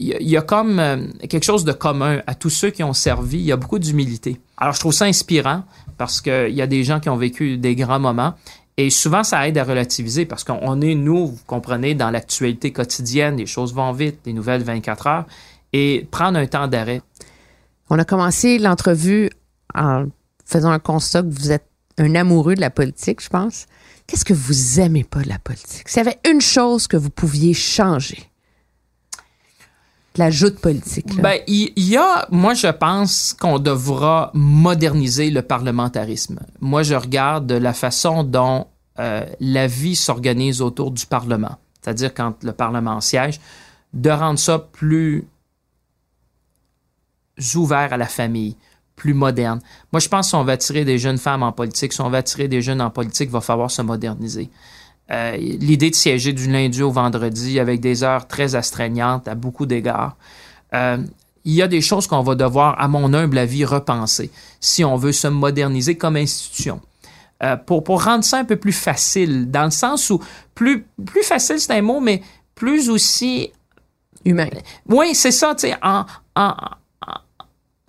Il 0.00 0.28
y 0.28 0.36
a- 0.36 0.42
comme 0.42 0.78
euh, 0.78 1.08
quelque 1.28 1.42
chose 1.44 1.64
de 1.64 1.72
commun 1.72 2.22
à 2.28 2.36
tous 2.36 2.50
ceux 2.50 2.70
qui 2.70 2.84
ont 2.84 2.92
servi. 2.92 3.38
Il 3.38 3.44
y 3.44 3.50
a 3.52 3.56
beaucoup 3.56 3.80
d'humilité. 3.80 4.40
Alors, 4.56 4.72
je 4.74 4.78
trouve 4.78 4.92
ça 4.92 5.06
inspirant 5.06 5.64
parce 5.96 6.20
qu'il 6.20 6.54
y 6.54 6.62
a 6.62 6.68
des 6.68 6.84
gens 6.84 7.00
qui 7.00 7.08
ont 7.08 7.16
vécu 7.16 7.58
des 7.58 7.74
grands 7.74 7.98
moments. 7.98 8.34
Et 8.80 8.90
souvent, 8.90 9.24
ça 9.24 9.48
aide 9.48 9.58
à 9.58 9.64
relativiser 9.64 10.24
parce 10.24 10.44
qu'on 10.44 10.80
est, 10.80 10.94
nous, 10.94 11.26
vous 11.26 11.40
comprenez, 11.48 11.96
dans 11.96 12.10
l'actualité 12.10 12.72
quotidienne, 12.72 13.36
les 13.36 13.44
choses 13.44 13.74
vont 13.74 13.90
vite, 13.90 14.20
les 14.24 14.32
nouvelles 14.32 14.62
24 14.62 15.06
heures. 15.08 15.26
Et 15.72 16.06
prendre 16.12 16.38
un 16.38 16.46
temps 16.46 16.68
d'arrêt. 16.68 17.02
On 17.90 17.98
a 17.98 18.04
commencé 18.04 18.58
l'entrevue 18.58 19.30
en 19.74 20.06
faisant 20.46 20.70
un 20.70 20.78
constat 20.78 21.22
que 21.22 21.28
vous 21.28 21.50
êtes 21.50 21.66
un 21.98 22.14
amoureux 22.14 22.54
de 22.54 22.60
la 22.60 22.70
politique, 22.70 23.20
je 23.20 23.28
pense. 23.28 23.66
Qu'est-ce 24.06 24.24
que 24.24 24.32
vous 24.32 24.78
aimez 24.78 25.02
pas 25.02 25.22
de 25.22 25.28
la 25.28 25.40
politique? 25.40 25.88
S'il 25.88 26.04
y 26.04 26.06
avait 26.06 26.20
une 26.30 26.40
chose 26.40 26.86
que 26.86 26.96
vous 26.96 27.10
pouviez 27.10 27.54
changer, 27.54 28.27
la 30.18 30.30
joute 30.30 30.58
politique. 30.60 31.20
Ben, 31.20 31.40
il 31.46 31.72
y 31.76 31.96
a, 31.96 32.26
moi, 32.30 32.54
je 32.54 32.68
pense 32.68 33.34
qu'on 33.38 33.58
devra 33.58 34.30
moderniser 34.34 35.30
le 35.30 35.42
parlementarisme. 35.42 36.40
Moi, 36.60 36.82
je 36.82 36.94
regarde 36.94 37.50
la 37.52 37.72
façon 37.72 38.24
dont 38.24 38.66
euh, 38.98 39.24
la 39.40 39.66
vie 39.66 39.96
s'organise 39.96 40.60
autour 40.60 40.90
du 40.90 41.06
Parlement, 41.06 41.56
c'est-à-dire 41.80 42.12
quand 42.12 42.42
le 42.42 42.52
Parlement 42.52 43.00
siège, 43.00 43.40
de 43.94 44.10
rendre 44.10 44.38
ça 44.38 44.58
plus 44.58 45.26
ouvert 47.54 47.92
à 47.92 47.96
la 47.96 48.06
famille, 48.06 48.56
plus 48.96 49.14
moderne. 49.14 49.60
Moi, 49.92 50.00
je 50.00 50.08
pense 50.08 50.26
que 50.26 50.30
si 50.30 50.34
on 50.34 50.42
veut 50.42 50.52
attirer 50.52 50.84
des 50.84 50.98
jeunes 50.98 51.18
femmes 51.18 51.44
en 51.44 51.52
politique, 51.52 51.92
si 51.92 52.00
on 52.00 52.10
veut 52.10 52.16
attirer 52.16 52.48
des 52.48 52.60
jeunes 52.60 52.80
en 52.80 52.90
politique, 52.90 53.28
il 53.28 53.32
va 53.32 53.40
falloir 53.40 53.70
se 53.70 53.80
moderniser. 53.82 54.50
Euh, 55.10 55.36
L'idée 55.36 55.90
de 55.90 55.94
siéger 55.94 56.32
du 56.32 56.50
lundi 56.50 56.82
au 56.82 56.90
vendredi 56.90 57.58
avec 57.58 57.80
des 57.80 58.02
heures 58.04 58.26
très 58.26 58.54
astreignantes 58.54 59.26
à 59.28 59.34
beaucoup 59.34 59.66
d'égards, 59.66 60.16
euh, 60.74 60.98
il 61.44 61.54
y 61.54 61.62
a 61.62 61.68
des 61.68 61.80
choses 61.80 62.06
qu'on 62.06 62.22
va 62.22 62.34
devoir, 62.34 62.78
à 62.78 62.88
mon 62.88 63.14
humble 63.14 63.38
avis, 63.38 63.64
repenser 63.64 64.30
si 64.60 64.84
on 64.84 64.96
veut 64.96 65.12
se 65.12 65.28
moderniser 65.28 65.96
comme 65.96 66.16
institution. 66.16 66.80
Euh, 67.42 67.56
pour, 67.56 67.84
pour 67.84 68.04
rendre 68.04 68.24
ça 68.24 68.38
un 68.38 68.44
peu 68.44 68.56
plus 68.56 68.72
facile, 68.72 69.50
dans 69.50 69.64
le 69.64 69.70
sens 69.70 70.10
où 70.10 70.20
plus, 70.54 70.84
plus 71.06 71.22
facile, 71.22 71.60
c'est 71.60 71.72
un 71.72 71.82
mot, 71.82 72.00
mais 72.00 72.20
plus 72.54 72.90
aussi 72.90 73.52
Humain. 74.24 74.48
oui, 74.88 75.14
c'est 75.14 75.30
ça, 75.30 75.54
tu 75.54 75.68
sais, 75.68 75.76
en, 75.80 76.04
en, 76.34 76.54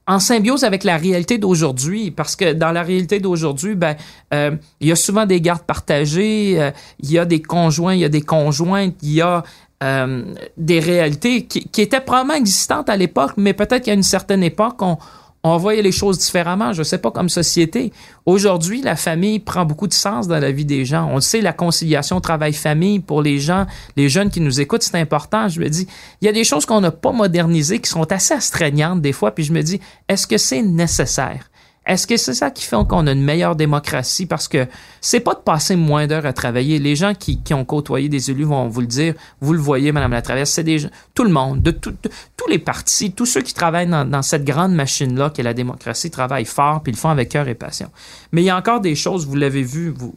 en- 0.10 0.20
symbiose 0.20 0.64
avec 0.64 0.84
la 0.84 0.98
réalité 0.98 1.38
d'aujourd'hui, 1.38 2.12
parce 2.12 2.36
que 2.36 2.54
dans 2.54 2.72
la 2.72 2.84
réalité 2.84 3.20
d'aujourd'hui, 3.20 3.76
ben, 3.76 3.96
euh, 4.34 4.52
il 4.82 4.88
y 4.88 4.92
a 4.92 4.96
souvent 4.96 5.26
des 5.26 5.40
gardes 5.40 5.64
partagées, 5.64 6.56
euh, 6.60 6.72
il 7.00 7.12
y 7.12 7.20
a 7.20 7.26
des 7.26 7.42
conjoints, 7.42 7.94
il 7.94 8.00
y 8.02 8.06
a 8.06 8.10
des 8.10 8.22
conjointes, 8.22 8.96
il 9.02 9.14
y 9.14 9.22
a 9.22 9.44
euh, 9.82 10.24
des 10.58 10.80
réalités 10.80 11.46
qui, 11.46 11.64
qui, 11.70 11.82
étaient 11.82 12.02
probablement 12.02 12.34
existantes 12.36 12.90
à 12.90 12.98
l'époque, 12.98 13.34
mais 13.38 13.54
peut-être 13.54 13.86
qu'à 13.86 13.94
une 13.94 14.04
certaine 14.04 14.44
époque, 14.44 14.82
on, 14.82 14.98
on 15.44 15.58
voyait 15.58 15.82
les 15.82 15.92
choses 15.92 16.20
différemment, 16.20 16.74
je 16.74 16.80
ne 16.80 16.84
sais 16.84 16.98
pas, 16.98 17.12
comme 17.12 17.30
société. 17.30 17.94
Aujourd'hui, 18.26 18.82
la 18.82 18.96
famille 18.96 19.40
prend 19.40 19.66
beaucoup 19.66 19.88
de 19.88 19.94
sens 19.94 20.28
dans 20.28 20.40
la 20.40 20.52
vie 20.52 20.66
des 20.66 20.84
gens. 20.84 21.08
On 21.10 21.16
le 21.16 21.22
sait, 21.22 21.42
la 21.42 21.54
conciliation 21.54 22.20
travail-famille 22.20 23.00
pour 23.00 23.22
les 23.22 23.40
gens, 23.40 23.66
les 23.96 24.10
jeunes 24.10 24.30
qui 24.30 24.42
nous 24.42 24.60
écoutent, 24.60 24.84
c'est 24.84 24.98
important. 24.98 25.48
Je 25.48 25.62
me 25.62 25.70
dis, 25.70 25.88
il 26.22 26.26
y 26.26 26.28
a 26.28 26.34
des 26.34 26.44
choses 26.44 26.66
qu'on 26.66 26.82
n'a 26.82 26.92
pas 26.92 27.14
modernisées, 27.14 27.80
qui 27.80 27.90
sont 27.90 28.12
assez 28.12 28.34
astreignantes 28.34 29.02
des 29.02 29.14
fois, 29.14 29.32
puis 29.32 29.46
je 29.46 29.54
me 29.54 29.64
dis, 29.64 29.80
est-ce 30.10 30.28
que 30.28 30.38
c'est 30.38 30.62
nécessaire? 30.62 31.49
Est-ce 31.90 32.06
que 32.06 32.18
c'est 32.18 32.36
ça 32.36 32.52
qui 32.52 32.66
fait 32.66 32.78
qu'on 32.88 33.08
a 33.08 33.12
une 33.12 33.24
meilleure 33.24 33.56
démocratie? 33.56 34.28
Parce 34.28 34.48
que 34.48 34.68
c'est 35.02 35.22
pas 35.22 35.34
de 35.34 35.40
passer 35.40 35.76
moins 35.76 36.06
d'heures 36.06 36.28
à 36.28 36.34
travailler. 36.34 36.78
Les 36.78 36.96
gens 36.96 37.16
qui, 37.16 37.42
ont 37.52 37.66
côtoyé 37.66 38.10
des 38.10 38.30
élus 38.30 38.44
vont 38.44 38.68
vous 38.68 38.82
le 38.82 38.88
dire. 38.88 39.16
Vous 39.42 39.54
le 39.54 39.60
voyez, 39.60 39.92
Madame 39.92 40.12
la 40.12 40.22
Traverse, 40.22 40.52
c'est 40.52 40.64
des 40.64 40.86
tout 41.16 41.24
le 41.24 41.32
monde, 41.32 41.64
de, 41.64 41.72
tous 41.72 42.48
les 42.48 42.60
partis, 42.60 43.12
tous 43.12 43.26
ceux 43.26 43.42
qui 43.42 43.56
travaillent 43.56 43.88
dans, 43.88 44.06
dans 44.06 44.22
cette 44.22 44.46
grande 44.46 44.76
machine-là 44.76 45.32
qu'est 45.32 45.42
la 45.42 45.56
démocratie 45.56 46.12
travaillent 46.12 46.46
fort 46.46 46.84
puis 46.84 46.92
ils 46.92 46.96
le 46.96 47.00
font 47.00 47.10
avec 47.10 47.30
cœur 47.30 47.48
et 47.48 47.56
passion. 47.56 47.90
Mais 48.34 48.44
il 48.44 48.46
y 48.46 48.52
a 48.52 48.58
encore 48.58 48.82
des 48.82 48.94
choses, 48.94 49.26
vous 49.26 49.36
l'avez 49.36 49.64
vu, 49.64 49.90
vous, 49.90 50.14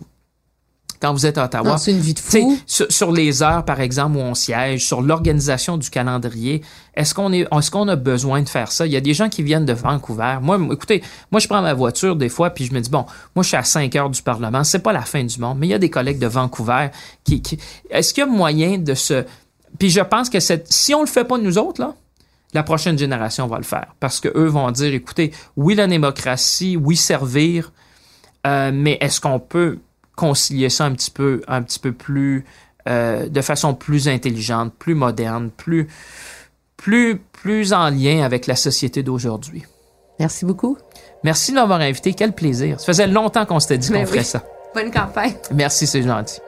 quand 1.02 1.12
vous 1.12 1.26
êtes 1.26 1.36
à 1.36 1.44
Ottawa. 1.44 1.76
C'est 1.78 1.90
une 1.90 1.98
vie 1.98 2.14
de 2.14 2.20
fou. 2.20 2.58
Sur, 2.64 2.90
sur, 2.90 3.10
les 3.12 3.42
heures, 3.42 3.64
par 3.64 3.80
exemple, 3.80 4.16
où 4.16 4.20
on 4.20 4.34
siège, 4.34 4.86
sur 4.86 5.02
l'organisation 5.02 5.76
du 5.76 5.90
calendrier, 5.90 6.62
est-ce 6.94 7.12
qu'on 7.12 7.32
est, 7.32 7.46
est-ce 7.52 7.70
qu'on 7.72 7.88
a 7.88 7.96
besoin 7.96 8.40
de 8.40 8.48
faire 8.48 8.70
ça? 8.70 8.86
Il 8.86 8.92
y 8.92 8.96
a 8.96 9.00
des 9.00 9.12
gens 9.12 9.28
qui 9.28 9.42
viennent 9.42 9.66
de 9.66 9.72
Vancouver. 9.72 10.38
Moi, 10.40 10.58
écoutez, 10.72 11.02
moi, 11.32 11.40
je 11.40 11.48
prends 11.48 11.60
ma 11.60 11.74
voiture 11.74 12.14
des 12.14 12.28
fois, 12.28 12.50
puis 12.50 12.66
je 12.66 12.72
me 12.72 12.80
dis, 12.80 12.88
bon, 12.88 13.04
moi, 13.34 13.42
je 13.42 13.48
suis 13.48 13.56
à 13.56 13.64
5 13.64 13.94
heures 13.96 14.10
du 14.10 14.22
Parlement. 14.22 14.62
C'est 14.64 14.78
pas 14.78 14.92
la 14.92 15.02
fin 15.02 15.24
du 15.24 15.38
monde, 15.40 15.58
mais 15.58 15.66
il 15.66 15.70
y 15.70 15.74
a 15.74 15.78
des 15.78 15.90
collègues 15.90 16.20
de 16.20 16.28
Vancouver 16.28 16.88
qui, 17.24 17.42
qui 17.42 17.58
est-ce 17.90 18.14
qu'il 18.14 18.22
y 18.22 18.26
a 18.26 18.30
moyen 18.30 18.78
de 18.78 18.94
se, 18.94 19.24
puis 19.78 19.90
je 19.90 20.00
pense 20.00 20.30
que 20.30 20.40
cette, 20.40 20.72
si 20.72 20.94
on 20.94 21.00
le 21.00 21.06
fait 21.06 21.24
pas 21.24 21.38
nous 21.38 21.58
autres, 21.58 21.80
là, 21.80 21.94
la 22.54 22.62
prochaine 22.62 22.98
génération 22.98 23.46
va 23.46 23.56
le 23.56 23.64
faire. 23.64 23.94
Parce 23.98 24.20
que 24.20 24.28
eux 24.36 24.46
vont 24.46 24.70
dire, 24.70 24.92
écoutez, 24.92 25.32
oui, 25.56 25.74
la 25.74 25.86
démocratie, 25.86 26.76
oui, 26.76 26.96
servir, 26.96 27.72
euh, 28.46 28.70
mais 28.72 28.98
est-ce 29.00 29.20
qu'on 29.20 29.40
peut 29.40 29.78
concilier 30.16 30.68
ça 30.68 30.84
un 30.84 30.92
petit 30.92 31.10
peu, 31.10 31.42
un 31.48 31.62
petit 31.62 31.78
peu 31.78 31.92
plus, 31.92 32.44
euh, 32.88 33.28
de 33.28 33.40
façon 33.40 33.74
plus 33.74 34.08
intelligente, 34.08 34.72
plus 34.78 34.94
moderne, 34.94 35.50
plus, 35.50 35.88
plus, 36.76 37.18
plus 37.32 37.72
en 37.72 37.90
lien 37.90 38.22
avec 38.22 38.46
la 38.46 38.56
société 38.56 39.02
d'aujourd'hui. 39.02 39.64
Merci 40.18 40.44
beaucoup. 40.44 40.76
Merci 41.24 41.52
de 41.52 41.56
m'avoir 41.56 41.80
invité. 41.80 42.12
Quel 42.14 42.32
plaisir. 42.32 42.80
Ça 42.80 42.86
faisait 42.86 43.06
longtemps 43.06 43.46
qu'on 43.46 43.60
s'était 43.60 43.78
dit 43.78 43.88
qu'on 43.88 44.00
oui. 44.00 44.06
ferait 44.06 44.24
ça. 44.24 44.42
Bonne 44.74 44.90
campagne. 44.90 45.34
Merci, 45.52 45.86
c'est 45.86 46.02
gentil. 46.02 46.40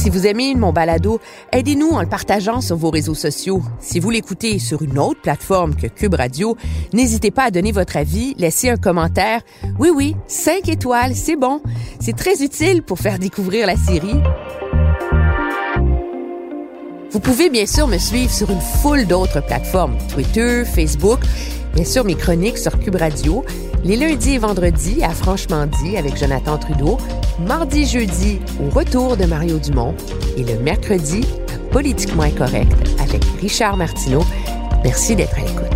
Si 0.00 0.08
vous 0.08 0.26
aimez 0.26 0.54
mon 0.54 0.72
balado, 0.72 1.20
aidez-nous 1.52 1.90
en 1.90 2.00
le 2.00 2.08
partageant 2.08 2.62
sur 2.62 2.74
vos 2.74 2.88
réseaux 2.88 3.14
sociaux. 3.14 3.60
Si 3.80 4.00
vous 4.00 4.08
l'écoutez 4.08 4.58
sur 4.58 4.80
une 4.80 4.98
autre 4.98 5.20
plateforme 5.20 5.76
que 5.76 5.88
Cube 5.88 6.14
Radio, 6.14 6.56
n'hésitez 6.94 7.30
pas 7.30 7.44
à 7.44 7.50
donner 7.50 7.70
votre 7.70 7.98
avis, 7.98 8.32
laisser 8.38 8.70
un 8.70 8.78
commentaire. 8.78 9.42
Oui, 9.78 9.90
oui, 9.94 10.16
5 10.26 10.70
étoiles, 10.70 11.14
c'est 11.14 11.36
bon. 11.36 11.60
C'est 12.00 12.16
très 12.16 12.42
utile 12.42 12.82
pour 12.82 12.98
faire 12.98 13.18
découvrir 13.18 13.66
la 13.66 13.76
série. 13.76 14.22
Vous 17.10 17.20
pouvez 17.20 17.50
bien 17.50 17.66
sûr 17.66 17.86
me 17.86 17.98
suivre 17.98 18.32
sur 18.32 18.50
une 18.50 18.62
foule 18.80 19.04
d'autres 19.04 19.44
plateformes, 19.44 19.98
Twitter, 20.08 20.64
Facebook, 20.64 21.20
bien 21.74 21.84
sûr 21.84 22.04
mes 22.04 22.14
chroniques 22.14 22.58
sur 22.58 22.78
Cube 22.78 22.96
Radio, 22.96 23.44
les 23.84 23.96
lundis 23.96 24.34
et 24.34 24.38
vendredis 24.38 25.02
à 25.02 25.10
Franchement 25.10 25.66
dit 25.82 25.96
avec 25.96 26.16
Jonathan 26.16 26.58
Trudeau, 26.58 26.98
mardi, 27.46 27.86
jeudi 27.86 28.40
au 28.60 28.70
retour 28.70 29.16
de 29.16 29.24
Mario 29.24 29.58
Dumont 29.58 29.94
et 30.36 30.44
le 30.44 30.58
mercredi 30.58 31.24
à 31.52 31.72
Politiquement 31.72 32.24
Incorrect 32.24 32.72
avec 33.00 33.24
Richard 33.40 33.76
Martineau. 33.76 34.22
Merci 34.84 35.16
d'être 35.16 35.38
à 35.38 35.42
l'écoute. 35.42 35.70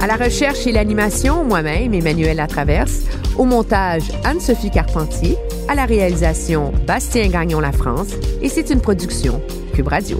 À 0.00 0.06
la 0.06 0.16
recherche 0.16 0.66
et 0.66 0.72
l'animation, 0.72 1.44
moi-même, 1.44 1.94
Emmanuel 1.94 2.36
Latraverse. 2.36 3.04
Au 3.38 3.44
montage, 3.44 4.02
Anne-Sophie 4.24 4.70
Carpentier. 4.70 5.36
À 5.66 5.74
la 5.74 5.86
réalisation, 5.86 6.72
Bastien 6.86 7.28
Gagnon 7.28 7.60
La 7.60 7.72
France. 7.72 8.10
Et 8.42 8.50
c'est 8.50 8.68
une 8.68 8.82
production 8.82 9.40
Cube 9.72 9.88
Radio. 9.88 10.18